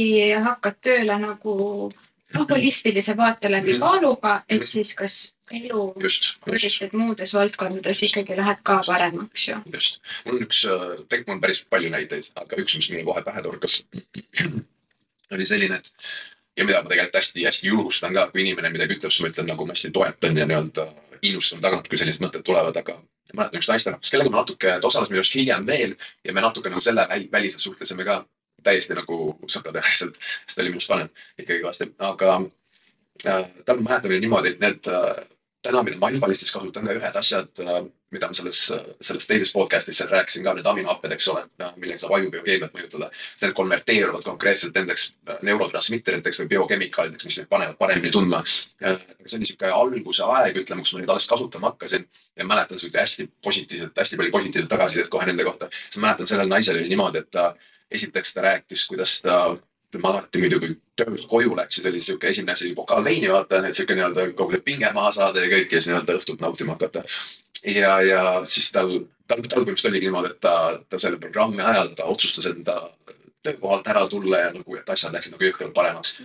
hakkad 0.50 0.82
tööle 0.82 1.20
nagu 1.22 1.56
noh, 2.36 2.50
holistilise 2.50 3.18
vaate 3.18 3.52
läbi 3.52 3.80
kaaluga, 3.80 4.42
et 4.50 4.68
siis 4.68 4.96
kas 4.98 5.35
elu 5.54 5.82
just, 6.02 6.32
just. 6.50 6.94
muudes 6.94 7.34
valdkondades 7.38 8.04
ikkagi 8.08 8.38
läheb 8.38 8.62
ka 8.66 8.80
paremaks 8.86 9.48
ju. 9.50 9.58
just, 9.74 10.00
mul 10.26 10.40
on 10.40 10.46
üks, 10.48 10.62
tegelikult 10.66 11.28
mul 11.28 11.38
on 11.38 11.44
päris 11.44 11.64
palju 11.70 11.92
näiteid, 11.94 12.32
aga 12.42 12.62
üks, 12.64 12.78
mis 12.80 12.90
mulle 12.94 13.06
kohe 13.08 13.26
pähe 13.26 13.44
torkas, 13.46 13.82
oli 15.36 15.46
selline, 15.50 15.82
et 15.82 15.92
ja 16.58 16.66
mida 16.66 16.82
ma 16.82 16.90
tegelikult 16.90 17.20
hästi-hästi 17.20 17.68
julgustan 17.68 18.14
ka, 18.16 18.30
kui 18.32 18.46
inimene 18.46 18.72
midagi 18.74 18.98
ütleb, 18.98 19.14
siis 19.14 19.26
ma 19.26 19.32
ütlen 19.32 19.50
nagu 19.52 19.68
ma 19.68 19.76
hästi 19.76 19.92
toetan 19.96 20.40
ja 20.40 20.48
nii-öelda 20.50 20.88
innustan 21.26 21.62
tagant, 21.64 21.90
kui 21.90 22.00
sellised 22.00 22.24
mõtted 22.24 22.46
tulevad, 22.46 22.78
aga 22.80 22.98
mäletan 23.36 23.60
üks 23.60 23.70
naisterahvas, 23.70 24.12
kellega 24.14 24.32
ma 24.32 24.42
natuke, 24.42 24.78
ta 24.82 24.90
osales 24.90 25.12
minu 25.12 25.22
arust 25.22 25.36
hiljem 25.36 25.66
veel 25.68 25.96
ja 26.24 26.34
me 26.34 26.44
natuke 26.44 26.72
nagu 26.72 26.84
selle 26.84 27.08
väl, 27.10 27.28
väliselt 27.32 27.64
suhtlesime 27.64 28.06
ka 28.08 28.22
täiesti 28.66 28.98
nagu 28.98 29.36
sõpradeliselt, 29.52 30.18
sest 30.18 30.58
ta 30.58 30.64
oli 30.64 30.74
minust 30.74 30.90
vanem 30.90 31.10
ikkagi 31.38 31.62
kõvasti, 31.62 31.90
aga 32.08 32.36
äh, 33.28 33.48
tal 33.68 33.82
oli 33.82 34.22
niimoodi, 34.24 34.56
et 34.56 34.64
need 34.64 34.92
äh, 34.92 35.26
täna, 35.66 35.84
mida 35.86 36.00
Alfalistis 36.08 36.54
kasutan 36.54 36.88
ka 36.88 36.96
ühed 36.96 37.20
asjad 37.22 37.64
äh,, 37.64 37.86
mida 38.16 38.30
ma 38.30 38.38
selles, 38.38 38.60
selles 39.04 39.28
teises 39.28 39.52
podcast'is 39.52 39.98
seal 40.00 40.10
rääkisin 40.12 40.46
ka, 40.46 40.54
need 40.56 40.68
aminohapped, 40.70 41.12
eks 41.16 41.28
ole, 41.34 41.44
millega 41.76 42.00
saab 42.02 42.16
ajubiokeemiat 42.20 42.76
mõjutada. 42.76 43.10
Need 43.42 43.56
konverteeruvad 43.58 44.24
konkreetselt 44.28 44.78
nendeks 44.78 45.08
äh, 45.30 45.42
neurotransmitteriteks 45.50 46.42
või 46.44 46.52
biokemikaalideks, 46.56 47.28
mis 47.28 47.40
meid 47.42 47.52
panevad 47.52 47.78
paremini 47.82 48.14
tundma. 48.14 48.42
see 48.46 49.40
oli 49.40 49.50
sihuke 49.50 49.72
alguse 49.74 50.26
aeg, 50.38 50.62
ütleme, 50.64 50.86
kus 50.86 50.94
ma 50.96 51.02
neid 51.02 51.14
alles 51.14 51.28
kasutama 51.30 51.74
hakkasin 51.74 52.08
ja 52.38 52.48
mäletan 52.48 52.80
sihuke 52.80 53.02
hästi 53.02 53.28
positiivset, 53.44 53.96
hästi 53.98 54.22
palju 54.22 54.36
positiivset 54.38 54.70
tagasisidet 54.72 55.12
kohe 55.12 55.26
nende 55.26 55.44
kohta. 55.48 55.70
siis 55.90 56.02
mäletan, 56.02 56.28
sellel 56.30 56.52
naisel 56.52 56.80
oli 56.80 56.92
niimoodi, 56.94 57.26
et 57.26 57.32
ta 57.32 57.56
esiteks 57.92 58.34
ta 58.34 58.46
rääkis, 58.46 58.88
kuidas 58.88 59.22
ta 59.22 59.58
ma 60.04 60.12
alati 60.14 60.42
muidugi 60.44 60.72
töölt 60.96 61.26
koju 61.30 61.56
läks 61.58 61.80
ja 61.80 61.84
see 61.84 61.92
oli 61.92 62.04
sihuke 62.04 62.30
esimene 62.32 62.56
asi, 62.56 62.74
pokaal 62.78 63.04
veini 63.04 63.32
vaata, 63.32 63.62
et 63.68 63.78
sihuke 63.78 63.98
nii-öelda 63.98 64.30
kogu 64.38 64.56
see 64.56 64.66
pinge 64.66 64.92
maha 64.96 65.12
saada 65.16 65.44
ja 65.44 65.52
kõik 65.52 65.72
ja 65.72 65.82
siis 65.82 65.92
nii-öelda 65.92 66.18
õhtut 66.20 66.44
nautima 66.44 66.78
hakata. 66.78 67.04
ja, 67.66 67.96
ja 68.02 68.24
siis 68.46 68.72
tal, 68.72 68.92
tal, 69.28 69.42
tal 69.42 69.64
põhimõtteliselt 69.64 69.92
oligi 69.92 70.10
niimoodi, 70.10 70.34
et 70.36 70.42
ta, 70.44 70.56
ta 70.90 71.02
selle 71.02 71.20
programmi 71.22 71.64
ajal 71.64 71.94
ta 71.98 72.08
otsustas 72.12 72.50
enda 72.52 72.80
töökohalt 73.46 73.88
ära 73.92 74.04
tulla 74.12 74.42
ja 74.42 74.50
nagu, 74.54 74.78
et 74.80 74.90
asjad 74.90 75.14
läksid 75.16 75.36
nagu 75.36 75.48
jõhkralt 75.48 75.74
paremaks. 75.76 76.20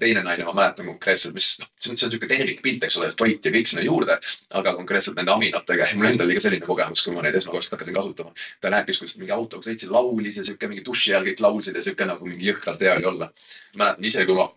teine 0.00 0.24
naine, 0.26 0.44
ma 0.48 0.54
mäletan 0.56 0.88
konkreetselt, 0.90 1.34
mis 1.36 1.52
noh, 1.60 1.70
see 1.78 1.92
on, 1.92 2.00
see 2.00 2.08
on 2.08 2.14
sihuke 2.14 2.30
tervikpilt, 2.30 2.84
eks 2.88 2.98
ole, 3.00 3.10
toit 3.16 3.44
ja 3.44 3.52
kõik 3.54 3.70
sinna 3.70 3.84
juurde, 3.86 4.18
aga 4.60 4.74
konkreetselt 4.78 5.18
nende 5.20 5.34
aminatega 5.34 5.88
mul 5.96 6.10
endal 6.10 6.28
oli 6.28 6.38
ka 6.38 6.44
selline 6.46 6.66
kogemus, 6.66 7.04
kui 7.04 7.14
ma 7.16 7.24
neid 7.26 7.38
esmakordselt 7.38 7.76
hakkasin 7.76 7.96
kasutama. 7.96 8.34
ta 8.60 8.72
rääkis, 8.74 9.00
kuidas 9.02 9.16
mingi 9.20 9.36
autoga 9.36 9.68
sõitsid, 9.68 9.92
laulis 9.94 10.40
ja 10.40 10.44
sihuke 10.48 10.68
mingi 10.70 10.84
duši 10.84 11.14
all 11.14 11.28
kõik 11.28 11.40
laulsid 11.44 11.76
ja 11.76 11.84
sihuke 11.84 12.08
nagu 12.08 12.26
mingi 12.26 12.50
jõhkralt 12.50 12.80
hea 12.80 12.96
oli 12.98 13.08
olla. 13.14 13.32
mäletan 13.76 14.04
ise, 14.04 14.26
kui 14.26 14.38
ma 14.38 14.48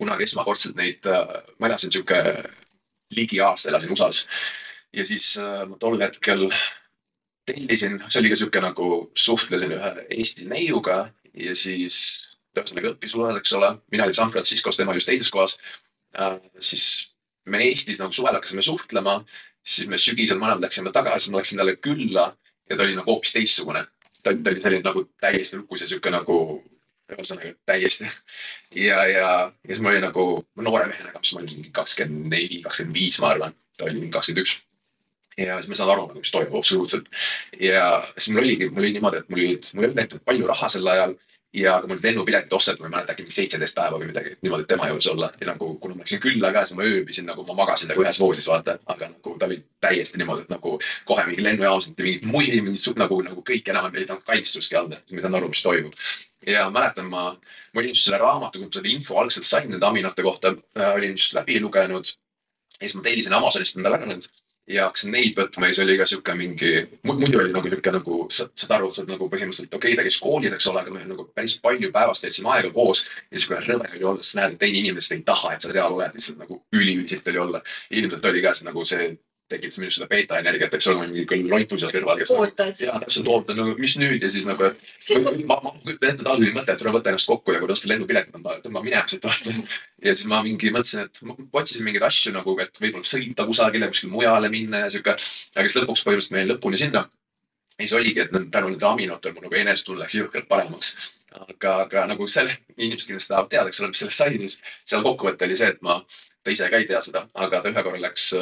kunagi 0.00 0.24
esmakordselt 0.24 0.76
neid, 0.76 1.06
ma 1.58 1.68
elasin 1.68 1.92
sihuke 1.92 2.24
ligi 3.16 3.40
aasta 3.42 3.72
elasin 3.72 3.92
USA-s 3.92 4.26
ja 4.92 5.04
siis 5.04 5.38
äh, 5.38 5.64
ma 5.68 5.76
tol 5.78 6.00
hetkel 6.00 6.48
tellisin, 7.46 7.98
see 8.08 8.20
oli 8.20 8.32
ka 8.32 8.38
sihuke 8.38 8.62
nagu 8.62 8.90
suhtlesin 9.14 9.74
ühe 9.76 9.92
Eesti 10.10 10.46
neiuga 10.50 11.02
ja 11.34 11.54
siis 11.56 11.96
ta 12.54 12.64
ühesõnaga 12.64 12.94
õppis 12.94 13.14
USA-s, 13.14 13.40
eks 13.40 13.54
ole, 13.58 13.70
mina 13.92 14.06
olin 14.06 14.16
San 14.16 14.32
Franciscos, 14.32 14.78
tema 14.78 14.94
just 14.96 15.10
teises 15.10 15.30
kohas 15.30 15.56
äh,. 16.18 16.36
siis 16.58 17.14
me 17.46 17.62
Eestis 17.68 18.00
nagu 18.00 18.12
suvel 18.12 18.36
hakkasime 18.36 18.62
suhtlema, 18.62 19.20
siis 19.64 19.88
me 19.88 19.98
sügisel 19.98 20.40
mõlemad 20.40 20.66
läksime 20.66 20.92
tagasi, 20.94 21.30
ma 21.30 21.40
läksin 21.40 21.60
talle 21.60 21.76
külla 21.76 22.26
ja 22.70 22.76
ta 22.76 22.84
oli 22.84 22.98
nagu 22.98 23.10
hoopis 23.10 23.34
teistsugune. 23.36 23.84
ta, 24.22 24.34
ta 24.34 24.52
oli 24.52 24.60
selline 24.60 24.84
nagu 24.84 25.04
täiesti 25.20 25.58
lukus 25.58 25.84
ja 25.84 25.88
sihuke 25.90 26.12
nagu 26.12 26.36
ühesõnaga 27.10 27.54
täiesti. 27.66 28.08
ja, 28.74 29.04
ja, 29.06 29.30
ja 29.46 29.68
siis 29.68 29.82
ma 29.82 29.92
olin 29.92 30.06
nagu 30.06 30.26
noore 30.56 30.86
mehena, 30.90 31.14
mis 31.18 31.32
ma 31.34 31.42
olin 31.42 31.54
mingi 31.56 31.72
kakskümmend 31.74 32.34
neli, 32.34 32.60
kakskümmend 32.66 32.98
viis, 32.98 33.20
ma 33.22 33.34
arvan, 33.34 33.56
ta 33.78 33.86
oli 33.86 33.98
mingi 33.98 34.12
kakskümmend 34.14 34.46
üks 34.46 34.58
ja 35.38 35.56
siis 35.58 35.68
ma 35.68 35.74
ei 35.74 35.80
saanud 35.80 35.94
aru 35.94 36.06
nagu, 36.08 36.20
mis 36.20 36.30
toimub 36.34 36.60
absoluutselt. 36.60 37.10
ja 37.60 37.84
siis 38.18 38.30
mul 38.34 38.44
oligi, 38.44 38.70
mul 38.70 38.84
oli 38.84 38.92
niimoodi, 38.96 39.22
et 39.22 39.28
mul 39.28 39.44
olid, 39.44 39.74
mul 39.74 39.84
ei 39.84 39.90
olnud 39.90 40.00
näiteks 40.02 40.24
palju 40.24 40.48
raha 40.50 40.68
sel 40.68 40.94
ajal 40.94 41.14
ja 41.52 41.80
kui 41.80 41.88
mul 41.88 41.96
olid 41.96 42.04
lennupiletid 42.04 42.52
ostetud, 42.52 42.82
ma 42.82 42.86
ei 42.86 42.94
mäleta, 42.94 43.14
äkki 43.14 43.24
mingi 43.24 43.34
seitseteist 43.34 43.74
päeva 43.74 43.98
või 43.98 44.10
midagi 44.10 44.36
niimoodi, 44.44 44.66
tema 44.70 44.86
juures 44.90 45.08
olla 45.10 45.30
ja 45.40 45.48
nagu 45.48 45.72
kuna 45.82 45.96
ma 45.96 46.04
läksin 46.04 46.22
külla 46.22 46.52
ka, 46.54 46.62
siis 46.64 46.78
ma 46.78 46.86
ööbisin 46.86 47.26
nagu 47.26 47.44
ma 47.46 47.56
magasin 47.58 47.90
nagu 47.90 48.04
ühes 48.04 48.20
voodis, 48.22 48.46
vaata, 48.50 48.76
aga 48.94 49.08
nagu 49.10 49.34
ta 49.38 49.48
oli 49.48 49.58
täiesti 49.82 50.20
niimoodi, 50.20 50.46
et 50.46 50.52
nagu 50.54 50.76
kohe 51.08 51.26
mingi 51.26 51.42
lennujaamas 51.42 51.88
mitte 51.90 52.06
mingit 52.06 52.26
musi, 52.30 52.60
mingit 52.62 53.02
nagu, 53.02 53.20
nagu 53.26 53.42
kõik 53.50 53.70
enam 53.74 53.90
ei 53.90 54.06
tahtnud 54.06 54.26
kainistustki 54.28 54.78
anda, 54.78 55.00
ma 55.10 55.18
ei 55.18 55.26
saanud 55.26 55.40
aru, 55.40 55.50
mis 55.50 55.62
toimub. 55.66 56.04
ja 56.46 56.68
mäletan, 56.70 57.10
ma, 57.10 57.24
ma 57.74 57.82
olin 57.82 57.96
just 57.96 58.06
selle 58.06 58.22
raamatu, 58.22 58.60
kui 58.60 58.70
ma 58.70 58.78
seda 58.78 58.94
info 58.94 59.18
algselt 59.18 59.48
sain 59.48 59.70
nende 59.70 59.86
aminate 59.86 60.22
kohta 60.22 60.54
äh,, 60.54 60.94
olin 60.94 61.18
just 61.18 61.34
läbi 61.34 61.58
lugenud. 61.60 62.14
ja 62.78 62.86
siis 62.86 62.94
ma 62.94 63.02
tellisin 63.02 63.34
Amazonist 63.34 63.76
endale 63.76 63.98
ära 63.98 64.06
need 64.06 64.30
ja 64.70 64.86
hakkasin 64.88 65.14
neid 65.14 65.38
võtma 65.38 65.68
ja 65.68 65.74
siis 65.74 65.84
oli 65.84 65.96
ka 65.98 66.06
sihuke 66.08 66.34
mingi, 66.38 66.72
muidu 67.06 67.40
oli 67.42 67.54
nagu 67.54 67.70
sihuke 67.72 67.94
nagu, 67.94 68.18
saad 68.34 68.74
aru, 68.76 68.90
sa 68.94 69.02
oled 69.02 69.14
nagu 69.14 69.28
põhimõtteliselt 69.32 69.74
okei 69.74 69.94
okay,, 69.94 69.98
ta 69.98 70.06
käis 70.06 70.20
koolis, 70.22 70.54
eks 70.56 70.68
ole, 70.70 70.84
aga 70.84 70.94
me 70.94 71.06
nagu 71.08 71.26
päris 71.34 71.56
palju 71.62 71.90
päevast 71.94 72.26
veetsime 72.26 72.52
aega 72.54 72.70
koos. 72.74 73.06
ja 73.30 73.38
sihuke 73.40 73.62
rõve 73.66 73.90
oli 73.96 74.06
olla, 74.12 74.26
sa 74.26 74.42
näed, 74.42 74.54
et 74.56 74.62
teine 74.62 74.82
inimene 74.82 75.02
lihtsalt 75.02 75.18
ei 75.18 75.26
taha, 75.32 75.54
et 75.54 75.66
sa 75.66 75.72
seal 75.74 75.96
oled, 75.96 76.14
lihtsalt 76.16 76.44
nagu 76.44 76.62
üliülisitt 76.76 77.32
oli 77.32 77.42
olla. 77.46 77.62
ilmselt 77.90 78.30
oli 78.32 78.44
ka 78.46 78.54
see 78.54 78.70
nagu 78.70 78.86
see 78.86 79.10
tekitas 79.50 79.80
minus 79.80 79.98
seda 79.98 80.08
beeta 80.10 80.38
energiat, 80.40 80.74
eks 80.76 80.88
ole, 80.92 81.06
mingi 81.08 81.24
küll 81.28 81.48
lontu 81.50 81.78
seal 81.80 81.92
kõrval, 81.94 82.18
kes. 82.20 82.32
ootad. 82.36 82.80
ja 82.84 82.96
täpselt 83.02 83.28
ootan, 83.32 83.58
no 83.58 83.74
mis 83.78 83.96
nüüd 84.00 84.22
ja 84.22 84.30
siis 84.32 84.46
nagu, 84.48 84.68
et 84.68 85.46
ma, 85.48 85.58
ma 85.64 85.72
kujutan 85.74 86.12
ette, 86.12 86.24
tal 86.24 86.36
oli 86.36 86.52
mõte, 86.54 86.74
et 86.74 86.82
tule 86.82 86.94
võta 86.94 87.12
ennast 87.12 87.30
kokku 87.30 87.54
ja 87.54 87.62
kui 87.62 87.70
ta 87.70 87.76
ostab 87.76 87.92
lennupiletit, 87.92 88.34
tõmba, 88.64 88.84
minema 88.84 89.04
siit 89.10 89.26
vaata. 89.26 89.54
ja 90.06 90.14
siis 90.14 90.28
ma 90.30 90.42
mingi 90.46 90.72
mõtlesin, 90.74 91.08
et 91.08 91.22
ma 91.26 91.36
otsisin 91.62 91.86
mingeid 91.86 92.06
asju 92.06 92.34
nagu, 92.36 92.56
et 92.62 92.82
võib-olla 92.82 93.12
sõita 93.12 93.46
kusagile, 93.48 93.90
kuskile 93.92 94.14
mujale 94.14 94.52
minna 94.52 94.84
ja 94.84 94.92
sihuke. 94.94 95.16
aga 95.56 95.66
siis 95.66 95.78
lõpuks 95.82 96.06
põhimõtteliselt 96.06 96.36
me 96.36 96.44
jäi 96.44 96.52
lõpuni 96.52 96.82
sinna. 96.84 97.06
ja 97.76 97.84
siis 97.84 97.96
oligi, 97.98 98.26
et 98.26 98.32
tänu 98.32 98.70
nendele 98.70 98.92
aminotel 98.92 99.34
mul 99.34 99.48
nagu 99.48 99.60
enesetunne 99.64 100.04
läks 100.04 100.18
jõhkralt 100.20 100.48
paremaks. 100.48 100.96
aga, 101.34 101.76
aga 101.84 102.06
nagu 102.10 102.26
selle, 102.26 102.56
inimesed 102.78 103.10
kindlasti 103.10 103.34
tahavad 103.34 103.50
teada, 103.50 103.70
eks 103.70 103.80
ole, 103.80 103.92
mis 103.92 104.02
sellest 104.02 104.22
sai, 104.22 104.38
siis 104.38 104.58
seal 104.84 105.02
kokkuvõte 105.06 105.46
oli 105.46 105.58
see, 105.58 105.74
et 105.74 105.82
ma, 105.82 106.00
ta 106.42 106.54
ise 106.54 106.70
ka 106.70 106.80
ei 106.80 106.88
tea 106.88 107.00
seda, 107.04 107.26
aga 107.34 107.60
ta 107.62 107.70
ühe 107.70 107.84
korra 107.86 108.00
läks, 108.02 108.32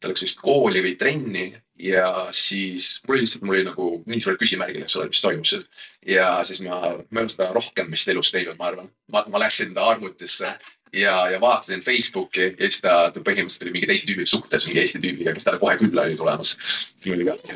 ta 0.00 0.10
läks 0.10 0.24
vist 0.26 0.40
kooli 0.42 0.82
või 0.84 0.96
trenni 1.00 1.46
ja 1.80 2.28
siis 2.30 3.00
mul 3.08 3.18
lihtsalt, 3.18 3.44
mul 3.44 3.56
oli 3.56 3.66
nagu 3.66 3.88
nii 4.06 4.20
suured 4.22 4.40
küsimärgid, 4.40 4.84
eks 4.84 4.96
ole, 4.98 5.08
mis 5.10 5.22
toimus. 5.22 5.54
ja 6.06 6.28
siis 6.46 6.62
ma, 6.62 6.80
ma 7.10 7.20
ei 7.20 7.24
ole 7.24 7.34
seda 7.34 7.50
rohkem 7.54 7.90
vist 7.90 8.08
elus 8.08 8.30
teinud, 8.34 8.58
ma 8.58 8.70
arvan. 8.70 8.90
ma, 9.12 9.24
ma 9.28 9.42
läksin 9.42 9.74
arvutisse 9.78 10.54
ja, 10.94 11.30
ja 11.30 11.40
vaatasin 11.40 11.80
Facebooki 11.80 12.42
ja 12.42 12.68
siis 12.68 12.80
ta, 12.84 13.10
ta 13.14 13.20
põhimõtteliselt 13.20 13.66
oli 13.66 13.74
mingi 13.74 13.88
teise 13.90 14.06
tüübiga 14.08 14.28
suhtes, 14.28 14.66
mingi 14.68 14.80
Eesti 14.82 15.00
tüübiga, 15.02 15.34
kes 15.34 15.46
talle 15.46 15.60
kohe 15.62 15.76
külla 15.80 16.06
oli 16.06 16.16
tulemas. 16.18 16.54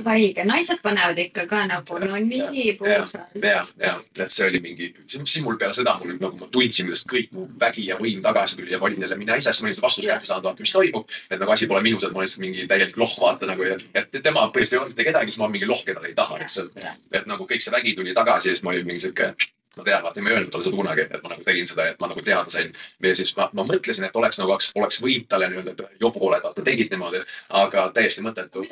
haige, 0.05 0.45
naised 0.49 0.83
panevad 0.83 1.19
ikka 1.23 1.47
ka 1.51 1.65
nagu 1.71 1.99
no 2.03 2.21
nii 2.25 2.75
puusalt. 2.79 3.37
ja, 3.43 3.63
ja, 3.83 3.95
et 4.19 4.35
see 4.35 4.49
oli 4.49 4.61
mingi, 4.65 4.91
siis 5.09 5.43
mul 5.45 5.59
peale 5.61 5.77
seda 5.77 5.97
mul 6.01 6.17
nagu 6.19 6.41
ma 6.41 6.51
tundsin, 6.53 6.89
kuidas 6.89 7.05
kõik 7.09 7.33
mu 7.37 7.47
vägi 7.61 7.89
ja 7.89 7.99
võim 8.01 8.23
tagasi 8.25 8.61
tuli 8.61 8.75
ja 8.75 8.81
ma 8.83 8.91
olin 8.91 9.07
jälle 9.07 9.21
mina 9.21 9.39
ise, 9.39 9.53
siis 9.53 9.63
ma 9.63 9.71
olin 9.71 9.79
seda 9.79 9.87
vastust 9.87 10.09
kätte 10.09 10.31
saanud, 10.31 10.49
vaata, 10.51 10.67
mis 10.67 10.75
toimub. 10.75 11.19
et 11.31 11.39
nagu 11.41 11.55
asi 11.55 11.71
pole 11.71 11.85
minus, 11.85 12.05
et 12.05 12.13
ma 12.13 12.23
olen 12.23 12.29
lihtsalt 12.29 12.45
mingi 12.47 12.67
täielik 12.71 12.97
loh, 12.97 13.15
vaata 13.21 13.51
nagu 13.51 13.69
ja, 13.69 13.79
et 13.95 14.11
tema 14.23 14.49
põhimõtteliselt 14.49 14.77
ei 14.79 14.83
olnud 14.83 14.97
mitte 14.97 15.09
kedagi, 15.11 15.33
siis 15.33 15.43
ma 15.43 15.53
mingi 15.53 15.71
loh, 15.71 15.85
keda 15.87 16.03
ta 16.03 16.11
ei 16.11 16.19
taha 16.19 16.43
lihtsalt. 16.43 16.89
et 17.13 17.31
nagu 17.31 17.47
kõik 17.47 17.65
see 17.65 17.75
vägi 17.75 17.95
tuli 17.97 18.17
tagasi 18.17 18.53
ja 18.53 18.57
siis 18.57 18.67
ma 18.67 18.75
olin 18.75 18.87
mingi 18.89 19.07
sihuke 19.07 19.35
ma 19.79 19.87
tean, 19.87 20.03
vaata, 20.05 20.23
ma 20.23 20.33
ei 20.33 20.37
öelnud 20.37 20.53
talle 20.53 20.67
seda 20.67 20.77
kunagi, 20.77 21.07
et 21.07 21.23
ma 21.23 21.33
nagu 21.33 21.47
tegin 21.47 21.69
seda, 21.71 21.87
et 21.93 22.01
ma 22.03 22.11
nagu 22.11 22.25
teada 22.25 22.53
sain. 22.53 22.73
ja 23.05 23.15
siis 23.19 23.33
ma, 23.37 23.49
ma 23.57 23.65
mõtlesin, 23.69 24.09
et 24.09 24.19
oleks 24.21 24.41
nagu, 24.43 24.57
oleks 24.81 25.01
võinud 25.05 25.29
talle 25.31 25.49
nii-öelda, 25.53 25.75
et 25.75 26.03
jobuoled, 26.03 26.45
vaata, 26.45 26.65
tegid 26.67 26.93
niimoodi, 26.95 27.23
aga 27.63 27.89
täiesti 27.95 28.25
mõttetu. 28.27 28.67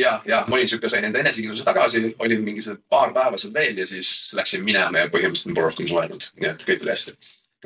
ja, 0.00 0.16
ja 0.26 0.44
ma 0.48 0.58
olin 0.58 0.70
sihuke, 0.70 0.88
sain 0.88 1.08
enda 1.08 1.22
enesekindluse 1.24 1.66
tagasi, 1.66 2.04
olin 2.18 2.44
mingi 2.46 2.64
paar 2.88 3.12
päeva 3.16 3.40
seal 3.40 3.54
veel 3.54 3.82
ja 3.82 3.86
siis 3.86 4.32
läksin 4.38 4.64
minema 4.64 5.04
ja 5.04 5.12
põhimõtteliselt 5.12 5.54
pole 5.54 5.68
rohkem 5.70 5.90
suhelnud, 5.90 6.30
nii 6.40 6.50
et 6.54 6.66
kõik 6.70 6.86
oli 6.86 6.94
hästi. 6.94 7.18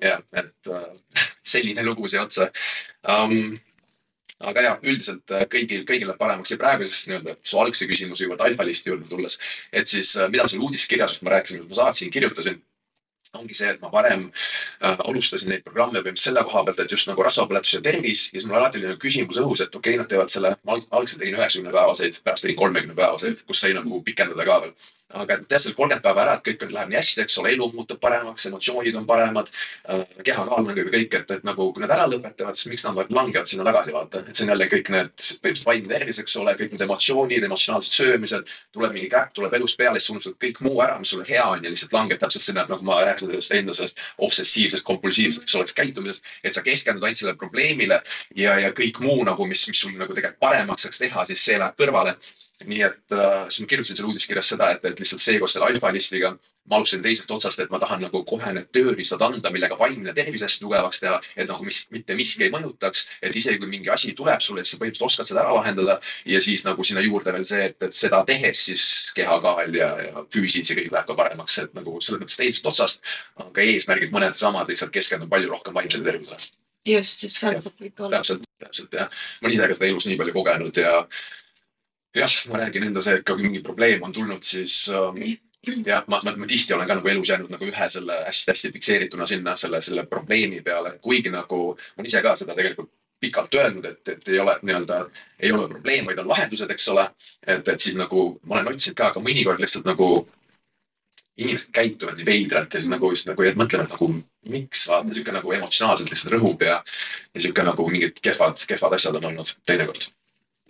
jah, 0.02 0.20
et 0.32 0.74
äh, 0.74 0.90
selline 1.54 1.84
lugu 1.84 2.08
siia 2.08 2.22
otsa 2.22 2.50
um, 3.08 3.56
aga 4.46 4.62
ja 4.62 4.74
üldiselt 4.82 5.34
äh, 5.34 5.44
kõigil, 5.50 5.82
kõigil 5.88 6.06
läheb 6.08 6.20
paremaks 6.20 6.52
ja 6.52 6.58
praeguses 6.60 7.06
nii-öelda 7.10 7.34
su 7.42 7.58
algse 7.58 7.88
küsimuse 7.90 8.26
juurde, 8.26 8.44
alfalisti 8.46 8.92
juurde 8.92 9.08
tulles, 9.10 9.38
et 9.72 9.90
siis 9.90 10.14
äh, 10.16 10.30
mida 10.30 10.46
seal 10.48 10.62
uudiskirjas, 10.62 11.18
ma 11.26 11.34
rääkisin, 11.34 11.64
ma 11.66 11.78
saatsin, 11.80 12.12
kirjutasin 12.14 12.60
ongi 13.36 13.56
see, 13.56 13.72
et 13.74 13.80
ma 13.82 13.90
varem 13.92 14.28
äh, 14.28 14.96
alustasin 15.04 15.52
neid 15.52 15.64
programme 15.66 16.00
põhimõtteliselt 16.00 16.30
selle 16.30 16.44
koha 16.48 16.64
pealt, 16.68 16.82
et 16.84 16.94
just 16.94 17.10
nagu 17.10 17.26
rasvapõletus 17.26 17.74
ja 17.76 17.82
tervis 17.84 18.28
ja 18.32 18.38
siis 18.38 18.46
mul 18.48 18.60
alati 18.60 18.80
oli 18.80 18.92
nagu 18.92 19.02
küsimus 19.02 19.40
õhus, 19.42 19.64
et 19.64 19.74
okei 19.74 19.96
okay,, 19.96 20.02
nad 20.02 20.10
teevad 20.12 20.32
selle, 20.32 20.54
ma 20.64 20.78
algselt 21.00 21.20
tegin 21.22 21.38
üheksakümne 21.38 21.74
päevaseid, 21.74 22.22
pärast 22.24 22.46
tegin 22.46 22.60
kolmekümne 22.62 22.96
päevaseid, 22.98 23.44
kus 23.48 23.64
sai 23.64 23.74
nagu 23.76 24.02
pikendada 24.06 24.48
ka 24.48 24.62
veel. 24.64 24.78
Aga 25.16 25.38
tead 25.40 25.62
selle 25.62 25.72
kolmkümmend 25.72 26.04
päeva 26.04 26.20
ära, 26.20 26.32
et 26.36 26.42
kõik 26.44 26.68
läheb 26.68 26.90
nii 26.90 26.98
hästi, 26.98 27.22
eks 27.22 27.38
ole, 27.40 27.54
elu 27.54 27.70
muutub 27.72 27.96
paremaks, 28.00 28.44
emotsioonid 28.50 28.96
on 29.00 29.06
paremad 29.08 29.48
äh,, 29.48 30.02
kehakaal 30.20 30.66
nagu 30.66 30.82
ja 30.82 30.84
kõik, 30.84 31.14
et, 31.16 31.30
et 31.38 31.46
nagu 31.48 31.70
kui 31.72 31.80
nad 31.80 31.94
ära 31.94 32.04
lõpetavad, 32.12 32.58
siis 32.58 32.68
miks 32.68 32.84
nad 32.84 33.14
langevad 33.16 33.48
sinna 33.48 33.64
tagasi, 33.64 33.94
vaata, 33.96 34.20
et 34.20 34.36
see 34.36 34.44
on 34.44 34.52
jälle 34.52 34.66
kõik 34.68 34.90
need, 34.92 35.14
põhimõtteliselt 35.16 35.70
vaimne 35.70 35.94
tervis, 35.94 36.20
eks 36.20 36.36
ole, 36.42 36.52
kõik 36.60 36.74
need 36.74 36.84
emotsioonid, 36.84 37.46
emotsionaalsed 37.48 37.96
söömised, 37.96 38.52
tuleb 38.76 38.92
mingi 38.98 39.08
käpp, 39.14 39.32
tuleb 39.38 39.56
elust 39.56 39.80
peale, 39.80 39.96
siis 39.96 40.12
unustad 40.12 40.36
kõik 40.44 40.60
muu 40.68 40.84
ära, 40.84 41.00
mis 41.00 41.14
sulle 41.14 41.24
hea 41.30 41.46
on 41.54 41.64
ja 41.64 41.72
lihtsalt 41.72 41.96
langeb 41.96 42.20
täpselt 42.20 42.44
sinna, 42.44 42.68
nagu 42.68 42.84
ma 42.84 43.00
rääkisin 43.00 43.17
sellest 43.22 43.54
enda 43.58 43.76
sellest 43.76 44.02
obsessiivsest, 44.24 44.86
kompulsiivsest, 44.86 45.46
eks 45.46 45.58
oleks 45.60 45.76
käitumisest, 45.78 46.26
et 46.44 46.56
sa 46.56 46.64
keskendud 46.66 47.04
ainult 47.04 47.20
sellele 47.20 47.40
probleemile 47.40 48.00
ja, 48.36 48.58
ja 48.62 48.72
kõik 48.76 49.02
muu 49.04 49.22
nagu, 49.28 49.46
mis, 49.48 49.66
mis 49.70 49.84
sul 49.84 49.96
nagu 49.98 50.14
tegelikult 50.14 50.42
paremaks 50.42 50.86
saaks 50.86 51.02
teha, 51.04 51.24
siis 51.28 51.44
see 51.44 51.58
läheb 51.60 51.78
kõrvale 51.78 52.16
nii 52.66 52.82
et 52.82 53.14
äh, 53.14 53.46
siis 53.48 53.64
ma 53.64 53.70
kirjutasin 53.70 53.98
seal 53.98 54.10
uudiskirjas 54.10 54.54
seda, 54.54 54.72
et, 54.74 54.84
et 54.84 55.00
lihtsalt 55.00 55.22
see 55.22 55.38
koos 55.38 55.54
selle 55.54 55.70
alfa-listiga 55.70 56.34
ma 56.68 56.76
alustasin 56.76 57.02
teisest 57.02 57.30
otsast, 57.30 57.60
et 57.60 57.70
ma 57.72 57.80
tahan 57.80 58.02
nagu 58.04 58.20
kohe 58.28 58.52
need 58.52 58.68
tööriistad 58.74 59.22
anda, 59.24 59.50
millega 59.52 59.76
vaimne 59.78 60.12
tervis 60.16 60.44
hästi 60.44 60.64
tugevaks 60.64 61.00
teha, 61.00 61.16
et 61.36 61.48
nagu 61.48 61.64
mis, 61.64 61.80
mitte 61.94 62.16
miski 62.18 62.46
ei 62.46 62.52
mõjutaks, 62.52 63.06
et 63.24 63.36
isegi 63.40 63.60
kui 63.62 63.70
mingi 63.72 63.92
asi 63.92 64.12
tuleb 64.18 64.42
sulle, 64.44 64.64
siis 64.64 64.76
sa 64.76 64.82
põhimõtteliselt 64.82 65.08
oskad 65.08 65.30
seda 65.30 65.44
ära 65.44 65.56
lahendada. 65.56 65.98
ja 66.28 66.40
siis 66.44 66.64
nagu 66.66 66.84
sinna 66.84 67.04
juurde 67.04 67.32
veel 67.32 67.46
see, 67.48 67.70
et, 67.70 67.82
et 67.82 67.96
seda 67.96 68.20
tehes 68.28 68.64
siis 68.68 68.84
kehakaal 69.16 69.74
ja, 69.74 69.90
ja 70.08 70.24
füüsis 70.34 70.70
ja 70.70 70.76
kõik 70.78 70.92
läheb 70.92 71.08
ka 71.08 71.18
paremaks, 71.18 71.58
et 71.64 71.74
nagu 71.78 71.98
selles 72.00 72.22
mõttes 72.22 72.40
teisest 72.40 72.68
otsast. 72.72 73.02
aga 73.40 73.64
eesmärgid 73.64 74.12
mõned 74.12 74.36
samad, 74.36 74.68
lihtsalt 74.68 74.92
keskendun 74.92 75.30
palju 75.32 75.52
rohkem 75.54 75.74
vaimsele 75.74 76.04
tervisele. 76.04 76.36
just, 76.84 77.24
siis 77.24 77.40
seal 77.40 77.60
saab 77.60 77.80
kõik 77.80 78.04
olla. 78.04 78.18
täpselt, 78.18 78.44
täpselt 78.60 78.92
jah. 78.92 79.08
ma 79.40 79.48
olen 79.48 79.56
ise 79.56 79.72
ka 79.72 79.80
seda 79.80 79.92
elus 79.92 80.08
nii 80.10 80.20
palju 80.20 80.36
kogenud 80.36 80.84
ja 80.84 81.06
jah, 82.18 82.38
ma 82.50 82.62
räägin 82.62 82.88
enda 82.88 83.02
see, 83.04 83.18
et 83.18 83.26
kui 83.26 83.42
mingi 83.42 83.62
probleem 83.64 84.02
on 84.06 84.14
tulnud, 84.14 84.42
siis 84.44 84.86
äh, 84.94 85.38
jah, 85.86 86.04
ma, 86.06 86.20
ma, 86.24 86.34
ma 86.36 86.46
tihti 86.46 86.74
olen 86.74 86.88
ka 86.88 86.98
nagu 86.98 87.08
elus 87.08 87.32
jäänud 87.32 87.50
nagu 87.52 87.66
ühe 87.66 87.88
selle 87.90 88.20
hästi-hästi 88.26 88.72
fikseerituna 88.76 89.26
sinna 89.26 89.56
selle, 89.56 89.80
selle 89.84 90.06
probleemi 90.06 90.62
peale, 90.62 90.96
kuigi 91.02 91.32
nagu 91.34 91.60
ma 91.74 92.00
olen 92.00 92.10
ise 92.10 92.22
ka 92.22 92.36
seda 92.38 92.56
tegelikult 92.58 92.90
pikalt 93.20 93.54
öelnud, 93.54 93.84
et, 93.84 94.08
et 94.08 94.28
ei 94.30 94.38
ole 94.38 94.54
nii-öelda, 94.62 94.98
ei 95.40 95.52
ole 95.52 95.68
probleem, 95.68 96.06
vaid 96.06 96.20
on 96.22 96.28
lahendused, 96.30 96.70
eks 96.70 96.88
ole. 96.94 97.08
et, 97.46 97.68
et 97.68 97.80
siis 97.80 97.96
nagu 97.98 98.28
ma 98.46 98.58
olen 98.58 98.70
otsinud 98.72 98.98
ka, 98.98 99.08
aga 99.10 99.22
mõnikord 99.22 99.62
lihtsalt 99.62 99.88
nagu 99.88 100.10
inimesed 101.38 101.72
käituvad 101.74 102.18
nii 102.18 102.26
veidralt 102.26 102.74
ja 102.74 102.80
siis 102.80 102.90
nagu 102.90 103.10
just 103.14 103.30
nagu 103.30 103.50
mõtlevad 103.58 103.90
nagu 103.94 104.10
miks 104.50 104.86
vaata 104.90 105.14
sihuke 105.14 105.34
nagu 105.34 105.52
emotsionaalselt 105.54 106.10
lihtsalt 106.10 106.34
rõhub 106.34 106.62
ja, 106.66 106.78
ja 107.34 107.42
sihuke 107.42 107.66
nagu 107.66 107.90
mingid 107.90 108.22
kehvad, 108.22 108.58
kehvad 108.70 108.96
asjad 108.98 109.18
on 109.20 109.30
olnud 109.30 109.52
teinekord 109.66 110.10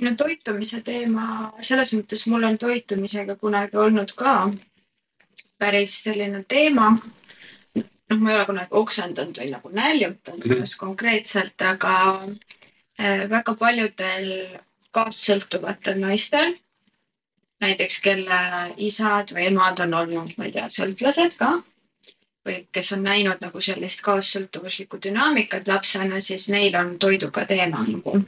no 0.03 0.15
toitumise 0.17 0.81
teema, 0.87 1.53
selles 1.61 1.93
mõttes 1.97 2.27
mul 2.31 2.47
on 2.49 2.59
toitumisega 2.59 3.37
kunagi 3.37 3.77
olnud 3.77 4.13
ka 4.19 4.49
päris 5.59 5.97
selline 6.05 6.45
teema. 6.49 6.93
noh, 8.11 8.19
ma 8.19 8.31
ei 8.31 8.37
ole 8.37 8.47
kunagi 8.47 8.79
oksendanud 8.83 9.39
või 9.39 9.51
nagu 9.51 9.71
näljutanud 9.73 10.47
mm 10.47 10.55
-hmm. 10.55 10.79
konkreetselt, 10.79 11.63
aga 11.63 11.95
äh, 13.01 13.29
väga 13.31 13.55
paljudel 13.55 14.59
kaassõltuvatel 14.91 16.01
naistel, 16.01 16.55
näiteks 17.61 18.01
kelle 18.01 18.41
isad 18.77 19.35
või 19.35 19.51
emad 19.51 19.81
on 19.81 19.95
olnud, 19.95 20.33
ma 20.37 20.45
ei 20.45 20.53
tea, 20.53 20.69
sõltlased 20.69 21.37
ka 21.39 21.59
või 22.49 22.67
kes 22.73 22.93
on 22.93 23.03
näinud 23.03 23.41
nagu 23.41 23.61
sellist 23.61 24.01
kaassõltuvuslikku 24.03 24.99
dünaamikat 25.05 25.69
lapsena, 25.69 26.21
siis 26.21 26.49
neil 26.49 26.77
on 26.77 26.99
toiduga 26.99 27.45
teema 27.45 27.85
nagu 27.89 28.23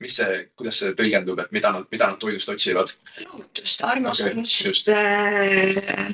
mis 0.00 0.16
see, 0.20 0.40
kuidas 0.58 0.78
see 0.82 0.94
tõlgendub, 0.98 1.40
et 1.42 1.52
mida 1.54 1.72
nad, 1.74 1.86
mida 1.90 2.10
nad 2.10 2.18
toidust 2.22 2.50
otsivad? 2.52 2.92
loovutust, 3.24 3.84
armastust 3.86 4.90
okay,. 4.92 5.74
Äh, 5.82 6.12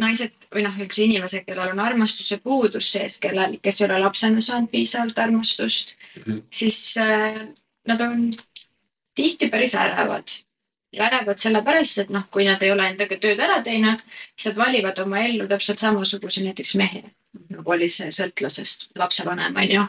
naised 0.00 0.46
või 0.52 0.64
noh, 0.66 0.76
üldse 0.80 1.04
inimesed, 1.04 1.44
kellel 1.48 1.72
on 1.74 1.82
armastuse 1.84 2.38
puudus 2.44 2.92
sees, 2.94 3.18
kellel, 3.20 3.58
kes 3.64 3.80
ei 3.80 3.88
ole 3.88 3.98
lapsena 4.04 4.44
saanud 4.44 4.70
piisavalt 4.72 5.18
armastust 5.18 5.94
mm, 5.94 6.22
-hmm. 6.22 6.42
siis 6.50 6.96
äh, 7.00 7.42
nad 7.88 8.00
on 8.00 8.30
tihti 9.14 9.48
päris 9.48 9.74
ärevad. 9.74 10.28
ja 10.92 11.04
ärevad 11.04 11.38
sellepärast, 11.38 11.98
et 11.98 12.10
noh, 12.12 12.24
kui 12.30 12.44
nad 12.44 12.62
ei 12.62 12.70
ole 12.70 12.84
endaga 12.88 13.16
tööd 13.16 13.38
ära 13.40 13.62
teinud, 13.64 14.00
siis 14.36 14.50
nad 14.50 14.66
valivad 14.66 14.98
oma 14.98 15.22
ellu 15.24 15.46
täpselt 15.48 15.80
samasuguse 15.80 16.44
näiteks 16.44 16.74
mehe, 16.76 17.02
nagu 17.48 17.72
oli 17.72 17.88
see 17.88 18.10
sõltlasest 18.12 18.90
lapsevanem, 19.00 19.56
onju. 19.56 19.86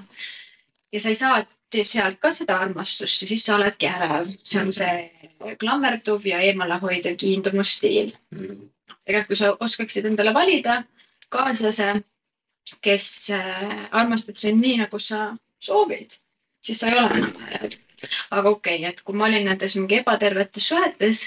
ja 0.94 1.02
sa 1.04 1.10
ei 1.12 1.20
saa 1.20 1.42
sealt 1.82 2.20
ka 2.22 2.32
seda 2.32 2.60
armastust 2.62 3.24
ja 3.24 3.28
siis 3.28 3.46
sa 3.46 3.56
oledki 3.56 3.90
ärev. 3.90 4.30
see 4.44 4.62
on 4.62 4.72
see 4.72 5.56
klammerduv 5.60 6.26
ja 6.28 6.40
eemalehoidev 6.40 7.18
kiindumusstiil 7.20 8.12
mm.. 8.36 8.70
tegelikult, 9.06 9.28
kui 9.28 9.40
sa 9.40 9.54
oskaksid 9.60 10.06
endale 10.06 10.34
valida 10.34 10.84
kaaslase, 11.34 11.94
kes 12.82 13.06
äh, 13.36 13.88
armastab 13.92 14.38
sind 14.38 14.62
nii, 14.62 14.78
nagu 14.84 15.00
sa 15.00 15.32
soovid, 15.60 16.14
siis 16.64 16.80
sa 16.80 16.92
ei 16.92 17.00
ole 17.00 17.10
enam 17.20 17.48
ärev. 17.48 17.80
aga 18.32 18.50
okei 18.50 18.78
okay,, 18.78 18.90
et 18.90 19.02
kui 19.02 19.16
ma 19.16 19.26
olin 19.30 19.48
nendes 19.48 19.76
mingi 19.80 20.02
ebatervetes 20.02 20.68
suhetes, 20.68 21.24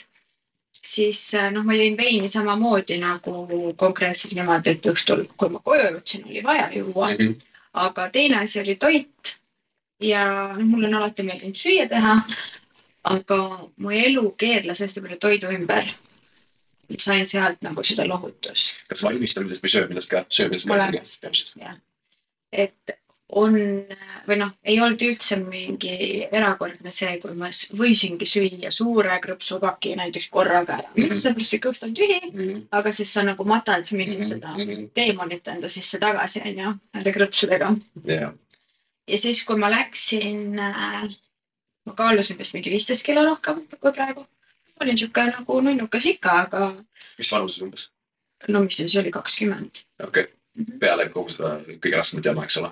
siis 0.83 1.23
äh, 1.35 1.51
noh, 1.53 1.65
ma 1.67 1.77
jõin 1.77 1.99
veini 1.99 2.29
samamoodi 2.29 3.01
nagu 3.03 3.75
konkreetselt 3.77 4.37
niimoodi, 4.39 4.77
et 4.77 4.89
õhtul, 4.93 5.27
kui 5.37 5.53
ma 5.53 5.61
koju 5.65 5.91
jõudsin, 5.91 6.27
oli 6.31 6.45
vaja 6.45 6.71
juua 6.75 7.11
mm. 7.13 7.21
-hmm. 7.21 7.53
aga 7.87 8.09
teine 8.11 8.43
asi 8.45 8.61
oli 8.61 8.77
toit 8.77 9.11
ja 10.01 10.53
noh, 10.57 10.67
mul 10.67 10.89
on 10.89 10.99
alati 11.01 11.25
meeldinud 11.27 11.57
süüa 11.57 11.89
teha. 11.89 12.19
aga 13.07 13.39
mu 13.77 13.91
elu 13.95 14.31
keerles 14.39 14.81
hästi 14.83 15.01
palju 15.01 15.19
toidu 15.23 15.53
ümber. 15.55 15.95
sain 16.99 17.27
sealt 17.27 17.63
nagu 17.63 17.83
seda 17.83 18.09
lohutust. 18.09 18.77
kas 18.89 19.05
valmistamisest 19.05 19.65
või 19.65 19.73
söömisest 19.73 20.11
ka? 20.11 20.25
söömisest 20.29 20.71
ka? 21.23 21.65
jah, 21.65 21.81
et 22.53 22.99
on 23.29 23.57
või 24.29 24.37
noh, 24.39 24.53
ei 24.63 24.77
olnud 24.81 25.03
üldse 25.03 25.37
mingi 25.41 26.27
erakordne 26.31 26.93
see, 26.95 27.17
kui 27.19 27.35
ma 27.35 27.49
võisingi 27.75 28.29
süüa 28.29 28.71
suure 28.71 29.19
krõpsupaki 29.23 29.97
näiteks 29.99 30.29
korraga 30.31 30.77
ära 30.77 30.93
mm 30.93 31.03
-hmm.. 31.03 31.17
sellepärast 31.17 31.51
see 31.51 31.63
kõht 31.65 31.83
on 31.83 31.95
tühi 31.95 32.21
mm, 32.21 32.39
-hmm. 32.39 32.63
aga 32.71 32.93
siis 32.93 33.15
sa 33.15 33.25
nagu 33.27 33.45
matad 33.45 33.83
mingit 33.93 34.19
mm 34.19 34.25
-hmm. 34.25 34.29
seda 34.29 34.55
mhm. 34.55 34.89
teemonit 34.95 35.49
enda 35.49 35.69
sisse 35.69 35.99
tagasi, 35.99 36.43
onju, 36.47 36.75
nende 36.95 37.13
krõpsudega 37.13 37.75
yeah 38.09 38.33
ja 39.09 39.19
siis, 39.19 39.45
kui 39.45 39.57
ma 39.57 39.71
läksin 39.71 40.59
äh,, 40.59 41.03
ma 41.87 41.95
kaalusin 41.95 42.39
vist 42.39 42.55
mingi 42.55 42.71
viisteist 42.71 43.07
kilo 43.07 43.25
rohkem 43.25 43.63
kui 43.81 43.93
praegu. 43.93 44.27
olin 44.81 44.99
sihuke 44.99 45.27
nagu 45.31 45.61
nunnukas 45.61 46.07
ikka, 46.07 46.41
aga. 46.47 46.73
mis 47.19 47.33
vanuses 47.33 47.63
umbes? 47.63 47.91
no 48.49 48.61
mis 48.65 48.77
siis 48.77 48.97
oli, 48.97 49.11
kakskümmend. 49.11 49.85
okei 50.03 50.23
okay. 50.23 50.35
mm 50.55 50.65
-hmm., 50.65 50.79
peale 50.79 51.09
kogu 51.09 51.31
seda 51.31 51.57
kõige 51.69 51.97
raskemat 51.97 52.25
jama, 52.25 52.45
eks 52.45 52.57
ole. 52.57 52.71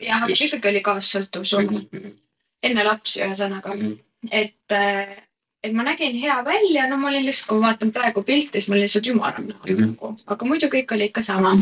jah, 0.00 0.22
aga 0.22 0.32
ikkagi 0.48 0.68
oli 0.68 0.80
kaassõltuvus 0.80 1.54
olnud 1.60 1.88
mm. 1.92 2.00
-hmm. 2.00 2.18
enne 2.62 2.84
lapsi, 2.84 3.22
ühesõnaga 3.22 3.74
mm, 3.74 3.80
-hmm. 3.80 4.28
et 4.30 4.72
äh, 4.72 5.16
et 5.64 5.72
ma 5.72 5.82
nägin 5.82 6.14
hea 6.20 6.44
välja, 6.44 6.86
no 6.88 6.96
ma 6.96 7.08
olin 7.08 7.26
lihtsalt, 7.26 7.48
kui 7.48 7.58
ma 7.58 7.66
vaatan 7.66 7.90
praegu 7.92 8.22
pilti, 8.22 8.60
siis 8.60 8.68
ma 8.68 8.74
olin 8.74 8.86
lihtsalt 8.86 9.06
ümaram 9.06 9.48
näol 9.48 9.70
mm 9.70 9.76
-hmm. 9.76 9.90
nagu, 9.90 10.16
aga 10.26 10.46
muidu 10.46 10.66
kõik 10.66 10.94
oli 10.94 11.04
ikka 11.10 11.22
sama. 11.22 11.56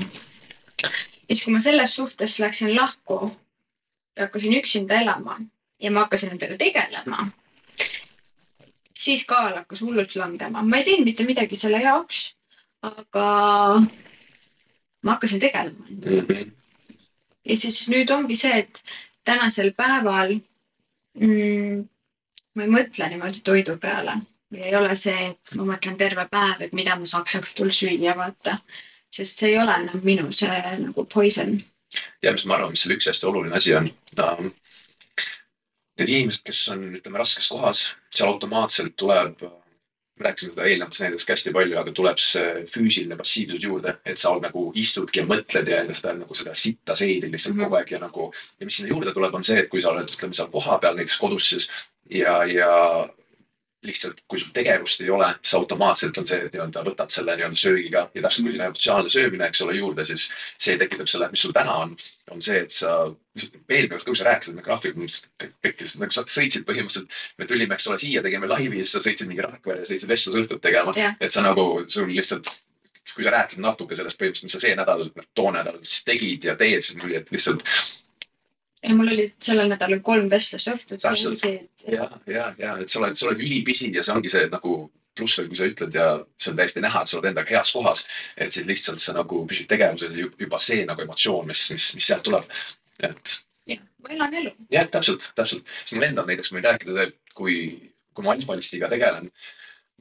ja 0.83 0.91
siis, 1.29 1.45
kui 1.45 1.53
ma 1.53 1.61
selles 1.61 1.97
suhtes 1.97 2.39
läksin 2.39 2.77
lahku 2.77 3.37
hakkasin 4.21 4.55
üksinda 4.59 5.01
elama 5.03 5.41
ja 5.81 5.91
ma 5.91 6.05
hakkasin 6.05 6.35
endaga 6.35 6.57
tegelema, 6.59 7.29
siis 8.97 9.25
kaal 9.27 9.57
hakkas 9.57 9.83
hullult 9.83 10.17
langema. 10.17 10.63
ma 10.63 10.77
ei 10.77 10.85
teinud 10.85 11.05
mitte 11.05 11.25
midagi 11.25 11.57
selle 11.57 11.81
jaoks, 11.83 12.37
aga 12.83 13.27
ma 15.03 15.11
hakkasin 15.17 15.41
tegelema 15.41 15.87
mm. 15.89 16.21
-hmm. 16.21 16.53
ja 17.49 17.57
siis 17.57 17.89
nüüd 17.89 18.11
ongi 18.11 18.37
see, 18.37 18.59
et 18.59 18.83
tänasel 19.25 19.73
päeval 19.73 20.39
mm, 21.21 21.85
ma 22.55 22.63
ei 22.63 22.71
mõtle 22.79 23.09
niimoodi 23.09 23.41
toidu 23.45 23.77
peale. 23.77 24.17
ei 24.55 24.77
ole 24.77 24.97
see, 24.97 25.31
et 25.31 25.55
ma 25.59 25.65
mõtlen 25.75 25.97
terve 25.99 26.29
päev, 26.31 26.61
et 26.61 26.73
mida 26.73 26.97
ma 26.97 27.07
saaks 27.07 27.35
õhtul 27.41 27.71
süüa, 27.75 28.17
vaata 28.17 28.59
sest 29.11 29.39
see 29.39 29.51
ei 29.51 29.59
ole 29.63 29.75
enam 29.83 30.01
minu 30.03 30.33
see 30.33 30.61
nagu 30.79 31.05
poison 31.15 31.55
ja 32.23 32.33
mis 32.33 32.47
ma 32.47 32.59
arvan, 32.59 32.73
mis 32.75 32.85
selle 32.85 32.99
üks 32.99 33.11
hästi 33.11 33.31
oluline 33.31 33.57
asi 33.61 33.75
on 33.79 33.91
um,. 34.19 34.53
Need 35.95 36.11
inimesed, 36.11 36.43
kes 36.43 36.61
on, 36.73 36.81
ütleme 36.99 37.21
raskes 37.21 37.47
kohas, 37.53 37.81
seal 38.11 38.33
automaatselt 38.33 38.97
tuleb, 38.99 39.45
me 40.19 40.25
rääkisime 40.27 40.51
seda 40.51 40.65
eelnevates 40.67 41.01
näidetes 41.05 41.27
ka 41.27 41.37
hästi 41.37 41.53
palju, 41.55 41.77
aga 41.79 41.93
tuleb 41.95 42.19
see 42.19 42.65
füüsiline 42.71 43.15
passiivsus 43.19 43.63
juurde, 43.63 43.95
et 44.03 44.19
sa 44.19 44.33
nagu 44.43 44.65
istudki 44.75 45.23
ja 45.23 45.27
mõtled 45.31 45.71
ja 45.71 45.85
seda 45.93 46.17
nagu 46.19 46.35
seda 46.35 46.55
sitta 46.59 46.97
seedid 46.99 47.31
lihtsalt 47.31 47.55
mm 47.55 47.61
-hmm. 47.61 47.71
kogu 47.71 47.79
aeg 47.79 47.91
ja 47.95 48.01
nagu. 48.03 48.33
ja 48.61 48.67
mis 48.67 48.77
sinna 48.77 48.91
juurde 48.91 49.15
tuleb, 49.15 49.35
on 49.35 49.45
see, 49.45 49.59
et 49.61 49.71
kui 49.71 49.83
sa 49.83 49.91
oled, 49.95 50.11
ütleme 50.11 50.35
seal 50.35 50.51
kohapeal 50.51 50.97
näiteks 50.97 51.19
kodus 51.19 51.51
siis 51.51 51.71
ja, 52.11 52.45
ja 52.45 52.71
lihtsalt, 53.87 54.23
kui 54.29 54.41
sul 54.41 54.53
tegevust 54.55 55.03
ei 55.05 55.11
ole, 55.13 55.29
siis 55.43 55.55
automaatselt 55.59 56.19
on 56.21 56.27
see, 56.29 56.41
et 56.47 56.55
nii-öelda 56.55 56.83
võtad 56.87 57.13
selle 57.13 57.37
nii-öelda 57.39 57.61
söögiga 57.61 58.05
ja 58.15 58.25
täpselt 58.25 58.47
kui 58.47 58.55
sinna 58.55 58.69
emotsionaalne 58.71 59.13
söömine, 59.13 59.49
eks 59.49 59.63
ole, 59.67 59.77
juurde, 59.79 60.07
siis 60.09 60.27
see 60.59 60.77
tekitab 60.81 61.11
selle, 61.11 61.31
mis 61.33 61.45
sul 61.45 61.55
täna 61.57 61.79
on, 61.85 61.97
on 62.35 62.45
see, 62.45 62.61
et 62.65 62.75
sa, 62.75 62.95
eelmine 63.39 63.93
kord, 63.95 64.07
kui 64.09 64.19
sa 64.19 64.29
rääkisid, 64.29 64.59
need 64.59 64.67
graafikud 64.67 65.19
tekkis, 65.65 65.97
nagu 66.03 66.17
sa 66.17 66.27
sõitsid 66.37 66.67
põhimõtteliselt, 66.69 67.19
me 67.41 67.49
tulime, 67.51 67.79
eks 67.79 67.91
ole, 67.91 67.99
siia, 68.03 68.23
tegime 68.25 68.51
laivi, 68.51 68.83
siis 68.83 68.97
sa 68.99 69.05
sõitsid 69.05 69.31
mingi 69.31 69.45
Rakvere, 69.45 69.85
sõitsid 69.89 70.11
vestlusõhtut 70.11 70.63
tegema 70.65 70.95
yeah., 70.97 71.19
et 71.21 71.33
sa 71.33 71.45
nagu, 71.45 71.85
sul 71.89 72.09
lihtsalt 72.13 72.49
kui 73.15 73.25
sa 73.27 73.35
rääkisid 73.35 73.61
natuke 73.63 73.97
sellest 73.99 74.19
põhimõtteliselt, 74.19 74.49
mis 74.49 74.57
sa 74.57 74.63
see 74.65 74.79
nädal, 74.79 75.05
too 75.37 75.53
nädal 75.55 75.77
siis 75.83 76.07
tegid 76.09 76.49
ja 76.49 76.57
teed, 76.59 76.83
siis 76.83 76.97
mul 77.01 77.13
et 77.19 77.31
lihtsalt 77.35 77.63
ja 78.85 78.95
mul 78.95 79.13
oli 79.15 79.29
sellel 79.43 79.71
nädalal 79.73 80.03
kolm 80.05 80.29
vestlusõhtut. 80.31 81.01
ja, 81.89 82.11
ja, 82.27 82.51
ja 82.59 82.77
et 82.81 82.93
sa 82.93 83.01
oled, 83.01 83.17
sa 83.17 83.31
oled 83.31 83.41
ülipisi 83.41 83.91
ja 83.95 84.05
see 84.05 84.15
ongi 84.15 84.33
see 84.33 84.47
nagu 84.53 84.77
pluss 85.15 85.39
veel, 85.39 85.49
kui 85.51 85.59
sa 85.59 85.69
ütled 85.71 85.97
ja 85.97 86.07
see 86.41 86.53
on 86.53 86.59
täiesti 86.59 86.83
näha, 86.83 87.03
et 87.03 87.11
sa 87.11 87.19
oled 87.19 87.31
endaga 87.31 87.55
heas 87.55 87.73
kohas. 87.77 88.05
et 88.37 88.53
siis 88.53 88.67
lihtsalt 88.67 89.03
sa 89.03 89.15
nagu 89.17 89.45
püsid 89.49 89.69
tegevuses 89.71 90.17
juba 90.19 90.61
see 90.63 90.85
nagu 90.89 91.05
emotsioon, 91.07 91.47
mis, 91.51 91.67
mis, 91.75 91.91
mis 91.99 92.09
sealt 92.11 92.25
tuleb, 92.27 92.49
et. 93.09 93.37
jah, 93.71 93.85
ma 94.03 94.17
elan 94.17 94.41
elu. 94.43 94.55
jah, 94.75 94.89
täpselt, 94.91 95.31
täpselt, 95.39 95.69
sest 95.83 95.95
mul 95.97 96.09
endal 96.09 96.29
näiteks 96.31 96.53
võin 96.55 96.67
rääkida 96.67 96.99
see, 96.99 97.15
kui, 97.35 97.55
kui 98.13 98.27
ma 98.27 98.35
alfalistiga 98.35 98.91
tegelen. 98.93 99.31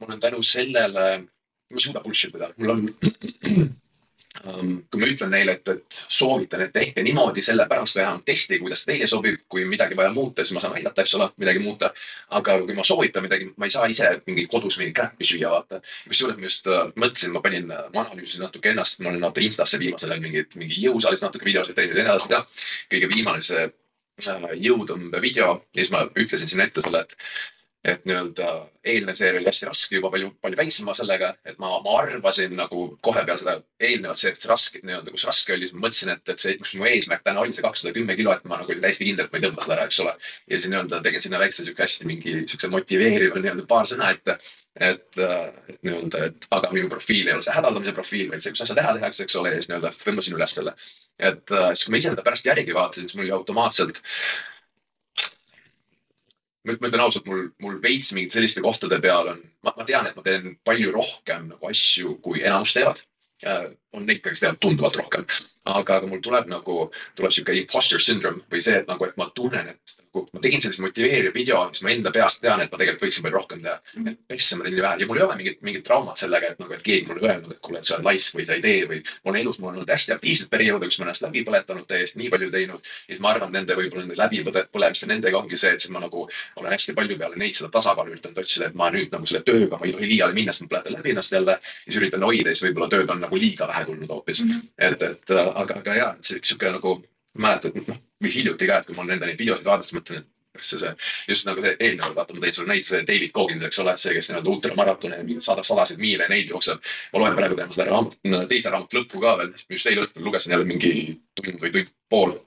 mul 0.02 0.16
on 0.16 0.20
tänu 0.20 0.42
sellele, 0.42 1.06
ma 1.24 1.80
ei 1.80 1.86
suuda 1.86 2.02
bullshit 2.04 2.34
ida, 2.34 2.50
mul 2.58 2.74
on 2.74 2.86
kui 4.44 5.00
ma 5.00 5.08
ütlen 5.08 5.30
neile, 5.32 5.54
et, 5.56 5.68
et 5.72 5.98
soovitan, 6.12 6.64
et 6.64 6.72
tehke 6.72 7.02
niimoodi, 7.04 7.42
sellepärast 7.44 7.96
vähemalt 7.96 8.24
testige, 8.28 8.60
kuidas 8.62 8.84
teile 8.84 9.06
sobib, 9.08 9.38
kui 9.48 9.64
midagi 9.68 9.96
vaja 9.96 10.10
muuta, 10.12 10.44
siis 10.44 10.56
ma 10.56 10.62
saan 10.62 10.76
aidata, 10.78 11.04
eks 11.04 11.14
ole, 11.18 11.28
midagi 11.40 11.62
muuta. 11.64 11.90
aga 12.38 12.58
kui 12.64 12.76
ma 12.76 12.84
soovitan 12.84 13.24
midagi, 13.24 13.48
ma 13.56 13.68
ei 13.68 13.72
saa 13.74 13.88
ise 13.90 14.10
mingi 14.26 14.46
kodus 14.50 14.78
mingit 14.80 14.96
kräppi 14.98 15.28
süüa, 15.28 15.52
vaata. 15.54 15.80
kusjuures 16.08 16.36
ma 16.36 16.48
just 16.48 16.68
uh, 16.68 16.84
mõtlesin, 16.96 17.32
ma 17.32 17.44
panin, 17.44 17.70
uh, 17.70 17.88
ma 17.94 18.04
analüüsisin 18.04 18.44
natuke 18.46 18.74
ennast, 18.74 19.00
ma 19.00 19.12
olen 19.12 19.24
vaata 19.24 19.44
Instasse 19.44 19.80
viimasel 19.80 20.12
ajal 20.12 20.26
mingit, 20.26 20.58
mingi 20.60 20.84
jõusaalis 20.84 21.24
natuke 21.24 21.48
videosid 21.48 21.78
teinud 21.78 21.96
ja 21.96 22.04
nii 22.04 22.12
edasi 22.12 22.32
ka. 22.34 22.44
kõige 22.92 23.10
viimane 23.14 23.42
see 23.44 23.66
uh, 23.66 24.54
jõutõmbe 24.68 25.22
video 25.24 25.50
ja 25.72 25.82
siis 25.82 25.92
ma 25.94 26.04
ütlesin 26.12 26.50
sinna 26.50 26.68
ette 26.68 26.84
selle, 26.84 27.04
et 27.06 27.16
et 27.84 28.06
nii-öelda 28.08 28.50
eelnev 28.88 29.16
seeria 29.18 29.40
oli 29.40 29.48
hästi 29.50 29.66
raske, 29.68 29.96
juba 29.98 30.08
palju, 30.12 30.30
palju 30.40 30.56
väiksema 30.56 30.94
sellega, 30.96 31.34
et 31.44 31.58
ma, 31.60 31.68
ma 31.84 31.96
arvasin 32.00 32.54
nagu 32.56 32.84
kohe 33.04 33.24
peale 33.26 33.40
seda 33.40 33.56
eelnevat 33.80 34.20
seeriat 34.20 34.46
raske, 34.48 34.80
nii-öelda, 34.84 35.12
kus 35.12 35.26
raske 35.28 35.52
oli, 35.52 35.68
siis 35.68 35.76
ma 35.76 35.84
mõtlesin, 35.84 36.14
et, 36.14 36.32
et 36.32 36.40
see, 36.40 36.54
mis 36.62 36.72
mu 36.80 36.88
eesmärk 36.88 37.24
täna 37.26 37.42
oli, 37.44 37.52
see 37.56 37.64
kakssada 37.64 37.92
kümme 37.96 38.16
kilo, 38.16 38.32
et 38.32 38.46
ma 38.48 38.56
nagu 38.60 38.72
olin 38.72 38.80
täiesti 38.84 39.08
kindel, 39.08 39.28
et 39.28 39.34
ma 39.34 39.40
ei 39.40 39.44
tõmba 39.44 39.66
seda 39.66 39.76
ära, 39.76 39.88
eks 39.90 40.00
ole. 40.04 40.14
ja 40.48 40.60
siis 40.60 40.70
nii-öelda 40.72 41.00
tegin 41.04 41.26
sinna 41.26 41.42
väikse 41.42 41.66
sihuke 41.66 41.84
hästi 41.84 42.08
mingi 42.08 42.34
siukse 42.54 42.72
motiveeriva 42.72 43.44
nii-öelda 43.44 43.66
paar 43.68 43.90
sõna 43.90 44.08
ette. 44.16 44.38
et, 44.80 45.20
et 45.20 45.78
nii-öelda, 45.84 46.24
et 46.30 46.48
aga 46.56 46.72
minu 46.72 46.88
profiil 46.90 47.28
ei 47.28 47.36
ole 47.36 47.44
see 47.44 47.54
hädaldamise 47.54 47.92
profiil, 48.00 48.32
vaid 48.32 48.42
see, 48.42 48.56
kus 48.56 48.64
asja 48.64 48.78
teha 48.80 48.96
tehakse, 48.96 49.28
eks 49.28 49.36
ole, 49.42 49.52
ja 49.52 49.60
siis 49.60 49.70
nii-öelda 49.70 49.92
tõmbasin 50.00 50.40
üles 50.40 50.56
selle. 50.56 50.74
et 51.20 51.52
siis, 51.52 51.84
kui 51.84 51.92
ma 51.94 52.00
ise 52.00 52.16
seda 52.16 52.24
pärast 52.26 52.48
järgi 52.48 52.74
vaatasin, 52.74 53.06
siis 53.06 53.20
mul 53.20 53.28
oli 53.28 53.36
automaatselt 53.36 54.00
ma 56.64 56.76
ütlen 56.76 57.04
ausalt, 57.04 57.26
mul, 57.28 57.48
mul 57.62 57.80
veits 57.82 58.14
mingite 58.16 58.38
selliste 58.38 58.62
kohtade 58.64 59.00
peal 59.04 59.34
on, 59.34 59.42
ma, 59.66 59.74
tean, 59.84 60.08
et 60.08 60.16
ma 60.16 60.24
teen 60.24 60.54
palju 60.64 60.94
rohkem 60.94 61.50
nagu 61.52 61.68
asju, 61.70 62.18
kui 62.24 62.44
enamus 62.44 62.72
teevad 62.76 63.02
äh,. 63.44 63.66
on 63.94 64.08
ikkagi 64.10 64.40
seda 64.40 64.56
tunduvalt 64.60 64.96
rohkem 64.98 65.26
aga, 65.64 65.98
aga 65.98 66.08
mul 66.08 66.20
tuleb 66.24 66.48
nagu, 66.50 66.88
tuleb 67.16 67.32
sihuke 67.32 67.56
imposter 67.56 68.02
syndrome 68.02 68.44
või 68.52 68.62
see, 68.64 68.80
et 68.82 68.90
nagu, 68.90 69.06
et 69.06 69.16
ma 69.20 69.28
tunnen, 69.34 69.70
et 69.72 69.83
nagu 70.14 70.28
ma 70.32 70.40
tegin 70.40 70.62
sellise 70.62 70.82
motiveeriva 70.82 71.32
video, 71.34 71.60
siis 71.72 71.82
ma 71.84 71.90
enda 71.90 72.12
peast 72.14 72.40
tean, 72.42 72.62
et 72.62 72.70
ma 72.70 72.78
tegelikult 72.78 73.06
võiksin 73.06 73.24
palju 73.24 73.36
rohkem 73.36 73.62
teha 73.62 73.74
mm. 73.74 74.02
-hmm. 74.02 74.12
et 74.12 74.18
persse 74.28 74.58
ma 74.58 74.66
nii 74.66 74.82
vähe 74.82 75.00
ja 75.00 75.06
mul 75.10 75.18
ei 75.18 75.24
ole 75.24 75.36
mingit, 75.40 75.60
mingit 75.66 75.84
traumat 75.84 76.20
sellega, 76.20 76.52
et 76.52 76.62
nagu, 76.62 76.72
et 76.72 76.82
keegi 76.82 77.06
mulle 77.08 77.28
öelnud, 77.28 77.52
et 77.52 77.60
kuule, 77.60 77.78
et 77.78 77.88
sa 77.88 77.96
oled 77.96 78.06
laisk 78.08 78.38
või 78.38 78.46
sa 78.46 78.54
ei 78.54 78.62
tee 78.62 78.84
või. 78.90 79.00
on 79.24 79.36
elus, 79.36 79.58
mul 79.58 79.72
olnud 79.72 79.90
hästi 79.90 80.14
aktiivseid 80.14 80.50
perioode, 80.50 80.86
kus 80.86 80.98
ma 80.98 81.08
ennast 81.08 81.26
läbi 81.26 81.44
põletanud 81.48 81.86
täiesti 81.90 82.18
nii 82.18 82.30
palju 82.30 82.50
teinud. 82.50 82.80
ja 82.80 83.14
siis 83.14 83.20
ma 83.20 83.32
arvan, 83.34 83.52
nende 83.52 83.74
võib-olla 83.74 84.06
nende 84.06 84.18
läbipõlemiste 84.22 85.10
nendega 85.10 85.38
ongi 85.38 85.56
see, 85.56 85.74
et 85.74 85.80
siis 85.80 85.94
ma 85.94 86.02
nagu 86.04 86.28
olen 86.56 86.72
hästi 86.72 86.94
palju 86.94 87.18
peale 87.18 87.40
neid 87.40 87.58
seda 87.58 87.70
tasakaalu 87.74 88.14
üritanud 88.14 88.38
otsida, 88.38 88.70
et 88.70 88.78
ma 88.78 88.90
nüüd 88.94 89.10
nagu 89.12 89.26
selle 89.26 89.42
tööga, 89.42 89.78
ma 89.80 89.86
ei 89.86 89.96
tohi 89.96 90.10
liiale 90.14 90.34
minna, 90.34 90.52
sest 90.52 90.68
ma 90.68 90.76
põletan 90.76 90.98
läbi 90.98 91.14
ennast 91.14 91.32
jälle. 91.32 91.58
ja 91.58 91.90
siis 91.90 92.00
üritan 92.02 92.22
hoida 92.22 92.50
ja 92.50 92.54
siis 92.54 92.68
võib-olla 92.68 92.88
tööd 92.88 93.10
on 93.10 93.20
nagu 93.26 93.36
liiga 93.36 93.68
vähe 93.68 93.84
tulnud 93.84 94.10
hoopis 94.10 94.44
mm. 94.44 94.50
-hmm. 94.50 94.68
et, 94.78 95.02
et 95.02 95.30
aga, 95.30 95.78
aga 95.80 95.94
ja, 95.94 96.14
et 96.18 96.24
see 96.24 96.38
üks 96.38 96.52
sihuke 96.54 96.70
nagu, 96.70 96.98
mäletad, 97.34 97.74
noh, 97.74 97.98
või 98.24 98.32
hiljuti 98.34 98.68
ka, 98.70 98.80
et 98.80 98.88
kui 98.88 98.96
ma 98.96 99.04
olen 99.04 99.18
enda 99.18 99.28
neid 99.28 99.40
videosid 99.40 99.68
vaadates 99.68 99.94
mõtlen, 99.96 100.24
et 100.54 100.66
see, 100.66 100.78
see 100.78 100.92
just 101.28 101.48
nagu 101.48 101.62
see 101.62 101.74
eelnevalt, 101.78 102.16
vaata, 102.18 102.36
ma 102.36 102.44
tõin 102.44 102.56
sulle 102.56 102.70
näite, 102.70 102.88
see 102.88 103.02
David 103.08 103.34
Goggins, 103.34 103.64
eks 103.66 103.80
ole, 103.82 103.96
see, 104.00 104.14
kes 104.16 104.30
nii-öelda 104.30 104.52
ultramaratone 104.52 105.18
ja 105.18 105.26
mingeid 105.26 105.44
sada, 105.44 105.64
sadasid 105.66 106.00
miile 106.02 106.28
neid 106.30 106.52
jookseb. 106.52 106.80
ma 107.12 107.22
loen 107.22 107.36
praegu 107.38 107.58
tema 107.58 107.74
seda 107.74 107.88
raamat, 107.90 108.16
teise 108.50 108.72
raamatu 108.72 109.00
lõppu 109.00 109.22
ka 109.24 109.34
veel, 109.40 109.52
just 109.76 109.90
eile 109.90 110.06
õhtul 110.06 110.28
lugesin 110.28 110.54
jälle 110.54 110.68
mingi 110.68 110.94
tund 111.34 111.60
või 111.62 111.74
tund 111.74 111.92
pool. 112.10 112.38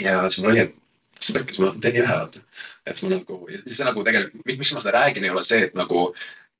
ja 0.00 0.18
siis 0.28 0.42
mul 0.42 0.54
oli, 0.54 0.64
et 0.66 0.74
see 1.20 1.36
pekkis, 1.36 1.60
ma 1.60 1.74
teen 1.80 2.00
vähe, 2.00 2.16
vaata. 2.16 2.42
et 2.86 3.04
ma 3.04 3.12
nagu, 3.16 3.38
ja 3.52 3.62
see 3.64 3.90
nagu 3.90 4.08
tegelikult, 4.08 4.48
miks 4.48 4.74
ma 4.76 4.84
seda 4.84 4.98
räägin, 4.98 5.28
ei 5.28 5.36
ole 5.36 5.44
see, 5.44 5.68
et 5.68 5.78
nagu 5.78 6.08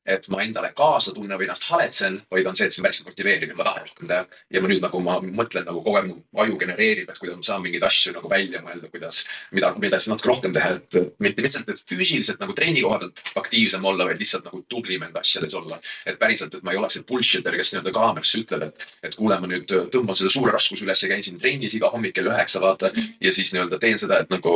et 0.06 0.28
ma 0.32 0.42
endale 0.44 0.70
kaasa 0.76 1.12
tunnen 1.14 1.38
või 1.38 1.48
ennast 1.48 1.66
haletsen, 1.70 2.18
vaid 2.32 2.46
on 2.46 2.56
see, 2.58 2.68
et 2.68 2.74
see 2.74 2.82
on 2.82 2.86
päris 2.86 3.02
motiveeriv 3.06 3.52
ja 3.52 3.58
ma 3.58 3.66
tahan 3.66 3.86
rohkem 3.86 4.10
teha. 4.10 4.38
ja 4.54 4.62
ma 4.62 4.70
nüüd 4.70 4.84
nagu 4.84 5.00
ma 5.02 5.16
mõtlen 5.24 5.66
nagu 5.66 5.82
kogu 5.82 5.98
aeg 5.98 6.08
mu 6.10 6.42
aju 6.44 6.58
genereerib, 6.60 7.10
et 7.10 7.20
kuidas 7.20 7.38
ma 7.40 7.46
saan 7.48 7.64
mingeid 7.64 7.86
asju 7.88 8.14
nagu 8.16 8.30
välja 8.30 8.62
mõelda, 8.64 8.90
kuidas, 8.92 9.22
mida, 9.56 9.72
mida 9.82 10.00
siis 10.00 10.12
natuke 10.12 10.30
rohkem 10.30 10.54
teha, 10.56 10.74
et 10.76 10.98
mitte 11.22 11.44
lihtsalt, 11.44 11.72
et 11.72 11.82
füüsiliselt 11.90 12.42
nagu 12.42 12.54
trenni 12.56 12.84
koha 12.84 13.00
pealt 13.02 13.24
aktiivsem 13.42 13.84
olla, 13.84 14.06
vaid 14.08 14.22
lihtsalt 14.22 14.46
nagu 14.46 14.62
tublim 14.70 15.06
enda 15.08 15.24
asjades 15.24 15.56
olla. 15.58 15.80
et 16.06 16.18
päriselt, 16.18 16.54
et 16.54 16.62
ma 16.62 16.74
ei 16.74 16.80
oleks 16.80 16.98
see 16.98 17.06
bullshitter, 17.08 17.56
kes 17.58 17.72
nii-öelda 17.74 17.94
kaamerasse 17.96 18.42
ütleb, 18.42 18.68
et, 18.70 18.86
et 19.08 19.18
kuule, 19.18 19.40
ma 19.40 19.50
nüüd 19.50 19.74
tõmban 19.92 20.18
selle 20.18 20.30
suure 20.30 20.54
raskuse 20.54 20.86
üles 20.86 21.02
ja 21.02 21.10
käin 21.10 21.24
siin 21.26 21.40
trennis 21.40 21.74
iga 21.74 21.90
hommik 21.92 22.14
kell 22.16 22.30
üheksa, 22.30 22.62
vaata. 22.62 22.92
ja 23.20 23.32
siis 23.32 23.52
nii-öelda 23.54 23.80
teen 23.82 23.98
seda, 23.98 24.22
et 24.22 24.30
nagu 24.32 24.54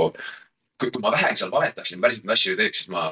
kui, 0.80 0.90
kui 0.90 1.02
ma 1.02 1.12
vähegi 1.14 1.42
seal 1.42 1.52
valetaksin, 1.52 2.00
päriselt 2.00 2.24
neid 2.24 2.36
asju 2.36 2.54
ei 2.54 2.60
teeks, 2.62 2.84
siis 2.84 2.92
ma 2.94 3.10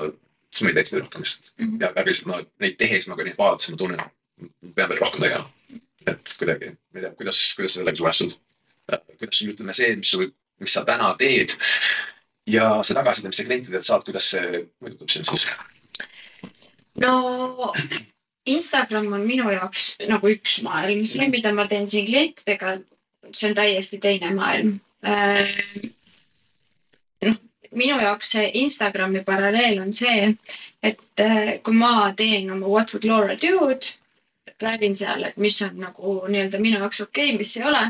siis 0.53 0.65
ma 0.65 0.73
ei 0.73 0.79
teeks 0.79 0.95
neid 0.95 1.05
rohkem 1.05 1.25
lihtsalt 1.25 1.53
mm. 1.59 1.67
-hmm. 1.67 1.81
ja, 1.83 1.91
aga 1.91 2.05
lihtsalt 2.09 2.31
no 2.33 2.41
neid 2.65 2.77
tehes 2.81 3.09
nagu 3.09 3.25
neid 3.27 3.39
vaadates 3.39 3.71
ma 3.71 3.81
tunnen, 3.83 4.03
et 4.03 4.75
pean 4.75 4.91
veel 4.91 5.01
rohkem 5.01 5.25
tegema. 5.27 5.51
et 6.07 6.35
kuidagi, 6.41 6.71
ma 6.73 7.01
ei 7.01 7.07
tea, 7.07 7.15
kuidas, 7.23 7.41
kuidas 7.57 7.75
sa 7.75 7.81
sellega 7.81 8.03
suhestud? 8.03 8.37
kuidas 9.19 9.39
sul 9.39 9.53
ütleme 9.53 9.75
see, 9.77 9.97
mis 9.97 10.11
sul, 10.11 10.31
mis 10.61 10.73
sa 10.73 10.85
täna 10.89 11.15
teed 11.19 11.53
ja 12.49 12.71
see 12.83 12.97
tagasiside, 12.97 13.33
mis 13.33 13.41
sa 13.43 13.49
klientidelt 13.49 13.89
saad, 13.89 14.07
kuidas 14.07 14.31
see 14.33 14.65
mõjutab 14.85 15.13
sind 15.13 15.29
siis? 15.29 15.49
no 17.05 17.73
Instagram 18.49 19.13
on 19.13 19.27
minu 19.29 19.51
jaoks 19.53 19.91
nagu 20.09 20.31
üks 20.33 20.63
maailm, 20.65 21.05
see, 21.07 21.29
mida 21.29 21.53
ma 21.53 21.69
teen 21.69 21.89
siin 21.91 22.09
klientidega, 22.09 22.79
see 23.33 23.51
on 23.51 23.59
täiesti 23.59 24.01
teine 24.01 24.33
maailm 24.37 24.79
äh, 25.05 25.45
minu 27.75 28.01
jaoks 28.01 28.31
see 28.31 28.51
Instagrami 28.63 29.25
paralleel 29.25 29.81
on 29.83 29.93
see, 29.93 30.35
et 30.83 31.21
äh, 31.21 31.59
kui 31.63 31.75
ma 31.75 32.13
teen 32.17 32.51
oma 32.51 32.67
What 32.67 32.95
would 32.95 33.05
Laura 33.05 33.37
do'd, 33.37 33.93
räägin 34.63 34.97
seal, 34.97 35.25
et 35.25 35.37
mis 35.37 35.63
on 35.63 35.79
nagu 35.79 36.19
nii-öelda 36.29 36.61
minu 36.63 36.79
jaoks 36.79 37.01
okei 37.01 37.29
okay,, 37.29 37.39
mis 37.39 37.57
ei 37.57 37.65
ole, 37.69 37.85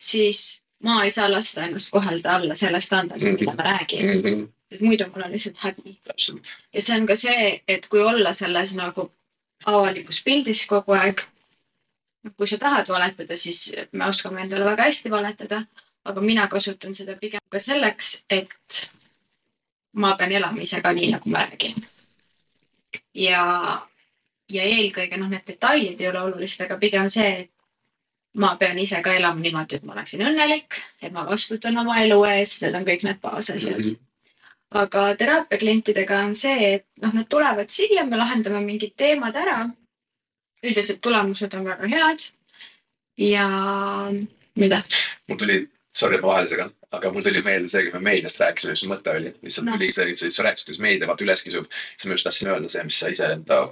siis 0.00 0.64
ma 0.84 1.04
ei 1.04 1.10
saa 1.10 1.30
lasta 1.32 1.64
ennast 1.64 1.90
kohelda 1.90 2.36
alla 2.36 2.54
selle 2.54 2.80
standardi 2.80 3.24
mm, 3.24 3.36
-hmm. 3.36 3.40
mida 3.40 3.52
ma 3.52 3.62
räägin 3.62 4.06
mm. 4.06 4.22
-hmm. 4.22 4.48
et 4.70 4.80
muidu 4.80 5.04
mul 5.14 5.22
on 5.22 5.32
lihtsalt 5.32 5.56
häbi. 5.58 5.98
ja 6.74 6.82
see 6.82 6.96
on 6.96 7.06
ka 7.06 7.16
see, 7.16 7.62
et 7.68 7.88
kui 7.88 8.00
olla 8.00 8.32
selles 8.32 8.74
nagu 8.74 9.12
avalikus 9.64 10.22
pildis 10.24 10.66
kogu 10.66 10.92
aeg. 10.92 11.20
kui 12.36 12.48
sa 12.48 12.58
tahad 12.58 12.88
valetada, 12.88 13.36
siis 13.36 13.74
me 13.92 14.06
oskame 14.06 14.40
endale 14.40 14.64
väga 14.64 14.82
hästi 14.82 15.10
valetada, 15.10 15.62
aga 16.04 16.20
mina 16.20 16.48
kasutan 16.48 16.94
seda 16.94 17.16
pigem 17.16 17.40
ka 17.48 17.58
selleks, 17.58 18.24
et 18.30 18.90
ma 19.94 20.14
pean 20.18 20.32
elama 20.32 20.62
ise 20.62 20.80
ka 20.82 20.92
nii, 20.92 21.10
nagu 21.14 21.30
ma 21.30 21.44
räägin. 21.46 21.82
ja, 23.14 23.42
ja 24.50 24.62
eelkõige 24.62 25.18
noh, 25.18 25.28
need 25.30 25.46
detailid 25.46 26.00
ei 26.00 26.08
ole 26.10 26.22
olulised, 26.28 26.64
aga 26.66 26.78
pigem 26.78 27.10
see, 27.10 27.44
et 27.44 27.50
ma 28.40 28.56
pean 28.58 28.78
ise 28.78 29.02
ka 29.02 29.14
elama 29.14 29.40
niimoodi, 29.40 29.78
et 29.78 29.84
ma 29.86 29.94
oleksin 29.94 30.26
õnnelik, 30.26 30.80
et 31.02 31.12
ma 31.12 31.26
vastutan 31.28 31.78
oma 31.78 32.00
elu 32.02 32.18
eest, 32.32 32.64
need 32.64 32.80
on 32.80 32.88
kõik 32.88 33.06
need 33.06 33.22
baasasjad 33.22 33.78
mm. 33.78 33.86
-hmm 33.90 34.02
aga 34.74 35.02
teraapiaklientidega 35.18 36.18
on 36.26 36.34
see, 36.34 36.74
et 36.74 36.86
noh, 37.02 37.12
nad 37.14 37.28
tulevad 37.30 37.70
siia, 37.70 38.04
me 38.08 38.18
lahendame 38.18 38.62
mingid 38.66 38.94
teemad 38.98 39.36
ära. 39.38 39.68
üldiselt 40.64 41.00
tulemused 41.04 41.54
on 41.54 41.64
väga 41.64 41.88
head. 41.88 42.24
ja 43.18 43.48
mida? 44.56 44.82
mul 45.28 45.38
tuli, 45.38 45.58
sorry 45.94 46.22
vahelisega, 46.22 46.70
aga 46.96 47.12
mul 47.12 47.24
tuli 47.24 47.42
meelde 47.44 47.70
see, 47.70 47.86
kui 47.86 47.98
me 47.98 48.10
meediast 48.10 48.40
rääkisime, 48.42 48.74
mis 48.74 48.84
mõte 48.90 49.14
oli. 49.14 49.32
lihtsalt 49.44 49.68
No. 49.68 49.78
tuli 49.78 49.92
see, 49.92 50.30
sa 50.30 50.46
rääkisid, 50.46 50.70
kuidas 50.70 50.82
meedia 50.84 51.08
vaata 51.10 51.26
üles 51.26 51.44
kisub. 51.46 51.70
siis 51.70 52.06
ma 52.08 52.18
just 52.18 52.28
tahtsin 52.28 52.52
öelda 52.52 52.70
see, 52.72 52.84
mis 52.88 53.00
sa 53.00 53.12
ise 53.12 53.30
enda 53.36 53.64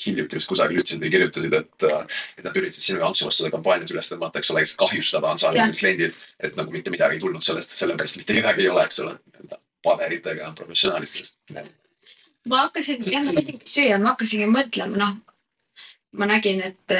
hiljuti 0.00 0.38
vist 0.38 0.48
kusagil 0.50 0.80
ütlesid 0.80 1.02
või 1.02 1.10
kirjutasid, 1.12 1.54
et, 1.58 1.86
et 2.38 2.44
nad 2.46 2.56
üritasid 2.56 2.86
sinu 2.86 3.02
jaoks 3.02 3.24
vastu 3.26 3.42
seda 3.42 3.52
kampaaniat 3.56 3.90
üles 3.92 4.10
tõmmata, 4.12 4.40
eks 4.40 4.52
ole, 4.54 4.62
kes 4.64 4.76
kahjustada 4.80 5.32
on 5.32 5.40
saanud 5.42 5.60
need 5.60 5.78
kliendid. 5.80 6.16
et 6.40 6.56
nagu 6.56 6.72
mitte 6.74 6.92
midagi 6.94 7.18
ei 7.18 7.22
tulnud 7.24 7.44
sellest, 7.44 7.74
sellepärast 7.76 8.20
mitte 8.20 8.36
kedagi 8.38 8.64
ei 8.64 8.70
ole, 8.72 8.84
eks 8.86 9.00
ole. 9.04 9.16
paberitega 9.84 10.52
professionaalid 10.56 11.08
siis. 11.10 11.34
ma 12.48 12.64
hakkasin, 12.66 13.04
jah, 13.12 13.24
ma 13.26 13.34
tegin 13.36 13.60
süüa, 13.74 13.98
ma 13.98 14.14
hakkasingi 14.14 14.48
mõtlema, 14.50 14.96
noh. 15.00 15.16
ma 16.16 16.30
nägin, 16.30 16.62
et, 16.70 16.96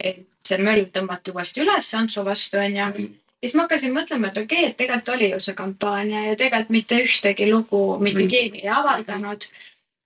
et 0.00 0.26
see 0.46 0.58
möll 0.62 0.90
tõmmati 0.92 1.34
uuesti 1.34 1.64
üles 1.64 1.94
Antsu 1.98 2.24
vastu, 2.26 2.60
onju. 2.62 3.06
Ja 3.42 3.48
siis 3.48 3.54
ma 3.54 3.62
hakkasin 3.66 3.92
mõtlema, 3.94 4.28
et 4.32 4.38
okei 4.38 4.58
okay,, 4.58 4.70
et 4.70 4.76
tegelikult 4.76 5.08
oli 5.14 5.30
ju 5.30 5.40
see 5.40 5.54
kampaania 5.54 6.22
ja 6.30 6.36
tegelikult 6.36 6.70
mitte 6.70 6.98
ühtegi 7.04 7.50
lugu 7.50 7.98
mitte 8.00 8.18
Mhm. 8.24 8.28
keegi 8.28 8.62
ei 8.64 8.68
avaldanud. 8.68 9.44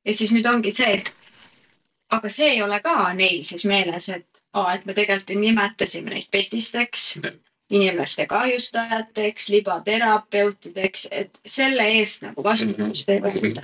ja 0.04 0.14
siis 0.14 0.32
nüüd 0.32 0.46
ongi 0.48 0.70
see, 0.72 0.92
et 0.98 1.12
aga 2.10 2.28
see 2.28 2.48
ei 2.50 2.62
ole 2.62 2.80
ka 2.80 3.12
neil 3.14 3.42
siis 3.44 3.64
meeles, 3.64 4.08
et 4.08 4.26
aa, 4.54 4.74
et 4.74 4.86
me 4.86 4.94
tegelikult 4.94 5.30
ju 5.30 5.38
nimetasime 5.38 6.10
neid 6.10 6.26
petisteks 6.30 7.20
Jah. 7.22 7.32
inimeste 7.70 8.26
kahjustajateks, 8.26 9.48
libaterapeutideks, 9.48 11.06
et 11.10 11.38
selle 11.46 11.82
eest 12.00 12.22
nagu 12.22 12.42
vastutust 12.44 13.08
ei 13.08 13.20
võeta 13.20 13.62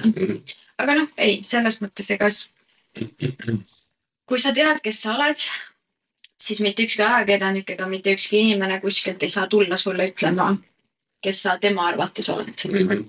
aga 0.78 0.94
noh, 0.94 1.08
ei, 1.18 1.40
selles 1.42 1.80
mõttes, 1.82 2.10
ega 2.14 2.30
s- 2.30 2.50
kui 4.26 4.38
sa 4.38 4.52
tead, 4.52 4.80
kes 4.82 5.00
sa 5.02 5.14
oled, 5.16 5.40
siis 6.41 6.61
mitte 6.61 6.82
ükski 6.82 7.03
ajakirjanik 7.03 7.70
ega 7.70 7.87
mitte 7.87 8.12
ükski 8.12 8.39
inimene 8.39 8.80
kuskilt 8.80 9.22
ei 9.22 9.30
saa 9.30 9.47
tulla 9.47 9.76
sulle 9.76 10.09
ütlema, 10.11 10.57
kes 11.22 11.43
sa 11.43 11.59
tema 11.59 11.87
arvates 11.87 12.28
oled. 12.28 13.05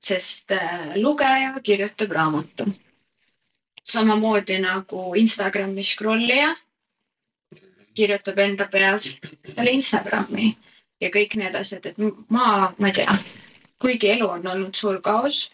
sest 0.00 0.52
äh, 0.52 0.94
lugeja 0.96 1.60
kirjutab 1.62 2.10
raamatu. 2.10 2.66
samamoodi 3.84 4.58
nagu 4.58 5.14
Instagrami 5.16 5.82
scrollija 5.82 6.54
kirjutab 7.94 8.38
enda 8.38 8.68
peas 8.68 9.18
selle 9.48 9.70
Instagrami 9.70 10.56
ja 11.00 11.10
kõik 11.10 11.36
need 11.36 11.54
asjad, 11.54 11.86
et 11.86 11.98
ma, 12.28 12.74
ma 12.78 12.90
ei 12.90 12.92
tea, 12.92 13.14
kuigi 13.80 14.10
elu 14.14 14.28
on 14.28 14.46
olnud 14.46 14.74
suur 14.74 15.00
kaos 15.00 15.48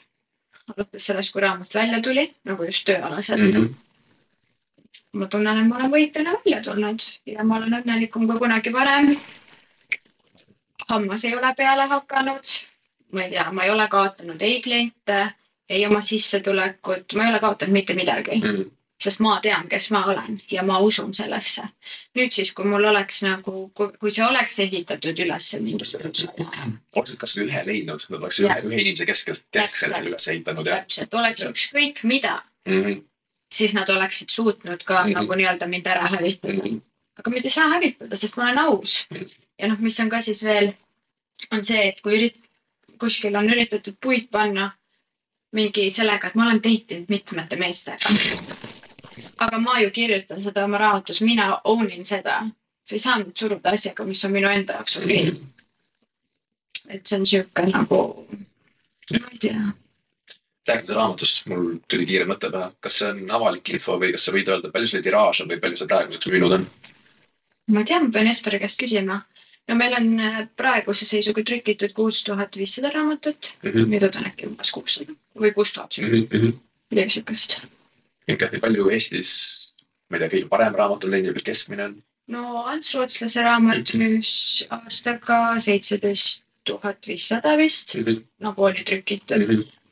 alates 0.73 1.07
sellest, 1.07 1.33
kui 1.33 1.43
raamat 1.45 1.75
välja 1.75 2.01
tuli, 2.03 2.25
nagu 2.49 2.65
just 2.65 2.87
tööalaselt 2.89 3.41
mm. 3.41 3.51
-hmm. 3.51 3.75
Ma 5.15 5.27
tunnen, 5.31 5.59
et 5.59 5.69
ma 5.69 5.79
olen 5.79 5.93
võitjana 5.93 6.35
välja 6.37 6.61
tulnud 6.63 7.07
ja 7.31 7.45
ma 7.47 7.59
olen 7.61 7.79
õnnelikum 7.81 8.27
kui 8.29 8.39
kunagi 8.39 8.73
varem. 8.73 9.15
hammas 10.89 11.25
ei 11.25 11.35
ole 11.37 11.55
peale 11.57 11.87
hakanud, 11.89 12.55
ma 13.13 13.23
ei 13.23 13.31
tea, 13.31 13.51
ma 13.53 13.65
ei 13.65 13.71
ole 13.71 13.89
kaotanud 13.89 14.43
ei 14.43 14.61
kliente, 14.63 15.27
ei 15.69 15.87
oma 15.87 16.01
sissetulekut, 16.01 17.15
ma 17.15 17.25
ei 17.25 17.31
ole 17.31 17.41
kaotanud 17.41 17.73
mitte 17.73 17.95
midagi, 17.95 18.41
sest 19.01 19.23
ma 19.25 19.39
tean, 19.43 19.69
kes 19.69 19.91
ma 19.95 20.05
olen 20.11 20.39
ja 20.51 20.63
ma 20.67 20.79
usun 20.79 21.15
sellesse. 21.15 21.63
nüüd 22.19 22.33
siis, 22.33 22.53
kui 22.53 22.67
mul 22.69 22.85
oleks 22.91 23.23
nagu, 23.23 23.71
kui 23.75 24.11
see 24.11 24.27
oleks 24.27 24.59
ehitatud 24.67 25.25
üles 25.27 25.49
mingisugusele 25.61 26.45
oleksid 26.97 27.19
kas 27.23 27.39
ühe 27.39 27.65
leidnud, 27.67 28.07
nad 28.11 28.21
oleks 28.21 28.43
ühe, 28.43 28.61
ühe 28.69 28.83
inimese 28.83 29.07
keskelt, 29.07 29.47
keskselt 29.55 29.99
üles 30.11 30.29
ehitanud 30.29 30.67
ja 30.67 30.83
täpselt, 30.83 31.15
oleks 31.15 31.49
ükskõik 31.51 32.05
mida, 32.05 32.41
mm. 32.67 32.83
-hmm. 32.83 33.03
Siis 33.55 33.75
nad 33.75 33.89
oleksid 33.89 34.29
suutnud 34.29 34.83
ka 34.85 35.03
mm. 35.03 35.09
-hmm. 35.09 35.15
nagu 35.15 35.35
nii-öelda 35.39 35.67
mind 35.71 35.87
ära 35.87 36.07
hävitada 36.17 36.55
mm. 36.55 36.61
-hmm. 36.61 36.81
aga 37.19 37.31
mind 37.31 37.45
ei 37.45 37.51
saa 37.51 37.69
hävitada, 37.69 38.17
sest 38.17 38.37
ma 38.37 38.43
olen 38.43 38.59
aus 38.59 39.07
Mhm. 39.11 39.25
ja 39.59 39.69
noh, 39.69 39.79
mis 39.79 40.01
on 40.01 40.11
ka 40.11 40.21
siis 40.21 40.45
veel, 40.45 40.73
on 41.53 41.65
see, 41.65 41.89
et 41.89 42.01
kui 42.01 42.17
ürit-, 42.19 42.41
kuskil 42.99 43.37
on 43.37 43.51
üritatud 43.51 43.97
puid 44.01 44.29
panna 44.31 44.71
mingi 45.53 45.91
sellega, 45.91 46.27
et 46.27 46.35
ma 46.35 46.47
olen 46.47 46.63
date 46.63 46.99
inud 46.99 47.09
mitmete 47.09 47.57
meestega. 47.57 48.11
aga 49.37 49.59
ma 49.59 49.81
ju 49.81 49.91
kirjutan 49.91 50.41
seda 50.41 50.65
oma 50.65 50.79
raamatus, 50.79 51.21
mina 51.23 51.61
own 51.65 51.91
in 51.91 52.05
seda. 52.05 52.47
sa 52.85 52.95
ei 52.95 52.99
saa 52.99 53.19
mind 53.19 53.37
suruda 53.37 53.71
asjaga, 53.71 54.05
mis 54.05 54.25
on 54.25 54.33
minu 54.33 54.49
enda 54.49 54.73
jaoks 54.73 54.97
okei 54.97 55.29
okay.. 55.29 55.41
et 56.89 57.07
see 57.07 57.19
on 57.19 57.27
sihuke 57.27 57.63
nagu, 57.63 58.27
ma 59.21 59.27
ei 59.33 59.39
tea 59.41 59.84
rääkides 60.69 60.95
raamatust, 60.97 61.45
mul 61.51 61.77
tuli 61.91 62.07
kiire 62.09 62.25
mõte 62.29 62.49
pähe, 62.53 62.71
kas 62.85 62.99
see 63.01 63.11
on 63.13 63.23
avalik 63.37 63.69
info 63.75 63.99
või 64.01 64.13
kas 64.15 64.25
sa 64.29 64.33
võid 64.35 64.49
öelda, 64.49 64.71
palju 64.73 64.89
selle 64.91 65.05
tiraaž 65.07 65.43
on 65.45 65.51
või 65.53 65.61
palju 65.61 65.81
see 65.81 65.91
praeguseks 65.91 66.31
müünud 66.33 66.57
on? 66.59 66.67
ma 67.75 67.81
ei 67.83 67.89
tea, 67.89 68.01
ma 68.05 68.11
pean 68.13 68.29
Jesperi 68.29 68.61
käest 68.63 68.81
küsima. 68.81 69.19
no 69.69 69.77
meil 69.81 69.95
on 69.99 70.09
äh, 70.21 70.41
praeguse 70.57 71.07
seisuga 71.09 71.43
trükitud 71.45 71.93
kuus 71.97 72.23
tuhat 72.25 72.57
viissada 72.61 72.91
raamatut, 72.95 73.53
Mhm. 73.65 73.87
nüüd 73.93 74.09
on 74.09 74.27
äkki 74.31 74.47
umbes 74.51 74.71
kuussada 74.73 75.13
või 75.37 75.53
kuus 75.57 75.73
tuhat, 75.77 75.97
midagi 76.91 77.11
siukest. 77.19 77.61
ikka 78.29 78.49
palju 78.61 78.89
Eestis, 78.91 79.31
ma 80.11 80.17
ei 80.17 80.25
tea, 80.25 80.33
kõige 80.39 80.49
parem 80.49 80.75
raamat 80.75 81.05
on 81.05 81.11
teinud 81.17 81.33
palju 81.35 81.45
keskmine 81.53 81.85
on? 81.91 82.03
no 82.29 82.65
Ants 82.73 82.95
Rootslase 82.95 83.43
raamat 83.45 83.93
müüs 84.01 84.65
aastaga 84.71 85.59
seitseteist 85.61 86.45
tuhat 86.65 87.05
viissada 87.07 87.57
vist, 87.61 87.97
nagu 88.41 88.65
oli 88.65 88.85
trükitud, 88.85 89.37
aga 89.37 89.53
ma 89.53 89.84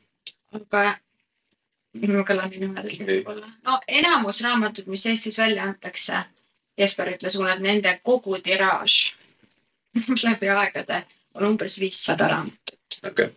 kõlan 2.24 2.50
nii 2.50 2.62
nõmedalt 2.64 3.02
võib-olla. 3.08 3.50
no 3.66 3.80
enamus 3.88 4.40
raamatud, 4.44 4.86
mis 4.86 5.06
Eestis 5.06 5.38
välja 5.38 5.66
antakse, 5.68 6.24
Jesper 6.78 7.12
ütles 7.12 7.36
mulle, 7.38 7.56
et 7.56 7.64
nende 7.64 7.92
kogu 8.02 8.38
tiraaž 8.40 9.14
läbi 10.24 10.48
aegade 10.48 11.02
on 11.34 11.46
umbes 11.52 11.80
viissada 11.80 12.28
raamatut. 12.28 12.98
okei 13.04 13.10
okay.. 13.10 13.28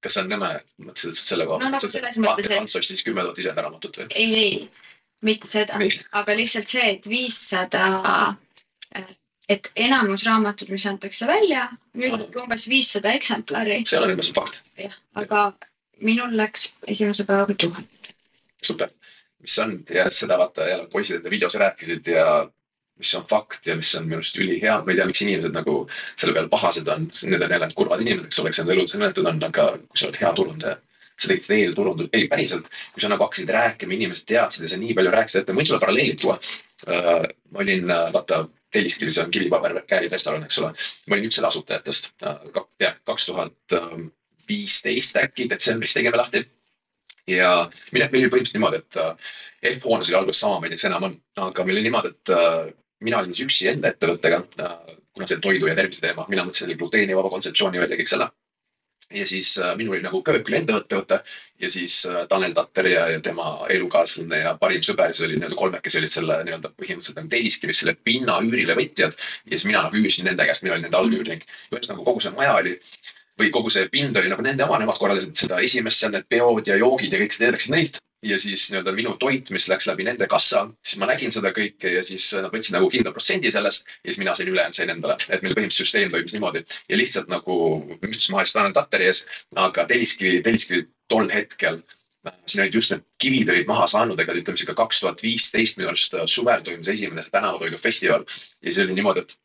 kas 0.00 0.14
see 0.14 0.22
on 0.22 0.30
nõme, 0.30 0.52
mõtlesid 0.86 1.18
selle 1.18 1.46
koha 1.48 1.64
No 1.64 1.74
nagu 1.74 1.90
selles 1.90 2.18
mõttes, 2.22 2.50
et- 2.50 2.60
Ants 2.60 2.78
ostis 2.78 3.02
kümme 3.06 3.26
tuhat 3.26 3.42
iseenda 3.42 3.66
raamatut 3.66 3.98
või? 3.98 4.08
ei, 4.14 4.34
ei, 4.44 4.70
mitte 5.22 5.50
seda, 5.50 5.80
aga 6.20 6.36
lihtsalt 6.38 6.70
see, 6.70 6.88
et 6.96 7.10
viissada, 7.10 7.84
et 9.48 9.70
enamus 9.76 10.24
raamatud, 10.28 10.70
mis 10.70 10.86
antakse 10.86 11.26
välja, 11.26 11.66
müüdudki 11.98 12.42
umbes 12.42 12.68
viissada 12.70 13.14
eksemplari, 13.18 13.82
see 13.86 13.98
ole 13.98 14.14
umbes 14.14 14.30
fakt. 14.36 14.62
jah, 14.78 14.94
aga 15.18 15.48
minul 16.00 16.36
läks 16.36 16.74
esimese 16.86 17.26
päevaga 17.28 17.54
tuhat. 17.58 18.12
super, 18.64 18.90
mis 19.40 19.58
on? 19.58 19.78
Ja 19.94 20.08
seda 20.10 20.38
vaata 20.38 20.68
jälle 20.68 20.88
poisid 20.92 21.16
enda 21.16 21.30
videos 21.30 21.54
rääkisid 21.60 22.06
ja 22.06 22.50
mis 22.98 23.14
on 23.14 23.26
fakt 23.26 23.66
ja 23.66 23.76
mis 23.76 23.94
on 23.98 24.06
minu 24.06 24.20
arust 24.20 24.38
ülihea, 24.38 24.78
ma 24.84 24.92
ei 24.92 24.98
tea, 24.98 25.06
miks 25.10 25.22
inimesed 25.24 25.54
nagu 25.54 25.76
selle 26.14 26.34
peale 26.34 26.50
pahased 26.50 26.88
on, 26.88 27.08
need 27.26 27.42
on 27.42 27.54
jälle 27.56 27.68
kurvad 27.74 28.02
inimesed, 28.04 28.30
kes 28.30 28.60
enda 28.62 28.74
elus 28.74 28.94
õnnetud 28.98 29.30
on, 29.30 29.40
aga 29.50 29.70
kui 29.82 30.00
sa 30.00 30.08
oled 30.08 30.20
hea 30.22 30.32
turundaja, 30.38 30.76
sa 31.18 31.30
tegid 31.30 31.46
seda 31.46 31.58
eelturundust, 31.60 32.14
ei 32.14 32.28
päriselt, 32.30 32.70
kui 32.94 33.02
sa 33.02 33.10
nagu 33.10 33.26
hakkasid 33.26 33.50
rääkima, 33.56 33.96
inimesed 33.98 34.26
teadsid 34.30 34.66
ja 34.66 34.70
sa 34.70 34.80
nii 34.80 34.96
palju 34.98 35.14
rääkisid, 35.14 35.42
et 35.42 35.52
ma 35.52 35.60
võin 35.60 35.70
sulle 35.70 35.82
paralleeli 35.82 36.18
tuua. 36.20 36.38
Uh,. 36.84 37.24
ma 37.54 37.62
olin 37.64 37.88
uh, 37.88 38.10
vaata 38.12 38.44
Telliskivis 38.74 39.16
on 39.22 39.30
kivipaber 39.30 39.78
käärid 39.86 40.12
restoran, 40.12 40.42
eks 40.44 40.58
ole, 40.58 40.72
ma 41.08 41.16
olin 41.16 41.28
üks 41.28 41.38
selle 41.38 41.48
asutajatest 41.48 42.10
uh,, 42.26 42.64
jah, 42.82 42.98
kaks 43.06 43.30
tuhat 43.30 43.76
viisteist 44.48 45.16
äkki 45.22 45.48
detsembris 45.50 45.96
tegime 45.96 46.20
lahti 46.20 46.44
ja 47.28 47.50
meil 47.92 48.06
meil 48.12 48.26
oli 48.26 48.32
põhimõtteliselt 48.32 48.58
niimoodi, 48.58 48.80
et 48.82 49.00
äh, 49.00 49.34
F-hoones 49.74 50.10
oli 50.10 50.18
alguses 50.20 50.44
sama, 50.44 50.60
ma 50.60 50.68
ei 50.68 50.74
tea, 50.74 50.80
kas 50.80 50.88
enam 50.90 51.08
on, 51.08 51.18
aga 51.48 51.66
meil 51.66 51.78
oli 51.78 51.88
niimoodi, 51.88 52.12
et 52.12 52.32
äh, 52.36 52.72
mina 53.04 53.20
olin 53.20 53.34
siis 53.34 53.48
üksi 53.48 53.68
enda 53.72 53.92
ettevõttega 53.92 54.40
äh,, 54.60 54.96
kuna 55.14 55.28
see 55.30 55.42
toidu 55.42 55.68
ja 55.70 55.76
tervise 55.78 56.02
teema, 56.04 56.26
mina 56.28 56.44
mõtlesin 56.46 56.74
gluteenivaba 56.78 57.30
kontseptsiooni 57.32 57.80
välja 57.82 58.00
kõik 58.00 58.10
selle. 58.10 58.30
ja 59.14 59.26
siis 59.28 59.50
äh, 59.60 59.74
minul 59.76 59.94
oli 59.94 60.02
nagu 60.02 60.22
köök 60.24 60.48
oli 60.48 60.56
enda 60.56 60.78
ettevõte 60.80 61.18
ja 61.60 61.68
siis 61.70 62.06
äh, 62.08 62.22
Tanel 62.28 62.54
Tatter 62.56 62.86
ja, 62.88 63.02
ja 63.12 63.20
tema 63.20 63.66
elukaaslane 63.70 64.38
ja 64.40 64.54
parim 64.60 64.82
sõber, 64.82 65.12
siis 65.12 65.26
olid 65.26 65.38
nii-öelda 65.38 65.58
kolmekesi 65.60 66.00
olid 66.00 66.12
selle 66.12 66.38
nii-öelda 66.48 66.70
põhimõtteliselt 66.72 67.20
nagu 67.20 67.28
Telliskivis 67.34 67.82
selle 67.82 67.94
pinna 67.94 68.38
üürile 68.40 68.76
võtjad 68.78 69.12
ja 69.12 69.52
siis 69.52 69.66
mina 69.68 69.84
nagu 69.84 70.00
üürisin 70.00 70.28
nende 70.28 70.48
käest, 70.48 70.64
mina 70.64 70.74
olin 70.74 70.88
nende 70.88 70.98
allüürnik. 70.98 71.44
ühesõnaga 71.72 72.08
kogu 72.08 72.24
see 72.24 72.32
maja 72.36 72.56
oli 72.62 72.74
või 73.40 73.50
kogu 73.54 73.70
see 73.72 73.88
pind 73.92 74.16
oli 74.16 74.30
nagu 74.30 74.42
nende 74.44 74.64
oma, 74.66 74.78
nemad 74.80 74.98
korraldasid 75.00 75.36
seda 75.38 75.60
esimest 75.64 76.00
seal 76.00 76.12
need 76.14 76.26
peod 76.30 76.68
ja 76.70 76.76
joogid 76.78 77.14
ja 77.14 77.20
kõik 77.22 77.34
see 77.34 77.46
teedaksid 77.46 77.74
neilt. 77.74 78.00
ja 78.24 78.38
siis 78.40 78.62
nii-öelda 78.72 78.92
minu 78.96 79.10
toit, 79.20 79.50
mis 79.52 79.66
läks 79.68 79.84
läbi 79.84 80.06
nende 80.06 80.24
kassa, 80.32 80.62
siis 80.80 80.96
ma 80.96 81.04
nägin 81.10 81.32
seda 81.34 81.50
kõike 81.52 81.90
ja 81.92 82.00
siis 82.02 82.30
nad 82.32 82.48
võtsid 82.54 82.72
nagu 82.72 82.86
kindla 82.88 83.10
protsendi 83.12 83.50
sellest 83.52 83.84
ja 83.84 84.06
siis 84.06 84.16
mina 84.22 84.32
sain 84.34 84.48
ülejäänud 84.48 84.78
sain 84.78 84.92
endale, 84.94 85.18
et 85.28 85.42
meil 85.44 85.52
põhimõtteliselt 85.52 85.82
süsteem 85.82 86.08
toimis 86.14 86.32
niimoodi 86.32 86.62
ja 86.88 86.96
lihtsalt 86.96 87.28
nagu 87.28 87.58
müts 88.00 88.30
maha 88.32 88.46
siis 88.46 88.56
Tanel 88.56 88.72
Tatteri 88.72 89.10
ees, 89.10 89.26
aga 89.66 89.84
Telliskivi, 89.90 90.40
Telliskivi 90.46 90.86
tol 91.12 91.28
hetkel 91.34 91.82
äh, 92.24 92.38
siin 92.46 92.64
olid 92.64 92.80
just 92.80 92.94
need 92.94 93.04
kivid 93.20 93.52
olid 93.52 93.68
maha 93.68 93.90
saanud, 93.92 94.24
ega 94.24 94.32
ütleme 94.32 94.56
sihuke 94.56 94.78
kaks 94.80 95.04
tuhat 95.04 95.20
viisteist 95.26 95.76
minu 95.76 95.92
arust 95.92 96.16
äh, 96.16 96.24
suvel 96.24 96.64
toimus 96.64 96.88
esimene 96.96 97.20
see 97.20 97.36
tänavatoidufestival 97.36 98.24
ja 98.24 98.70
siis 98.70 98.86
oli 98.86 98.96
niimoodi, 98.96 99.26
et 99.26 99.36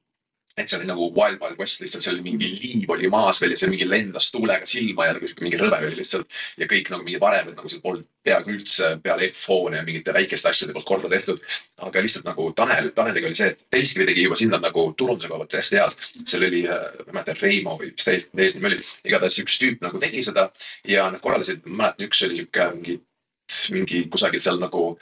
et 0.60 0.70
see 0.72 0.80
oli 0.80 0.90
nagu 0.90 1.10
Wild 1.16 1.40
Wild 1.42 1.60
West 1.60 1.84
lihtsalt, 1.84 2.06
seal 2.06 2.18
oli 2.18 2.26
mingi 2.26 2.50
liiv 2.52 2.92
oli 2.94 3.10
maas 3.12 3.42
veel 3.42 3.56
ja 3.56 3.60
see 3.60 3.72
mingi 3.72 3.88
lendas 3.90 4.30
tuulega 4.34 4.68
silma 4.70 5.08
ja 5.08 5.16
nagu 5.16 5.28
sihuke 5.28 5.46
mingi 5.46 5.60
rõve 5.60 5.82
oli 5.86 6.00
lihtsalt. 6.00 6.40
ja 6.60 6.68
kõik 6.70 6.92
nagu 6.94 7.06
mingid 7.06 7.24
varemed 7.24 7.56
nagu 7.56 7.72
seal 7.72 7.84
polnud 7.84 8.08
peaaegu 8.26 8.54
üldse 8.54 8.92
peale 9.04 9.28
F-hoone 9.30 9.80
ja 9.80 9.86
mingite 9.88 10.14
väikeste 10.16 10.50
asjade 10.50 10.76
poolt 10.76 10.88
korda 10.88 11.12
tehtud. 11.12 11.42
aga 11.88 12.04
lihtsalt 12.04 12.28
nagu 12.28 12.50
Tanel, 12.56 12.92
Taneliga 12.96 13.30
oli 13.30 13.40
see, 13.40 13.54
et 13.54 13.66
Telskivi 13.72 14.08
tegi 14.10 14.26
juba 14.28 14.38
sinna 14.40 14.60
nagu 14.62 14.86
turunduse 14.98 15.32
koha 15.32 15.44
pealt 15.44 15.58
hästi 15.62 15.80
head. 15.80 16.08
seal 16.26 16.48
oli, 16.50 16.66
äh, 16.68 16.86
ma 17.00 17.06
ei 17.08 17.18
mäleta, 17.20 17.38
Reimo 17.42 17.78
või 17.80 17.94
mis 17.94 18.06
ta 18.06 18.16
eesnimi 18.16 18.72
oli, 18.72 18.82
igatahes 19.08 19.40
üks 19.44 19.58
tüüp 19.62 19.86
nagu 19.86 20.02
tegi 20.02 20.24
seda 20.26 20.50
ja 20.88 21.08
nad 21.10 21.24
korraldasid, 21.24 21.64
ma 21.66 21.86
mäletan, 21.86 22.10
üks 22.10 22.24
oli 22.28 22.40
sihuke 22.42 22.70
mingi, 22.76 23.00
mingi 23.76 24.06
kusagil 24.12 24.44
seal 24.44 24.60
nagu 24.62 24.94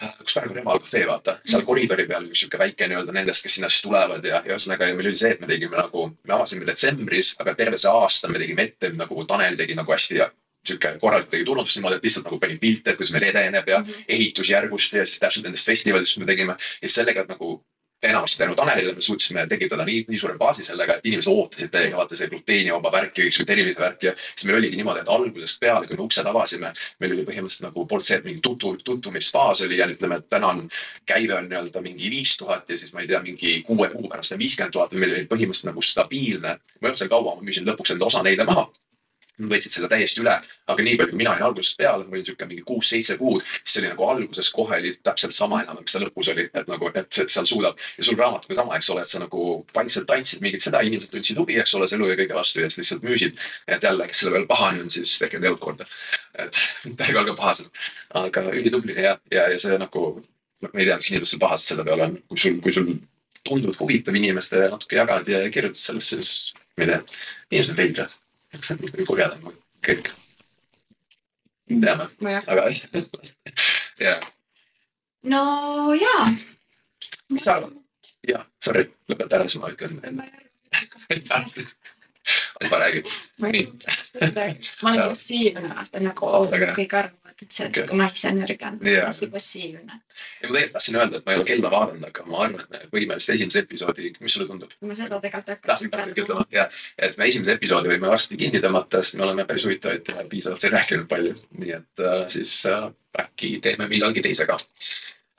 kus 0.00 0.34
praegu 0.36 0.54
Reval 0.56 0.80
Cafe 0.80 1.04
vaata, 1.08 1.36
seal 1.44 1.64
koridori 1.68 2.06
peal 2.08 2.28
üks 2.30 2.44
sihuke 2.44 2.60
väike 2.60 2.88
nii-öelda 2.88 3.14
nendest, 3.16 3.44
kes 3.44 3.58
sinna 3.58 3.68
siis 3.68 3.84
tulevad 3.84 4.24
ja, 4.24 4.40
ja 4.44 4.54
ühesõnaga 4.54 4.88
ja 4.88 4.96
meil 4.96 5.10
oli 5.12 5.20
see, 5.20 5.34
et 5.36 5.40
me 5.42 5.48
tegime 5.50 5.76
nagu, 5.76 6.06
me 6.26 6.36
avasime 6.36 6.68
detsembris, 6.68 7.34
aga 7.42 7.54
terve 7.58 7.80
see 7.80 7.92
aasta 7.92 8.30
me 8.32 8.40
tegime 8.42 8.68
ette 8.68 8.92
nagu 8.96 9.26
Tanel 9.28 9.58
tegi 9.60 9.76
nagu 9.78 9.92
hästi 9.92 10.20
sihuke 10.66 10.94
korralikult 11.00 11.32
tegi 11.32 11.44
turundust 11.48 11.78
niimoodi, 11.78 11.98
et 12.00 12.06
lihtsalt 12.08 12.26
nagu 12.28 12.38
pani 12.40 12.58
pilte, 12.60 12.92
et 12.92 13.00
kuidas 13.00 13.12
meil 13.14 13.28
edeneb 13.30 13.68
ja 13.68 13.78
mm 13.78 13.84
-hmm. 13.84 14.04
ehitusjärgust 14.16 14.92
ja 14.92 15.04
siis 15.06 15.20
täpselt 15.20 15.44
nendest 15.44 15.66
festivalidest, 15.66 16.18
me 16.18 16.26
tegime. 16.26 16.56
ja 16.82 16.88
sellega 16.88 17.24
nagu 17.28 17.64
enamasti 18.02 18.38
tänu 18.38 18.54
Tanelile 18.54 18.94
me 18.94 19.00
suutsime 19.00 19.46
tekitada 19.46 19.84
nii, 19.84 20.04
nii 20.08 20.18
suure 20.18 20.38
baasi 20.38 20.64
sellega, 20.64 20.96
et 20.96 21.06
inimesed 21.06 21.32
ootasid 21.32 21.70
täiega 21.72 21.98
vaata 22.00 22.16
see 22.16 22.28
gluteenivaba 22.32 22.92
värk 22.92 23.18
ja 23.18 23.26
kõiksugune 23.26 23.50
tervisevärk 23.50 24.06
ja 24.08 24.14
siis 24.16 24.46
meil 24.48 24.58
oligi 24.58 24.80
niimoodi, 24.80 25.04
et 25.04 25.12
algusest 25.12 25.60
peale, 25.60 25.86
kui 25.86 25.98
me 25.98 26.06
uksed 26.06 26.30
avasime, 26.32 26.72
meil 27.00 27.16
oli 27.16 27.26
põhimõtteliselt 27.28 27.68
nagu 27.68 27.86
polnud 27.86 28.06
see, 28.06 28.20
et 28.20 28.28
mingi 28.28 28.44
tutvu, 28.44 28.74
tutvumisfaas 28.84 29.64
oli 29.66 29.80
ja 29.80 29.88
ütleme, 29.90 30.20
et 30.20 30.28
täna 30.32 30.54
on 30.54 30.66
käive 31.06 31.36
on 31.36 31.48
nii-öelda 31.50 31.84
mingi 31.84 32.12
viis 32.12 32.36
tuhat 32.40 32.70
ja 32.70 32.78
siis 32.80 32.94
ma 32.96 33.04
ei 33.04 33.10
tea, 33.10 33.20
mingi 33.24 33.60
kuue 33.66 33.90
kuu 33.92 34.08
pärast 34.08 34.36
on 34.36 34.40
viiskümmend 34.40 34.76
tuhat 34.76 34.94
või 34.94 35.04
meil 35.04 35.18
oli 35.18 35.28
põhimõtteliselt 35.34 35.72
nagu 35.72 35.84
stabiilne. 35.84 36.56
ma 36.56 36.86
ei 36.86 36.88
olnud 36.88 37.02
seal 37.02 37.12
kaua, 37.12 37.36
ma 37.36 37.44
müüsin 37.44 37.68
lõpuks 37.68 37.96
enda 37.96 38.08
osa 38.08 38.24
neile 38.24 38.48
maha 38.48 38.70
võtsid 39.48 39.74
selle 39.74 39.88
täiesti 39.90 40.20
üle, 40.22 40.34
aga 40.70 40.84
nii 40.84 40.96
palju, 40.98 41.12
kui 41.12 41.18
mina 41.20 41.32
olin 41.32 41.46
algusest 41.48 41.78
peale, 41.78 42.04
ma 42.06 42.16
olin 42.16 42.26
sihuke 42.26 42.48
mingi 42.48 42.64
kuus-seitse 42.66 43.16
kuud, 43.20 43.44
siis 43.44 43.74
see 43.74 43.82
oli 43.82 43.90
nagu 43.92 44.06
alguses 44.12 44.50
kohe 44.54 44.78
oli 44.78 44.92
täpselt 45.04 45.36
sama 45.36 45.62
enam, 45.64 45.78
mis 45.80 45.94
ta 45.94 46.02
lõpus 46.02 46.30
oli, 46.32 46.46
et 46.52 46.70
nagu, 46.70 46.90
et 46.94 47.20
seal 47.20 47.48
suudab. 47.48 47.78
Ja 47.98 48.06
sul 48.06 48.18
raamatuga 48.20 48.58
sama, 48.58 48.76
eks 48.78 48.90
ole, 48.94 49.04
et 49.06 49.12
sa 49.12 49.22
nagu 49.22 49.46
vaikselt 49.76 50.10
andsid 50.16 50.44
mingit 50.44 50.64
seda, 50.64 50.82
inimesed 50.86 51.14
tundsid 51.14 51.40
huvi, 51.40 51.58
eks 51.62 51.74
ole, 51.78 51.88
selle 51.90 52.10
ja 52.10 52.18
kõige 52.20 52.36
vastu 52.36 52.64
ja 52.64 52.70
siis 52.70 52.84
lihtsalt 52.84 53.06
müüsid. 53.06 53.38
et 53.66 53.82
jälle, 53.82 54.06
kes 54.10 54.22
selle 54.22 54.34
peale 54.36 54.50
pahane 54.50 54.84
on, 54.84 54.90
siis 54.90 55.16
tehke 55.18 55.40
elud 55.40 55.60
korda. 55.62 55.86
et 56.38 56.56
ärge 57.06 57.18
olge 57.18 57.36
pahased, 57.36 57.70
aga 58.14 58.44
ülitublid 58.52 58.98
ja, 58.98 59.16
ja, 59.32 59.48
ja 59.50 59.58
see 59.58 59.78
nagu, 59.80 60.06
ma 60.66 60.72
ei 60.74 60.88
tea, 60.88 60.96
mis 61.00 61.12
inimestel 61.12 61.42
pahased 61.42 61.72
selle 61.72 61.84
peale 61.86 62.08
on, 62.08 62.16
kui 62.28 62.38
sul, 62.38 62.58
kui 62.64 62.74
sul 62.74 62.90
tundub 63.44 63.76
huvitav 63.80 64.16
inimestele 64.16 64.68
natuke 64.72 64.98
jagad 64.98 65.28
ja 65.28 65.44
kirjutad 65.52 65.80
sellest, 65.80 66.16
siis 66.16 66.32
ma 66.76 66.84
ei 66.84 66.92
tea, 66.92 67.00
inimesed 67.50 67.76
on 67.76 67.80
veidrad 67.80 68.18
kurjad 69.06 69.36
on 69.36 69.54
kõik. 69.86 70.10
teame, 71.70 72.08
aga 72.40 72.62
jah. 74.00 74.20
no 75.22 75.42
jaa. 75.94 76.24
mis 77.30 77.44
sa 77.44 77.58
arvad? 77.58 77.76
jah, 78.26 78.44
sorry, 78.62 78.88
lõpeta 79.08 79.38
ära, 79.38 79.48
siis 79.48 79.62
ma 83.40 83.52
ütlen. 83.54 84.56
ma 84.82 84.92
olen 84.92 85.08
passiivne, 85.08 85.74
vaata 85.74 86.04
nagu 86.04 86.32
kõik 86.76 86.98
arvavad 86.98 87.20
et 87.42 87.54
see 87.54 87.66
on 87.66 87.74
sihuke 87.74 87.96
naisenergia 87.96 88.68
on 88.68 88.78
hästi 88.84 89.28
passiivne. 89.32 89.92
ja 90.42 90.48
ma 90.48 90.54
tegelikult 90.54 90.72
tahtsin 90.72 90.96
öelda, 90.96 91.18
et 91.18 91.26
ma 91.26 91.32
ei 91.32 91.38
ole 91.40 91.46
kella 91.48 91.70
vaadanud, 91.72 92.06
aga 92.08 92.24
ma 92.28 92.42
arvan, 92.44 92.64
et 92.64 92.70
me 92.74 92.80
võime 92.94 93.16
vist 93.18 93.32
esimese 93.34 93.62
episoodi, 93.64 94.12
mis 94.20 94.36
sulle 94.36 94.48
tundub? 94.48 94.74
ma 94.84 94.96
seda 94.98 95.20
tegelikult 95.24 95.52
hakkasin 95.54 95.92
praegu 95.94 96.24
ütlema, 96.24 96.46
jah, 96.52 96.80
et 96.98 97.16
me 97.20 97.28
esimese 97.30 97.56
episoodi 97.56 97.92
võime 97.94 98.12
varsti 98.12 98.38
kinni 98.40 98.62
tõmmata, 98.64 99.00
sest 99.00 99.18
me 99.18 99.26
oleme 99.28 99.46
päris 99.48 99.66
huvitavaid 99.68 100.12
ja 100.12 100.26
piisavalt 100.32 100.64
siin 100.64 100.74
rääkinud 100.76 101.06
palju, 101.12 101.36
nii 101.62 101.76
et 101.78 102.04
äh, 102.04 102.24
siis 102.34 102.56
äh, 102.70 102.90
äkki 103.24 103.54
teeme 103.64 103.88
millalgi 103.90 104.24
teisega 104.26 104.58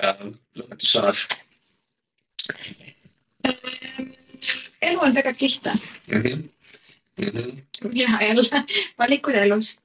äh,. 0.02 0.26
lõpetussõnad 0.58 1.22
ähm,. 2.56 4.10
elu 4.82 5.06
on 5.06 5.14
tegelikult 5.14 5.46
lihtne 5.46 5.74
mm. 5.76 6.22
-hmm. 6.24 6.50
Ja 7.94 8.18
jälle 8.22 8.64
valikud 9.02 9.36
elus, 9.36 9.78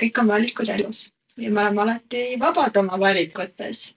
kõik 0.00 0.20
on 0.22 0.28
valikud 0.28 0.68
elus 0.68 1.14
ja 1.36 1.50
me 1.50 1.60
oleme 1.60 1.82
alati 1.82 2.40
vabad 2.40 2.76
oma 2.76 3.00
valikutes. 3.00 3.96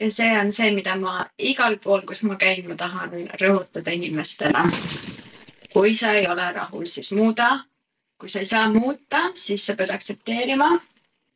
ja 0.00 0.10
see 0.10 0.38
on 0.38 0.52
see, 0.52 0.70
mida 0.74 0.96
ma 0.96 1.26
igal 1.38 1.76
pool, 1.78 2.00
kus 2.06 2.22
ma 2.22 2.36
käin, 2.36 2.68
ma 2.68 2.74
tahan 2.74 3.10
rõhutada 3.40 3.92
inimestele. 3.92 4.64
kui 5.72 5.94
sa 5.94 6.12
ei 6.12 6.26
ole 6.28 6.52
rahul, 6.52 6.86
siis 6.86 7.12
muuda. 7.12 7.64
kui 8.18 8.28
sa 8.28 8.38
ei 8.38 8.46
saa 8.46 8.70
muuta, 8.70 9.30
siis 9.34 9.66
sa 9.66 9.76
pead 9.76 9.90
aktsepteerima. 9.90 10.70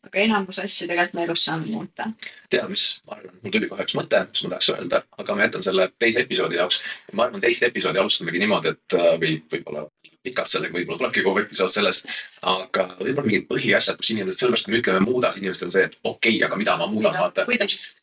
aga 0.06 0.18
enamus 0.18 0.58
asju 0.58 0.86
tegelikult 0.86 1.14
me 1.14 1.24
elus 1.24 1.44
saame 1.44 1.66
muuta. 1.66 2.10
tead, 2.50 2.68
mis 2.68 3.02
ma 3.06 3.18
arvan, 3.18 3.34
mul 3.42 3.52
tuli 3.52 3.68
kohe 3.68 3.82
üks 3.82 3.96
mõte, 3.98 4.24
mis 4.30 4.42
ma 4.44 4.50
tahaks 4.54 4.70
öelda, 4.70 5.02
aga 5.18 5.34
ma 5.34 5.42
jätan 5.42 5.62
selle 5.62 5.90
teise 5.98 6.24
episoodi 6.24 6.56
jaoks. 6.56 6.82
ma 7.12 7.28
arvan, 7.28 7.40
teist 7.40 7.62
episoodi 7.62 7.98
alustamegi 7.98 8.38
niimoodi, 8.38 8.72
et 8.72 8.98
või 9.20 9.42
võib-olla 9.52 9.84
pikalt 10.26 10.50
sellega, 10.50 10.74
võib-olla 10.76 11.00
tulebki 11.00 11.24
kogu 11.24 11.42
episood 11.42 11.72
sellest. 11.72 12.10
aga 12.46 12.84
võib-olla 13.00 13.26
mingid 13.26 13.46
põhiasjad, 13.50 13.98
kus 14.00 14.12
inimesed, 14.14 14.38
sellepärast 14.40 14.68
kui 14.68 14.74
me 14.74 14.82
ütleme 14.82 15.00
muuda, 15.06 15.32
siis 15.32 15.42
inimestel 15.42 15.70
on 15.70 15.74
see, 15.76 15.86
et 15.88 15.96
okei 16.02 16.36
okay,, 16.36 16.44
aga 16.46 16.60
mida 16.60 16.76
ma 16.80 16.90
muudan, 16.90 17.16
vaata. 17.18 17.46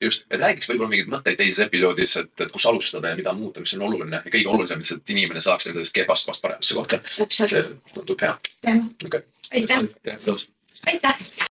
just, 0.02 0.26
et 0.30 0.42
räägiks 0.42 0.72
võib-olla 0.72 0.92
mingeid 0.96 1.14
mõtteid 1.14 1.40
teises 1.40 1.64
episoodis, 1.68 2.18
et, 2.24 2.34
et 2.48 2.52
kus 2.52 2.68
alustada 2.72 3.14
ja 3.14 3.20
mida 3.20 3.36
muuta, 3.38 3.64
mis 3.64 3.78
on 3.78 3.88
oluline 3.90 4.20
ja 4.20 4.36
kõige 4.36 4.52
olulisem 4.56 4.84
lihtsalt, 4.84 5.06
et 5.06 5.16
inimene 5.16 5.44
saaks 5.44 5.70
nendest 5.70 5.96
kehvast 5.96 6.28
kohast 6.28 6.44
paremasse 6.44 6.78
kohta. 6.80 7.00
see 7.30 7.64
tundub 7.94 8.28
hea. 8.28 8.36
aitäh. 9.54 9.88
aitäh. 10.88 11.50